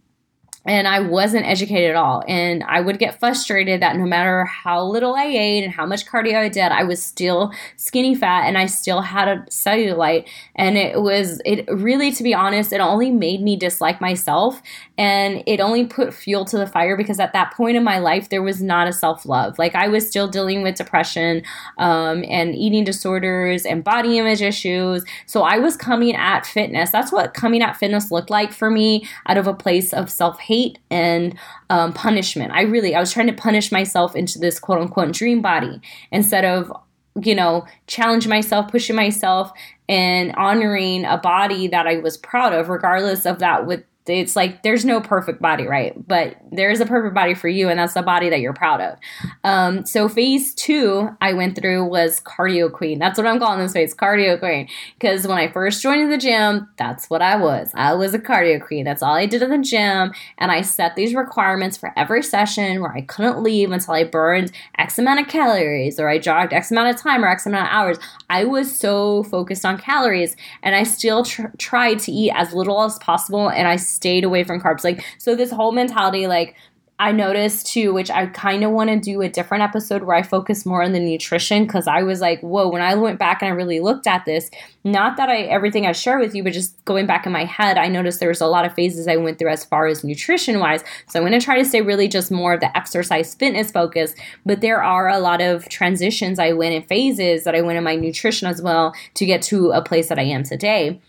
and 0.67 0.89
I 0.89 1.01
wasn't 1.01 1.45
educated 1.45 1.91
at 1.91 1.97
all. 1.97 2.23
And 2.27 2.65
I 2.65 2.81
would 2.81 2.99
get 2.99 3.21
frustrated 3.21 3.83
that 3.83 3.97
no 3.97 4.07
matter 4.07 4.45
how 4.47 4.83
little 4.83 5.15
I 5.15 5.25
ate 5.25 5.63
and 5.63 5.73
how 5.73 5.85
much 5.85 6.07
cardio 6.07 6.37
I 6.37 6.49
did, 6.49 6.73
I 6.73 6.85
was 6.85 7.03
still 7.03 7.53
skinny 7.77 8.15
fat 8.15 8.47
and 8.47 8.57
I 8.57 8.67
still 8.67 9.03
had 9.03 9.29
a 9.29 9.45
cellulite. 9.51 10.27
And 10.55 10.79
it 10.79 11.03
was, 11.03 11.43
it 11.45 11.69
really, 11.69 12.13
to 12.13 12.23
be 12.23 12.33
honest, 12.33 12.73
it 12.73 12.81
only 12.81 13.11
made 13.11 13.43
me 13.43 13.57
dislike 13.57 14.01
myself 14.01 14.63
and 14.97 15.43
it 15.47 15.61
only 15.61 15.85
put 15.87 16.15
fuel 16.15 16.45
to 16.45 16.57
the 16.57 16.67
fire 16.67 16.97
because 16.97 17.19
at 17.19 17.33
that 17.33 17.53
point 17.53 17.77
in 17.77 17.83
my 17.83 17.99
life, 17.99 18.29
there 18.29 18.43
was 18.43 18.63
not 18.63 18.87
a 18.87 18.93
self 18.93 19.27
love. 19.27 19.59
Like 19.59 19.75
I 19.75 19.89
was 19.89 20.07
still 20.07 20.29
dealing 20.29 20.63
with 20.63 20.77
depression 20.77 21.43
um, 21.79 22.25
and 22.29 22.55
eating 22.55 22.85
disorders 22.85 23.67
and 23.67 23.83
body 23.83 24.19
image 24.19 24.41
issues. 24.41 25.05
So 25.27 25.43
I 25.43 25.59
was 25.59 25.77
coming 25.77 26.15
at 26.15 26.47
fitness. 26.47 26.91
That's 26.91 27.11
what 27.11 27.35
coming 27.35 27.63
at 27.63 27.77
fitness 27.77 28.13
looked 28.13 28.31
like 28.31 28.53
for 28.53 28.71
me 28.71 29.07
out 29.27 29.37
of 29.37 29.47
a 29.47 29.55
place 29.55 29.93
of 29.93 30.11
self 30.11 30.39
hate 30.39 30.79
and 30.91 31.37
um, 31.71 31.93
punishment. 31.93 32.53
I 32.53 32.63
really, 32.63 32.95
I 32.95 33.01
was 33.01 33.13
trying 33.13 33.27
to 33.27 33.33
punish 33.33 33.73
myself 33.73 34.15
into 34.15 34.39
this 34.39 34.61
quote 34.61 34.81
unquote 34.81 35.13
dream 35.13 35.43
body 35.43 35.81
instead 36.13 36.45
of, 36.45 36.73
you 37.21 37.35
know, 37.35 37.67
challenge 37.89 38.29
myself, 38.29 38.71
pushing 38.71 38.97
myself, 38.97 39.51
and 39.89 40.35
honoring 40.37 41.05
a 41.05 41.19
body 41.19 41.67
that 41.69 41.87
I 41.87 41.99
was 41.99 42.17
proud 42.17 42.53
of, 42.53 42.69
regardless 42.69 43.27
of 43.27 43.39
that 43.41 43.67
with 43.67 43.83
it's 44.07 44.37
like 44.37 44.63
there's 44.63 44.85
no 44.85 45.01
perfect 45.01 45.41
body, 45.41 45.67
right? 45.67 45.95
But 46.07 46.37
there 46.53 46.71
is 46.71 46.81
a 46.81 46.87
perfect 46.87 47.15
body 47.15 47.33
for 47.33 47.49
you, 47.49 47.69
and 47.71 47.79
that's 47.79 47.95
the 47.95 48.03
body 48.03 48.29
that 48.29 48.41
you're 48.41 48.53
proud 48.53 48.81
of. 48.81 48.99
Um, 49.45 49.87
so 49.87 50.09
phase 50.09 50.55
two 50.55 51.09
I 51.23 51.33
went 51.33 51.57
through 51.57 51.87
was 51.87 52.21
cardio 52.21 52.71
queen. 52.71 52.99
That's 52.99 53.17
what 53.17 53.27
I'm 53.27 53.39
calling 53.39 53.61
this 53.61 53.73
phase, 53.73 53.95
cardio 53.95 54.39
queen. 54.39 54.69
Because 54.99 55.27
when 55.27 55.39
I 55.39 55.51
first 55.51 55.83
joined 55.83 56.13
the 56.13 56.19
gym, 56.19 56.69
that's 56.77 57.09
what 57.09 57.23
I 57.23 57.37
was. 57.37 57.71
I 57.75 57.95
was 57.95 58.13
a 58.13 58.19
cardio 58.19 58.65
queen. 58.65 58.85
That's 58.85 59.03
all 59.03 59.15
I 59.15 59.25
did 59.25 59.43
in 59.43 59.51
the 59.51 59.59
gym, 59.59 60.13
and 60.37 60.53
I 60.53 60.61
set 60.61 60.97
these 60.97 61.15
requirements 61.15 61.77
for 61.79 61.93
every 61.97 62.23
session 62.23 62.83
where 62.83 62.93
I 62.93 63.01
couldn't 63.01 63.43
leave 63.43 63.73
until 63.73 63.95
I 63.95 64.05
burned 64.05 64.53
X 64.77 64.99
amount 64.99 65.21
of 65.21 65.29
calories, 65.29 65.99
or 65.99 66.09
I 66.09 66.19
jogged 66.19 66.53
X 66.53 66.71
amount 66.71 66.95
of 66.95 67.01
time, 67.01 67.25
or 67.25 67.29
X 67.29 67.47
amount 67.47 67.69
of 67.69 67.73
hours. 67.73 67.99
I 68.29 68.45
was 68.45 68.77
so 68.79 69.23
focused 69.25 69.65
on 69.65 69.79
calories, 69.79 70.37
and 70.63 70.75
I 70.75 70.83
still 70.83 71.25
tr- 71.25 71.47
tried 71.57 72.01
to 72.01 72.13
eat 72.13 72.33
as 72.35 72.53
little 72.53 72.83
as 72.83 72.99
possible, 72.99 73.49
and 73.49 73.67
I 73.67 73.77
stayed 73.95 74.25
away 74.25 74.45
from 74.45 74.61
carbs. 74.61 74.85
Like, 74.85 75.05
so 75.19 75.35
this 75.35 75.51
whole 75.51 75.73
mentality, 75.73 76.27
like, 76.27 76.57
I 76.99 77.11
noticed 77.11 77.67
too, 77.67 77.93
which 77.93 78.09
I 78.09 78.27
kind 78.27 78.63
of 78.63 78.71
want 78.71 78.89
to 78.89 79.01
do 79.01 79.21
a 79.21 79.29
different 79.29 79.65
episode 79.65 80.05
where 80.05 80.15
I 80.15 80.23
focus 80.23 80.65
more 80.65 80.81
on 80.81 80.93
the 80.93 81.01
nutrition 81.01 81.65
because 81.65 81.89
I 81.89 82.05
was 82.05 82.21
like, 82.21 82.41
whoa, 82.41 82.69
when 82.69 82.83
I 82.83 82.95
went 82.95 83.19
back 83.19 83.43
and 83.43 83.51
I 83.51 83.55
really 83.55 83.81
looked 83.81 84.07
at 84.07 84.25
this, 84.25 84.49
not 84.85 85.17
that 85.17 85.29
I 85.29 85.39
everything 85.43 85.87
I 85.87 85.93
share 85.93 86.21
with 86.21 86.37
you, 86.37 86.45
but 86.45 86.53
just 86.53 86.83
going 86.85 87.05
back 87.07 87.27
in 87.27 87.33
my 87.33 87.47
head, 87.47 87.79
I 87.79 87.89
noticed 87.89 88.21
there 88.21 88.29
was 88.29 88.41
a 88.41 88.47
lot 88.47 88.65
of 88.65 88.75
phases 88.75 89.09
I 89.09 89.17
went 89.17 89.41
through 89.41 89.51
as 89.51 89.65
far 89.65 89.89
as 89.89 90.05
nutrition 90.05 90.61
wise. 90.61 90.85
So 91.09 91.19
I'm 91.19 91.27
going 91.27 91.39
to 91.39 91.45
try 91.45 91.59
to 91.59 91.65
stay 91.65 91.81
really 91.81 92.07
just 92.07 92.31
more 92.31 92.55
of 92.55 92.61
the 92.61 92.75
exercise 92.77 93.35
fitness 93.35 93.73
focus, 93.73 94.15
but 94.47 94.61
there 94.61 94.81
are 94.81 95.09
a 95.09 95.19
lot 95.19 95.41
of 95.41 95.69
transitions 95.69 96.39
I 96.39 96.53
went 96.53 96.75
in 96.75 96.83
phases 96.85 97.43
that 97.43 97.57
I 97.57 97.61
went 97.61 97.77
in 97.77 97.83
my 97.83 97.97
nutrition 97.97 98.47
as 98.47 98.63
well 98.63 98.95
to 99.15 99.27
get 99.27 99.43
to 99.43 99.73
a 99.73 99.83
place 99.83 100.09
that 100.11 100.21
I 100.21 100.25
am 100.25 100.45
today. 100.45 101.01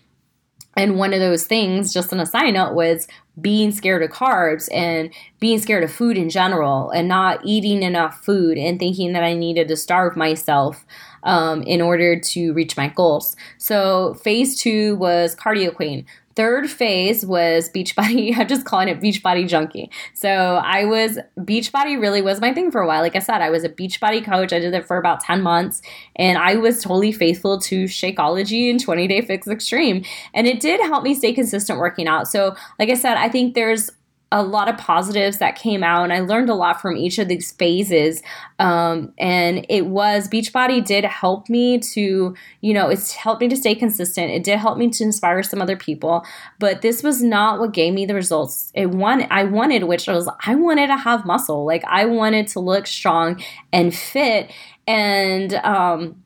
And 0.75 0.97
one 0.97 1.13
of 1.13 1.19
those 1.19 1.45
things, 1.45 1.93
just 1.93 2.11
on 2.11 2.19
a 2.19 2.25
side 2.25 2.53
note, 2.53 2.73
was 2.73 3.07
being 3.39 3.71
scared 3.71 4.03
of 4.03 4.11
carbs 4.11 4.69
and 4.73 5.13
being 5.39 5.59
scared 5.59 5.83
of 5.83 5.91
food 5.91 6.17
in 6.17 6.29
general 6.29 6.89
and 6.91 7.07
not 7.07 7.39
eating 7.43 7.83
enough 7.83 8.23
food 8.23 8.57
and 8.57 8.79
thinking 8.79 9.13
that 9.13 9.23
I 9.23 9.33
needed 9.33 9.67
to 9.69 9.77
starve 9.77 10.15
myself 10.15 10.85
um, 11.25 11.61
in 11.63 11.81
order 11.81 12.19
to 12.19 12.53
reach 12.53 12.77
my 12.77 12.88
goals. 12.88 13.35
So, 13.57 14.13
phase 14.15 14.59
two 14.59 14.95
was 14.95 15.35
cardio 15.35 15.75
queen. 15.75 16.05
Third 16.35 16.69
phase 16.69 17.25
was 17.25 17.69
Beachbody. 17.69 18.38
I'm 18.38 18.47
just 18.47 18.65
calling 18.65 18.89
it 18.89 18.99
Beachbody 18.99 19.47
Junkie. 19.47 19.89
So 20.13 20.29
I 20.29 20.83
was 20.83 21.17
Beachbody 21.39 21.99
really 21.99 22.21
was 22.21 22.41
my 22.41 22.53
thing 22.53 22.71
for 22.71 22.81
a 22.81 22.88
while. 22.88 23.01
Like 23.01 23.15
I 23.15 23.19
said, 23.19 23.41
I 23.41 23.49
was 23.49 23.63
a 23.63 23.69
Beachbody 23.69 24.23
coach. 24.23 24.51
I 24.51 24.59
did 24.59 24.73
it 24.73 24.85
for 24.85 24.97
about 24.97 25.21
10 25.21 25.41
months 25.41 25.81
and 26.17 26.38
I 26.38 26.57
was 26.57 26.83
totally 26.83 27.13
faithful 27.13 27.59
to 27.61 27.85
Shakeology 27.85 28.69
and 28.69 28.81
20 28.81 29.07
Day 29.07 29.21
Fix 29.21 29.47
Extreme. 29.47 30.03
And 30.33 30.45
it 30.45 30.59
did 30.59 30.81
help 30.81 31.03
me 31.03 31.13
stay 31.13 31.31
consistent 31.31 31.79
working 31.79 32.07
out. 32.07 32.27
So, 32.27 32.55
like 32.79 32.89
I 32.89 32.95
said, 32.95 33.15
I 33.15 33.29
think 33.29 33.55
there's 33.55 33.89
a 34.31 34.43
lot 34.43 34.67
of 34.67 34.77
positives 34.77 35.38
that 35.38 35.55
came 35.55 35.83
out 35.83 36.03
and 36.03 36.11
i 36.11 36.19
learned 36.19 36.49
a 36.49 36.55
lot 36.55 36.81
from 36.81 36.97
each 36.97 37.19
of 37.19 37.27
these 37.27 37.51
phases. 37.51 38.21
Um, 38.57 39.13
and 39.17 39.65
it 39.69 39.88
was 39.88 40.27
beachbody 40.27 40.83
did 40.83 41.03
help 41.05 41.49
me 41.49 41.79
to 41.79 42.35
you 42.61 42.73
know 42.73 42.89
it's 42.89 43.13
helped 43.13 43.41
me 43.41 43.47
to 43.49 43.55
stay 43.55 43.75
consistent. 43.75 44.31
It 44.31 44.43
did 44.43 44.59
help 44.59 44.77
me 44.77 44.89
to 44.89 45.03
inspire 45.03 45.43
some 45.43 45.61
other 45.61 45.78
people 45.78 46.26
but 46.59 46.82
this 46.82 47.03
was 47.03 47.21
not 47.21 47.59
what 47.59 47.73
gave 47.73 47.93
me 47.93 48.05
the 48.05 48.15
results. 48.15 48.71
It 48.73 48.91
one 48.91 49.28
i 49.30 49.43
wanted 49.43 49.84
which 49.84 50.07
was 50.07 50.30
i 50.45 50.55
wanted 50.55 50.88
to 50.88 50.97
have 50.97 51.26
muscle. 51.26 51.65
Like 51.65 51.84
i 51.86 52.05
wanted 52.05 52.47
to 52.49 52.59
look 52.59 52.88
strong 52.88 53.41
and 53.71 53.95
fit. 53.95 54.51
And 54.88 55.53
um 55.55 56.23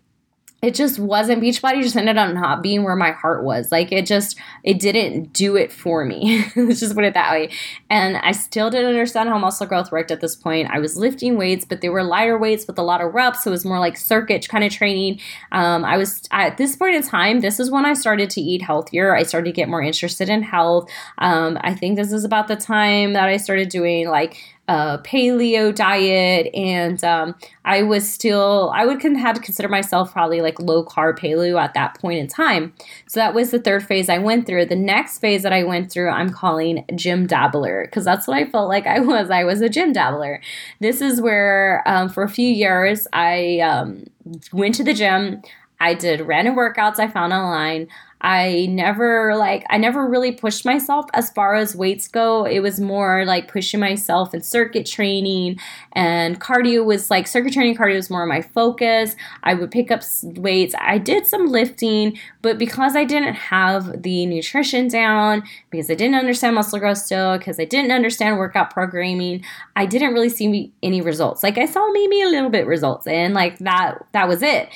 it 0.61 0.75
just 0.75 0.99
wasn't 0.99 1.41
Beachbody 1.41 1.81
just 1.81 1.95
ended 1.95 2.17
up 2.17 2.33
not 2.33 2.61
being 2.61 2.83
where 2.83 2.95
my 2.95 3.11
heart 3.11 3.43
was. 3.43 3.71
Like 3.71 3.91
it 3.91 4.05
just 4.05 4.37
it 4.63 4.79
didn't 4.79 5.31
do 5.31 5.55
it 5.55 5.71
for 5.71 6.03
me. 6.03 6.45
Let's 6.55 6.81
just 6.81 6.95
put 6.95 7.05
it 7.05 7.13
that 7.13 7.31
way. 7.31 7.49
And 7.89 8.17
I 8.17 8.33
still 8.33 8.69
didn't 8.69 8.89
understand 8.89 9.29
how 9.29 9.37
muscle 9.37 9.65
growth 9.67 9.91
worked 9.91 10.11
at 10.11 10.19
this 10.19 10.35
point. 10.35 10.69
I 10.69 10.79
was 10.79 10.97
lifting 10.97 11.37
weights, 11.37 11.63
but 11.63 11.79
they 11.79 11.89
were 11.89 12.03
lighter 12.03 12.37
weights 12.37 12.67
with 12.67 12.77
a 12.77 12.83
lot 12.83 12.99
of 12.99 13.13
reps. 13.13 13.43
So 13.43 13.51
it 13.51 13.53
was 13.53 13.65
more 13.65 13.79
like 13.79 13.95
circuit 13.95 14.47
kind 14.49 14.63
of 14.63 14.71
training. 14.71 15.19
Um, 15.53 15.85
I 15.85 15.97
was 15.97 16.23
at 16.31 16.57
this 16.57 16.75
point 16.75 16.95
in 16.95 17.03
time, 17.03 17.39
this 17.39 17.59
is 17.59 17.71
when 17.71 17.85
I 17.85 17.93
started 17.93 18.29
to 18.31 18.41
eat 18.41 18.61
healthier. 18.61 19.15
I 19.15 19.23
started 19.23 19.45
to 19.45 19.53
get 19.53 19.69
more 19.69 19.81
interested 19.81 20.27
in 20.27 20.43
health. 20.43 20.89
Um, 21.19 21.57
I 21.61 21.73
think 21.73 21.95
this 21.95 22.11
is 22.11 22.25
about 22.25 22.49
the 22.49 22.57
time 22.57 23.13
that 23.13 23.29
I 23.29 23.37
started 23.37 23.69
doing 23.69 24.09
like 24.09 24.37
a 24.69 24.99
paleo 24.99 25.73
diet, 25.73 26.53
and 26.53 27.03
um, 27.03 27.35
I 27.65 27.81
was 27.81 28.07
still 28.07 28.71
I 28.75 28.85
would 28.85 29.01
have 29.01 29.35
to 29.35 29.41
consider 29.41 29.67
myself 29.67 30.11
probably 30.11 30.41
like 30.41 30.59
low 30.59 30.85
carb 30.85 31.17
paleo 31.17 31.59
at 31.59 31.73
that 31.73 31.99
point 31.99 32.19
in 32.19 32.27
time. 32.27 32.73
So 33.07 33.19
that 33.19 33.33
was 33.33 33.49
the 33.49 33.57
third 33.57 33.83
phase 33.83 34.09
I 34.09 34.19
went 34.19 34.45
through. 34.45 34.67
The 34.67 34.75
next 34.75 35.19
phase 35.19 35.41
that 35.41 35.51
I 35.51 35.63
went 35.63 35.91
through, 35.91 36.09
I'm 36.09 36.29
calling 36.29 36.85
gym 36.95 37.25
dabbler 37.25 37.85
because 37.85 38.05
that's 38.05 38.27
what 38.27 38.37
I 38.37 38.45
felt 38.45 38.69
like 38.69 38.85
I 38.85 38.99
was. 38.99 39.31
I 39.31 39.43
was 39.43 39.61
a 39.61 39.69
gym 39.69 39.91
dabbler. 39.91 40.39
This 40.79 41.01
is 41.01 41.19
where 41.19 41.81
um, 41.87 42.07
for 42.07 42.21
a 42.21 42.29
few 42.29 42.47
years 42.47 43.07
I 43.11 43.61
um, 43.61 44.05
went 44.53 44.75
to 44.75 44.83
the 44.83 44.93
gym. 44.93 45.41
I 45.79 45.95
did 45.95 46.21
random 46.21 46.55
workouts 46.55 46.99
I 46.99 47.07
found 47.07 47.33
online. 47.33 47.87
I 48.21 48.67
never 48.69 49.35
like 49.37 49.65
I 49.69 49.77
never 49.77 50.05
really 50.05 50.33
pushed 50.33 50.65
myself 50.65 51.05
as 51.13 51.29
far 51.31 51.55
as 51.55 51.73
weights 51.73 52.07
go. 52.09 52.45
It 52.45 52.59
was 52.59 52.79
more 52.79 53.23
like 53.23 53.47
pushing 53.47 53.79
myself 53.79 54.33
in 54.33 54.41
circuit 54.41 54.85
training 54.85 55.57
and 55.93 56.39
cardio 56.41 56.83
was 56.83 57.09
like 57.09 57.27
circuit 57.27 57.53
training 57.53 57.77
cardio 57.77 57.95
was 57.95 58.09
more 58.09 58.25
my 58.25 58.41
focus. 58.41 59.15
I 59.43 59.53
would 59.53 59.71
pick 59.71 59.89
up 59.89 60.01
weights. 60.23 60.75
I 60.79 60.97
did 60.97 61.27
some 61.27 61.47
lifting, 61.47 62.19
but 62.41 62.57
because 62.57 62.95
I 62.95 63.05
didn't 63.05 63.35
have 63.35 64.01
the 64.03 64.25
nutrition 64.25 64.89
down, 64.89 65.43
because 65.69 65.89
I 65.89 65.95
didn't 65.95 66.15
understand 66.15 66.55
muscle 66.55 66.79
growth 66.79 66.97
still, 66.97 67.37
because 67.37 67.57
I 67.57 67.65
didn't 67.65 67.91
understand 67.91 68.37
workout 68.37 68.71
programming, 68.71 69.45
I 69.77 69.85
didn't 69.85 70.13
really 70.13 70.29
see 70.29 70.73
any 70.83 70.99
results. 70.99 71.41
Like 71.41 71.57
I 71.57 71.65
saw 71.65 71.89
maybe 71.93 72.21
a 72.21 72.27
little 72.27 72.49
bit 72.49 72.67
results 72.67 73.07
and 73.07 73.33
like 73.33 73.59
that 73.59 74.05
that 74.11 74.27
was 74.27 74.43
it. 74.43 74.67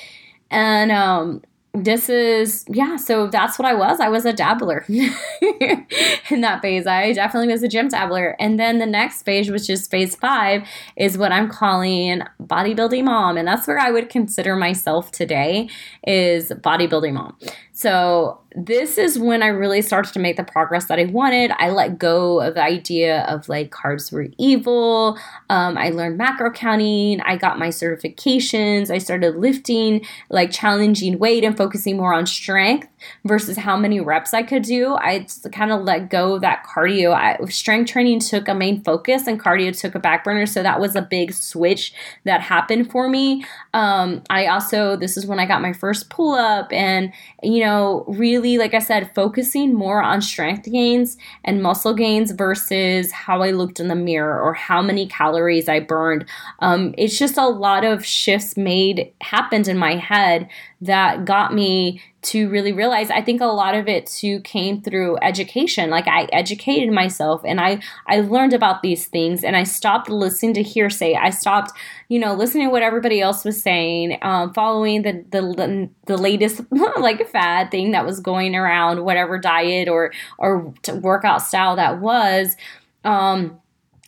And 0.50 0.90
um 0.90 1.42
this 1.74 2.08
is 2.08 2.64
yeah 2.68 2.96
so 2.96 3.26
that's 3.26 3.58
what 3.58 3.66
i 3.66 3.74
was. 3.74 3.98
I 3.98 4.08
was 4.08 4.24
a 4.24 4.32
dabbler 4.32 4.84
in 4.88 6.40
that 6.40 6.60
phase. 6.62 6.86
I 6.86 7.12
definitely 7.12 7.52
was 7.52 7.64
a 7.64 7.68
gym 7.68 7.88
dabbler. 7.88 8.36
And 8.38 8.60
then 8.60 8.78
the 8.78 8.86
next 8.86 9.24
phase 9.24 9.50
which 9.50 9.68
is 9.68 9.88
phase 9.88 10.14
five 10.14 10.66
is 10.96 11.18
what 11.18 11.32
i'm 11.32 11.48
calling 11.48 12.22
bodybuilding 12.40 13.04
mom. 13.04 13.36
And 13.36 13.48
that's 13.48 13.66
where 13.66 13.78
i 13.78 13.90
would 13.90 14.08
consider 14.08 14.54
myself 14.54 15.10
today 15.10 15.68
is 16.06 16.50
bodybuilding 16.50 17.14
mom 17.14 17.36
so 17.76 18.40
this 18.54 18.98
is 18.98 19.18
when 19.18 19.42
I 19.42 19.48
really 19.48 19.82
started 19.82 20.12
to 20.12 20.20
make 20.20 20.36
the 20.36 20.44
progress 20.44 20.84
that 20.84 21.00
I 21.00 21.06
wanted. 21.06 21.50
I 21.58 21.70
let 21.70 21.98
go 21.98 22.40
of 22.40 22.54
the 22.54 22.62
idea 22.62 23.22
of 23.22 23.48
like 23.48 23.72
carbs 23.72 24.12
were 24.12 24.28
evil. 24.38 25.18
Um, 25.50 25.76
I 25.76 25.90
learned 25.90 26.16
macro 26.16 26.52
counting. 26.52 27.20
I 27.22 27.36
got 27.36 27.58
my 27.58 27.68
certifications. 27.68 28.90
I 28.90 28.98
started 28.98 29.34
lifting, 29.34 30.06
like 30.30 30.52
challenging 30.52 31.18
weight 31.18 31.42
and 31.42 31.56
focusing 31.56 31.96
more 31.96 32.14
on 32.14 32.26
strength 32.26 32.86
versus 33.24 33.56
how 33.56 33.76
many 33.76 34.00
reps 34.00 34.34
I 34.34 34.42
could 34.42 34.62
do. 34.62 34.94
I 34.94 35.26
kind 35.52 35.72
of 35.72 35.82
let 35.82 36.10
go 36.10 36.34
of 36.34 36.40
that 36.42 36.64
cardio. 36.64 37.12
I, 37.14 37.42
strength 37.46 37.90
training 37.90 38.20
took 38.20 38.48
a 38.48 38.54
main 38.54 38.82
focus 38.82 39.26
and 39.26 39.40
cardio 39.40 39.78
took 39.78 39.94
a 39.94 39.98
back 39.98 40.24
burner. 40.24 40.46
So 40.46 40.62
that 40.62 40.80
was 40.80 40.96
a 40.96 41.02
big 41.02 41.32
switch 41.32 41.92
that 42.24 42.40
happened 42.40 42.90
for 42.90 43.08
me. 43.08 43.44
Um, 43.72 44.22
I 44.30 44.46
also, 44.46 44.96
this 44.96 45.16
is 45.16 45.26
when 45.26 45.38
I 45.38 45.46
got 45.46 45.62
my 45.62 45.72
first 45.72 46.10
pull 46.10 46.34
up 46.34 46.72
and, 46.72 47.12
you 47.42 47.60
know, 47.64 48.04
really, 48.08 48.58
like 48.58 48.74
I 48.74 48.78
said, 48.78 49.14
focusing 49.14 49.74
more 49.74 50.02
on 50.02 50.22
strength 50.22 50.70
gains 50.70 51.16
and 51.44 51.62
muscle 51.62 51.94
gains 51.94 52.30
versus 52.32 53.12
how 53.12 53.42
I 53.42 53.50
looked 53.50 53.80
in 53.80 53.88
the 53.88 53.94
mirror 53.94 54.40
or 54.40 54.54
how 54.54 54.82
many 54.82 55.06
calories 55.06 55.68
I 55.68 55.80
burned. 55.80 56.24
Um, 56.60 56.94
it's 56.98 57.18
just 57.18 57.36
a 57.36 57.46
lot 57.46 57.84
of 57.84 58.04
shifts 58.04 58.56
made 58.56 59.12
happened 59.20 59.68
in 59.68 59.78
my 59.78 59.96
head 59.96 60.48
that 60.80 61.24
got 61.24 61.54
me 61.54 62.00
to 62.24 62.48
really 62.48 62.72
realize 62.72 63.10
I 63.10 63.20
think 63.20 63.40
a 63.40 63.46
lot 63.46 63.74
of 63.74 63.88
it 63.88 64.06
too 64.06 64.40
came 64.40 64.80
through 64.80 65.18
education. 65.22 65.90
Like 65.90 66.08
I 66.08 66.24
educated 66.32 66.92
myself 66.92 67.42
and 67.44 67.60
I 67.60 67.80
I 68.06 68.20
learned 68.20 68.52
about 68.52 68.82
these 68.82 69.06
things 69.06 69.44
and 69.44 69.56
I 69.56 69.64
stopped 69.64 70.08
listening 70.08 70.54
to 70.54 70.62
hearsay. 70.62 71.14
I 71.14 71.30
stopped, 71.30 71.72
you 72.08 72.18
know, 72.18 72.34
listening 72.34 72.68
to 72.68 72.70
what 72.70 72.82
everybody 72.82 73.20
else 73.20 73.44
was 73.44 73.60
saying, 73.62 74.18
um, 74.22 74.52
following 74.52 75.02
the, 75.02 75.24
the 75.30 75.90
the 76.06 76.16
latest 76.16 76.62
like 76.70 77.28
fad 77.28 77.70
thing 77.70 77.92
that 77.92 78.06
was 78.06 78.20
going 78.20 78.56
around, 78.56 79.04
whatever 79.04 79.38
diet 79.38 79.88
or 79.88 80.12
or 80.38 80.74
workout 80.92 81.42
style 81.42 81.76
that 81.76 82.00
was. 82.00 82.56
Um, 83.04 83.60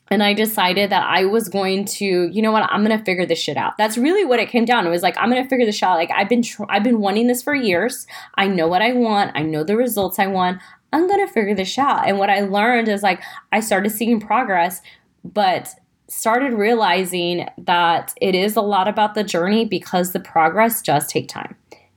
and 0.08 0.22
I 0.22 0.34
decided 0.34 0.90
that 0.90 1.04
I 1.04 1.24
was 1.24 1.48
going 1.48 1.84
to, 1.84 2.04
you 2.04 2.40
know 2.42 2.52
what, 2.52 2.62
I'm 2.70 2.82
gonna 2.82 3.04
figure 3.04 3.26
this 3.26 3.38
shit 3.38 3.56
out. 3.56 3.76
That's 3.78 3.98
really 3.98 4.24
what 4.24 4.40
it 4.40 4.48
came 4.48 4.64
down. 4.64 4.86
It 4.86 4.90
was 4.90 5.02
like 5.02 5.16
I'm 5.18 5.28
gonna 5.28 5.48
figure 5.48 5.66
this 5.66 5.82
out. 5.82 5.96
Like 5.96 6.10
I've 6.14 6.28
been, 6.28 6.42
tr- 6.42 6.64
I've 6.68 6.84
been 6.84 7.00
wanting 7.00 7.26
this 7.26 7.42
for 7.42 7.54
years. 7.54 8.06
I 8.36 8.46
know 8.46 8.68
what 8.68 8.82
I 8.82 8.92
want. 8.92 9.32
I 9.34 9.42
know 9.42 9.64
the 9.64 9.76
results 9.76 10.18
I 10.18 10.26
want. 10.26 10.60
I'm 10.92 11.08
gonna 11.08 11.28
figure 11.28 11.54
this 11.54 11.76
out. 11.78 12.08
And 12.08 12.18
what 12.18 12.30
I 12.30 12.40
learned 12.40 12.88
is 12.88 13.02
like 13.02 13.20
I 13.52 13.60
started 13.60 13.90
seeing 13.90 14.20
progress, 14.20 14.80
but 15.24 15.68
started 16.08 16.52
realizing 16.52 17.48
that 17.58 18.14
it 18.20 18.34
is 18.34 18.56
a 18.56 18.60
lot 18.60 18.86
about 18.86 19.14
the 19.14 19.24
journey 19.24 19.64
because 19.64 20.12
the 20.12 20.20
progress 20.20 20.80
does 20.80 21.06
take 21.08 21.28
time. 21.28 21.56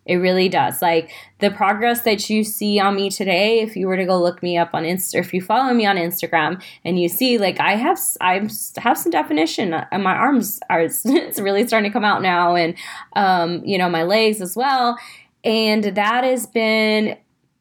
It 0.10 0.16
really 0.16 0.49
does. 0.49 0.82
Like 0.82 1.12
the 1.38 1.51
progress 1.51 2.01
that 2.01 2.32
you 2.32 2.43
see 2.43 2.80
on 2.80 2.95
me 2.95 3.12
today, 3.12 3.60
if 3.60 3.76
you 3.76 3.86
were 3.86 3.95
to 3.95 4.05
go 4.05 4.20
look 4.20 4.41
me 4.41 4.57
up 4.57 4.72
on 4.74 4.84
Insta, 4.84 5.20
if 5.20 5.36
you 5.36 5.39
follow 5.39 5.72
me 5.72 5.86
on 5.86 5.97
Instagram 5.97 6.60
and 6.84 6.99
you 6.99 7.07
see 7.07 7.38
like 7.38 7.60
I 7.60 7.76
have 7.76 7.99
I 8.20 8.49
have 8.78 8.97
some 8.97 9.12
definition 9.12 9.72
and 9.74 10.03
my 10.03 10.16
arms 10.16 10.60
are 10.68 10.82
it's 11.05 11.39
really 11.39 11.68
starting 11.68 11.91
to 11.91 11.93
come 11.93 12.03
out 12.03 12.24
now 12.24 12.55
and 12.55 12.74
um, 13.16 13.64
you 13.64 13.78
know 13.78 13.88
my 13.88 14.01
legs 14.01 14.41
as 14.41 14.55
well. 14.55 14.97
And 15.43 15.84
that 15.84 16.24
has 16.24 16.47
been 16.47 17.16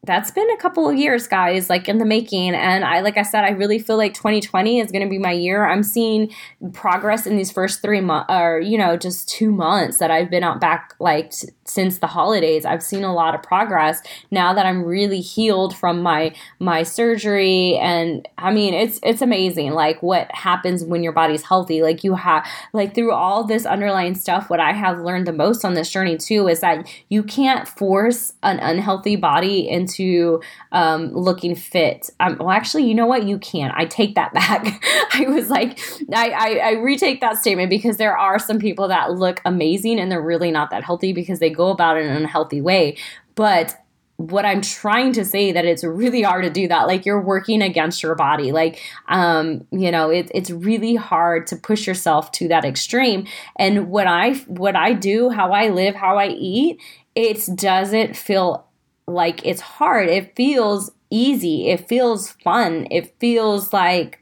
that's 0.08 0.30
been 0.30 0.50
a 0.50 0.56
couple 0.56 0.88
of 0.88 0.96
years 0.96 1.28
guys 1.28 1.68
like 1.68 1.86
in 1.86 1.98
the 1.98 2.04
making. 2.04 2.54
And 2.54 2.82
i 2.82 3.00
like 3.00 3.18
i 3.18 3.22
said 3.22 3.44
i 3.44 3.50
really 3.50 3.78
feel 3.78 3.98
like 3.98 4.14
2020 4.14 4.80
is 4.80 4.90
going 4.90 5.04
to 5.04 5.08
be 5.08 5.18
my 5.18 5.32
year. 5.32 5.66
I'm 5.66 5.82
seeing 5.82 6.32
progress 6.72 7.26
in 7.26 7.36
these 7.36 7.52
first 7.52 7.82
three 7.82 8.00
months 8.00 8.26
or 8.30 8.58
you 8.58 8.78
know 8.78 8.96
just 8.96 9.28
two 9.28 9.52
months 9.52 9.98
that 9.98 10.10
i've 10.10 10.30
been 10.30 10.42
out 10.42 10.60
back 10.60 10.94
like 10.98 11.30
t- 11.30 11.48
since 11.64 11.98
the 11.98 12.06
holidays. 12.06 12.64
I've 12.64 12.82
seen 12.82 13.04
a 13.04 13.12
lot 13.12 13.34
of 13.34 13.42
progress 13.42 14.00
now 14.30 14.54
that 14.54 14.64
i'm 14.64 14.82
really 14.82 15.20
healed 15.20 15.76
from 15.76 16.02
my 16.02 16.34
my 16.58 16.82
surgery. 16.82 17.76
And 17.76 18.26
i 18.38 18.50
mean 18.50 18.72
it's 18.72 18.98
it's 19.02 19.20
amazing 19.20 19.72
like 19.72 20.02
what 20.02 20.34
happens 20.34 20.82
when 20.84 21.02
your 21.02 21.12
body's 21.12 21.42
healthy. 21.42 21.82
Like 21.82 22.02
you 22.02 22.14
have 22.14 22.46
like 22.72 22.94
through 22.94 23.12
all 23.12 23.44
this 23.44 23.66
underlying 23.66 24.14
stuff 24.14 24.48
what 24.48 24.60
i 24.60 24.72
have 24.72 25.00
learned 25.00 25.26
the 25.26 25.32
most 25.32 25.64
on 25.64 25.74
this 25.74 25.90
journey 25.90 26.16
too 26.16 26.48
is 26.48 26.60
that 26.60 26.88
you 27.08 27.22
can't 27.22 27.68
force 27.68 28.32
an 28.42 28.58
unhealthy 28.60 29.16
body 29.16 29.68
into 29.68 29.97
to 29.98 30.40
um, 30.72 31.12
looking 31.12 31.54
fit. 31.54 32.10
Um, 32.20 32.36
well, 32.38 32.50
actually, 32.50 32.84
you 32.84 32.94
know 32.94 33.06
what? 33.06 33.24
You 33.24 33.38
can. 33.38 33.72
I 33.74 33.84
take 33.84 34.14
that 34.14 34.32
back. 34.34 34.82
I 35.12 35.26
was 35.28 35.50
like, 35.50 35.78
I, 36.14 36.30
I, 36.30 36.60
I 36.64 36.72
retake 36.72 37.20
that 37.20 37.38
statement 37.38 37.70
because 37.70 37.96
there 37.96 38.16
are 38.16 38.38
some 38.38 38.58
people 38.58 38.88
that 38.88 39.12
look 39.12 39.40
amazing 39.44 39.98
and 39.98 40.10
they're 40.10 40.22
really 40.22 40.50
not 40.50 40.70
that 40.70 40.84
healthy 40.84 41.12
because 41.12 41.40
they 41.40 41.50
go 41.50 41.68
about 41.68 41.96
it 41.96 42.06
in 42.06 42.12
a 42.12 42.16
unhealthy 42.16 42.60
way. 42.60 42.96
But 43.34 43.76
what 44.18 44.44
I'm 44.44 44.60
trying 44.60 45.12
to 45.12 45.24
say 45.24 45.52
that 45.52 45.64
it's 45.64 45.84
really 45.84 46.22
hard 46.22 46.42
to 46.42 46.50
do 46.50 46.66
that. 46.66 46.88
Like 46.88 47.06
you're 47.06 47.20
working 47.20 47.62
against 47.62 48.02
your 48.02 48.16
body. 48.16 48.50
Like, 48.50 48.82
um, 49.06 49.64
you 49.70 49.92
know, 49.92 50.10
it, 50.10 50.28
it's 50.34 50.50
really 50.50 50.96
hard 50.96 51.46
to 51.48 51.56
push 51.56 51.86
yourself 51.86 52.32
to 52.32 52.48
that 52.48 52.64
extreme. 52.64 53.28
And 53.56 53.90
what 53.90 54.08
I 54.08 54.34
what 54.48 54.74
I 54.74 54.92
do, 54.92 55.30
how 55.30 55.52
I 55.52 55.68
live, 55.68 55.94
how 55.94 56.18
I 56.18 56.28
eat, 56.28 56.80
it 57.14 57.48
doesn't 57.56 58.16
feel 58.16 58.67
like 59.08 59.44
it's 59.44 59.60
hard. 59.60 60.08
It 60.08 60.36
feels 60.36 60.90
easy. 61.10 61.70
It 61.70 61.88
feels 61.88 62.30
fun. 62.30 62.86
It 62.90 63.14
feels 63.18 63.72
like 63.72 64.20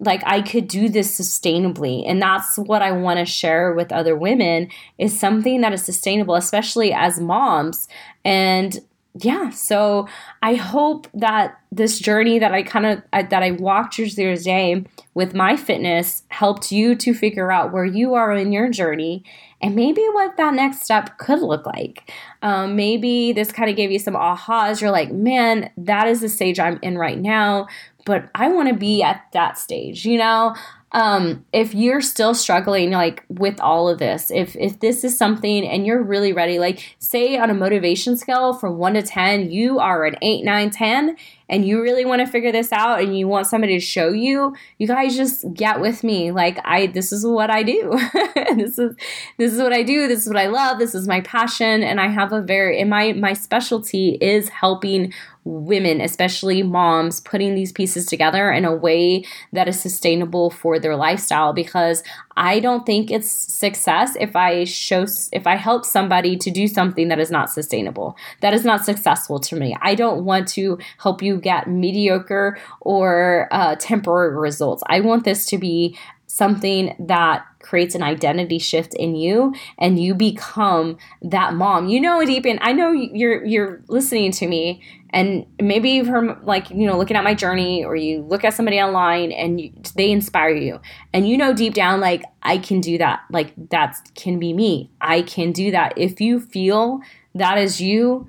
like 0.00 0.22
I 0.24 0.42
could 0.42 0.68
do 0.68 0.88
this 0.88 1.18
sustainably. 1.18 2.04
And 2.06 2.22
that's 2.22 2.56
what 2.56 2.82
I 2.82 2.92
want 2.92 3.18
to 3.18 3.24
share 3.24 3.72
with 3.72 3.90
other 3.90 4.14
women 4.14 4.68
is 4.96 5.18
something 5.18 5.60
that 5.62 5.72
is 5.72 5.84
sustainable, 5.84 6.36
especially 6.36 6.92
as 6.92 7.18
moms. 7.18 7.88
And 8.24 8.78
yeah, 9.14 9.50
so 9.50 10.06
I 10.42 10.54
hope 10.54 11.08
that 11.14 11.58
this 11.72 11.98
journey 11.98 12.38
that 12.38 12.52
I 12.52 12.62
kind 12.62 12.86
of 12.86 13.02
that 13.12 13.42
I 13.42 13.52
walked 13.52 13.94
through 13.94 14.10
the 14.10 14.36
day 14.36 14.84
with 15.14 15.34
my 15.34 15.56
fitness 15.56 16.22
helped 16.28 16.70
you 16.70 16.94
to 16.96 17.14
figure 17.14 17.50
out 17.50 17.72
where 17.72 17.84
you 17.84 18.14
are 18.14 18.32
in 18.32 18.52
your 18.52 18.68
journey 18.70 19.24
and 19.60 19.74
maybe 19.74 20.02
what 20.12 20.36
that 20.36 20.54
next 20.54 20.82
step 20.82 21.18
could 21.18 21.40
look 21.40 21.66
like. 21.66 22.12
Um, 22.42 22.76
maybe 22.76 23.32
this 23.32 23.50
kind 23.50 23.68
of 23.68 23.76
gave 23.76 23.90
you 23.90 23.98
some 23.98 24.14
ahas. 24.14 24.80
You're 24.80 24.90
like, 24.90 25.10
man, 25.10 25.70
that 25.76 26.06
is 26.06 26.20
the 26.20 26.28
stage 26.28 26.60
I'm 26.60 26.78
in 26.82 26.96
right 26.96 27.18
now, 27.18 27.66
but 28.04 28.30
I 28.34 28.48
want 28.48 28.68
to 28.68 28.74
be 28.74 29.02
at 29.02 29.26
that 29.32 29.58
stage, 29.58 30.04
you 30.04 30.18
know? 30.18 30.54
Um, 30.92 31.44
if 31.52 31.74
you're 31.74 32.00
still 32.00 32.34
struggling 32.34 32.92
like 32.92 33.24
with 33.28 33.60
all 33.60 33.88
of 33.88 33.98
this, 33.98 34.30
if 34.30 34.56
if 34.56 34.80
this 34.80 35.04
is 35.04 35.16
something 35.16 35.66
and 35.66 35.86
you're 35.86 36.02
really 36.02 36.32
ready, 36.32 36.58
like 36.58 36.96
say 36.98 37.36
on 37.36 37.50
a 37.50 37.54
motivation 37.54 38.16
scale 38.16 38.54
from 38.54 38.78
one 38.78 38.94
to 38.94 39.02
ten, 39.02 39.50
you 39.50 39.78
are 39.78 40.04
an 40.04 40.16
eight, 40.22 40.44
nine, 40.44 40.70
ten, 40.70 41.16
and 41.48 41.66
you 41.66 41.82
really 41.82 42.04
want 42.04 42.20
to 42.20 42.26
figure 42.26 42.52
this 42.52 42.72
out 42.72 43.00
and 43.00 43.18
you 43.18 43.26
want 43.26 43.46
somebody 43.46 43.78
to 43.78 43.84
show 43.84 44.10
you, 44.10 44.54
you 44.78 44.86
guys 44.86 45.16
just 45.16 45.44
get 45.54 45.80
with 45.80 46.04
me. 46.04 46.30
Like 46.30 46.58
I 46.64 46.86
this 46.88 47.12
is 47.12 47.24
what 47.24 47.50
I 47.50 47.62
do. 47.62 47.98
this 48.56 48.78
is 48.78 48.96
this 49.38 49.52
is 49.52 49.60
what 49.60 49.72
I 49.72 49.82
do. 49.82 50.08
This 50.08 50.22
is 50.22 50.28
what 50.28 50.38
I 50.38 50.46
love. 50.46 50.78
This 50.78 50.94
is 50.94 51.08
my 51.08 51.20
passion. 51.22 51.82
And 51.82 52.00
I 52.00 52.08
have 52.08 52.32
a 52.32 52.42
very 52.42 52.80
and 52.80 52.90
my 52.90 53.12
my 53.12 53.32
specialty 53.32 54.18
is 54.20 54.48
helping 54.48 55.12
women, 55.44 56.00
especially 56.00 56.62
moms, 56.62 57.20
putting 57.20 57.54
these 57.54 57.72
pieces 57.72 58.04
together 58.04 58.50
in 58.50 58.64
a 58.64 58.74
way 58.74 59.24
that 59.52 59.68
is 59.68 59.80
sustainable 59.80 60.50
for 60.50 60.78
their 60.78 60.96
lifestyle 60.96 61.52
because 61.54 62.02
I 62.38 62.60
don't 62.60 62.86
think 62.86 63.10
it's 63.10 63.28
success 63.28 64.16
if 64.20 64.36
I 64.36 64.62
show 64.62 65.06
if 65.32 65.44
I 65.44 65.56
help 65.56 65.84
somebody 65.84 66.36
to 66.36 66.50
do 66.52 66.68
something 66.68 67.08
that 67.08 67.18
is 67.18 67.32
not 67.32 67.50
sustainable. 67.50 68.16
That 68.42 68.54
is 68.54 68.64
not 68.64 68.84
successful 68.84 69.40
to 69.40 69.56
me. 69.56 69.76
I 69.82 69.96
don't 69.96 70.24
want 70.24 70.46
to 70.48 70.78
help 70.98 71.20
you 71.20 71.40
get 71.40 71.68
mediocre 71.68 72.56
or 72.80 73.48
uh, 73.50 73.74
temporary 73.80 74.36
results. 74.36 74.84
I 74.86 75.00
want 75.00 75.24
this 75.24 75.46
to 75.46 75.58
be 75.58 75.98
something 76.28 76.94
that 77.00 77.44
creates 77.68 77.94
an 77.94 78.02
identity 78.02 78.58
shift 78.58 78.94
in 78.94 79.14
you 79.14 79.54
and 79.78 80.02
you 80.02 80.14
become 80.14 80.96
that 81.20 81.52
mom. 81.52 81.88
You 81.88 82.00
know 82.00 82.24
deep 82.24 82.46
in 82.46 82.58
I 82.62 82.72
know 82.72 82.92
you're 82.92 83.44
you're 83.44 83.82
listening 83.88 84.32
to 84.32 84.48
me 84.48 84.82
and 85.10 85.46
maybe 85.60 85.90
you've 85.90 86.06
heard 86.06 86.42
like 86.44 86.70
you 86.70 86.86
know 86.86 86.96
looking 86.96 87.16
at 87.16 87.24
my 87.24 87.34
journey 87.34 87.84
or 87.84 87.94
you 87.94 88.22
look 88.22 88.42
at 88.42 88.54
somebody 88.54 88.80
online 88.80 89.32
and 89.32 89.60
you, 89.60 89.72
they 89.96 90.10
inspire 90.10 90.54
you 90.54 90.80
and 91.12 91.28
you 91.28 91.36
know 91.36 91.52
deep 91.52 91.74
down 91.74 92.00
like 92.00 92.24
I 92.42 92.56
can 92.56 92.80
do 92.80 92.96
that. 92.96 93.20
Like 93.30 93.52
that 93.68 93.96
can 94.14 94.38
be 94.38 94.54
me. 94.54 94.90
I 95.02 95.20
can 95.20 95.52
do 95.52 95.70
that. 95.70 95.92
If 95.98 96.20
you 96.20 96.40
feel 96.40 97.00
that 97.34 97.58
is 97.58 97.80
you, 97.80 98.26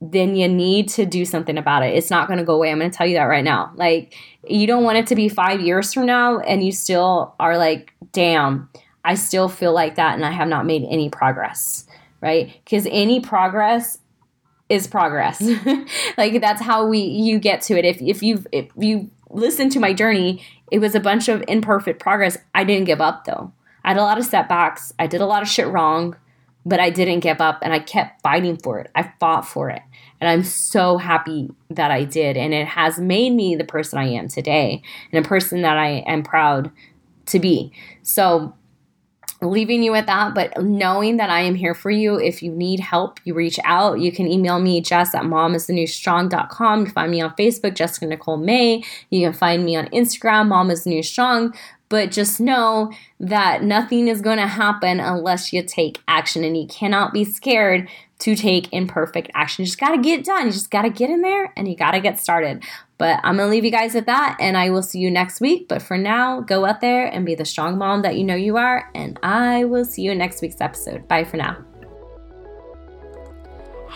then 0.00 0.36
you 0.36 0.46
need 0.48 0.88
to 0.90 1.06
do 1.06 1.24
something 1.24 1.56
about 1.56 1.82
it. 1.82 1.94
It's 1.94 2.10
not 2.10 2.26
going 2.26 2.38
to 2.38 2.44
go 2.44 2.54
away. 2.54 2.70
I'm 2.70 2.78
going 2.78 2.90
to 2.90 2.96
tell 2.96 3.06
you 3.06 3.16
that 3.16 3.24
right 3.24 3.44
now. 3.44 3.72
Like, 3.76 4.14
you 4.46 4.66
don't 4.66 4.84
want 4.84 4.98
it 4.98 5.06
to 5.08 5.14
be 5.14 5.28
five 5.28 5.60
years 5.60 5.92
from 5.94 6.06
now 6.06 6.38
and 6.40 6.64
you 6.64 6.72
still 6.72 7.34
are 7.40 7.56
like, 7.56 7.94
damn, 8.12 8.68
I 9.04 9.14
still 9.14 9.48
feel 9.48 9.72
like 9.72 9.96
that 9.96 10.14
and 10.14 10.24
I 10.24 10.32
have 10.32 10.48
not 10.48 10.66
made 10.66 10.84
any 10.88 11.08
progress, 11.08 11.86
right? 12.20 12.52
Because 12.64 12.86
any 12.90 13.20
progress 13.20 13.98
is 14.68 14.86
progress. 14.86 15.40
like 16.18 16.40
that's 16.40 16.60
how 16.60 16.86
we 16.86 16.98
you 16.98 17.38
get 17.38 17.62
to 17.62 17.78
it. 17.78 17.84
If 17.84 18.02
if 18.02 18.22
you 18.22 18.44
if 18.50 18.68
you 18.76 19.10
listen 19.30 19.70
to 19.70 19.80
my 19.80 19.92
journey, 19.92 20.44
it 20.72 20.80
was 20.80 20.94
a 20.94 21.00
bunch 21.00 21.28
of 21.28 21.44
imperfect 21.46 22.00
progress. 22.00 22.36
I 22.54 22.64
didn't 22.64 22.86
give 22.86 23.00
up 23.00 23.24
though. 23.24 23.52
I 23.84 23.90
had 23.90 23.96
a 23.96 24.02
lot 24.02 24.18
of 24.18 24.24
setbacks. 24.24 24.92
I 24.98 25.06
did 25.06 25.20
a 25.20 25.26
lot 25.26 25.42
of 25.42 25.48
shit 25.48 25.68
wrong 25.68 26.16
but 26.66 26.80
I 26.80 26.90
didn't 26.90 27.20
give 27.20 27.40
up 27.40 27.60
and 27.62 27.72
I 27.72 27.78
kept 27.78 28.20
fighting 28.22 28.56
for 28.56 28.80
it. 28.80 28.90
I 28.94 29.12
fought 29.20 29.46
for 29.46 29.70
it. 29.70 29.82
And 30.20 30.28
I'm 30.28 30.42
so 30.42 30.98
happy 30.98 31.48
that 31.70 31.92
I 31.92 32.02
did. 32.02 32.36
And 32.36 32.52
it 32.52 32.66
has 32.66 32.98
made 32.98 33.30
me 33.30 33.54
the 33.54 33.64
person 33.64 34.00
I 34.00 34.08
am 34.08 34.26
today 34.26 34.82
and 35.12 35.24
a 35.24 35.28
person 35.28 35.62
that 35.62 35.78
I 35.78 36.02
am 36.08 36.24
proud 36.24 36.72
to 37.26 37.38
be. 37.38 37.72
So, 38.02 38.52
leaving 39.42 39.82
you 39.82 39.92
with 39.92 40.06
that, 40.06 40.34
but 40.34 40.62
knowing 40.62 41.18
that 41.18 41.28
I 41.28 41.40
am 41.40 41.54
here 41.54 41.74
for 41.74 41.90
you. 41.90 42.18
If 42.18 42.42
you 42.42 42.50
need 42.50 42.80
help, 42.80 43.20
you 43.24 43.34
reach 43.34 43.60
out. 43.64 44.00
You 44.00 44.10
can 44.10 44.26
email 44.26 44.58
me, 44.58 44.80
Jess 44.80 45.14
at 45.14 45.24
momisthenewstrong.com. 45.24 46.78
You 46.80 46.84
can 46.86 46.94
find 46.94 47.10
me 47.10 47.20
on 47.20 47.34
Facebook, 47.36 47.74
Jessica 47.74 48.06
Nicole 48.06 48.38
May. 48.38 48.82
You 49.10 49.26
can 49.26 49.34
find 49.34 49.64
me 49.64 49.76
on 49.76 49.88
Instagram, 49.88 50.48
Mom 50.48 50.70
is 50.70 50.86
New 50.86 51.02
Strong. 51.02 51.54
But 51.88 52.10
just 52.10 52.40
know 52.40 52.92
that 53.20 53.62
nothing 53.62 54.08
is 54.08 54.20
going 54.20 54.38
to 54.38 54.46
happen 54.46 54.98
unless 54.98 55.52
you 55.52 55.62
take 55.62 56.00
action, 56.08 56.42
and 56.44 56.56
you 56.56 56.66
cannot 56.66 57.12
be 57.12 57.24
scared 57.24 57.88
to 58.18 58.34
take 58.34 58.72
imperfect 58.72 59.30
action. 59.34 59.62
You 59.62 59.66
just 59.66 59.78
got 59.78 59.90
to 59.90 59.98
get 59.98 60.20
it 60.20 60.24
done. 60.24 60.46
You 60.46 60.52
just 60.52 60.70
got 60.70 60.82
to 60.82 60.90
get 60.90 61.10
in 61.10 61.20
there 61.20 61.52
and 61.54 61.68
you 61.68 61.76
got 61.76 61.90
to 61.90 62.00
get 62.00 62.18
started. 62.18 62.64
But 62.98 63.20
I'm 63.22 63.36
going 63.36 63.48
to 63.48 63.50
leave 63.50 63.64
you 63.64 63.70
guys 63.70 63.94
with 63.94 64.06
that, 64.06 64.38
and 64.40 64.56
I 64.56 64.70
will 64.70 64.82
see 64.82 64.98
you 64.98 65.10
next 65.10 65.40
week. 65.40 65.68
But 65.68 65.82
for 65.82 65.98
now, 65.98 66.40
go 66.40 66.64
out 66.64 66.80
there 66.80 67.06
and 67.06 67.26
be 67.26 67.34
the 67.34 67.44
strong 67.44 67.76
mom 67.76 68.02
that 68.02 68.16
you 68.16 68.24
know 68.24 68.34
you 68.34 68.56
are, 68.56 68.90
and 68.94 69.18
I 69.22 69.64
will 69.64 69.84
see 69.84 70.02
you 70.02 70.12
in 70.12 70.18
next 70.18 70.40
week's 70.40 70.60
episode. 70.60 71.06
Bye 71.06 71.24
for 71.24 71.36
now. 71.36 71.75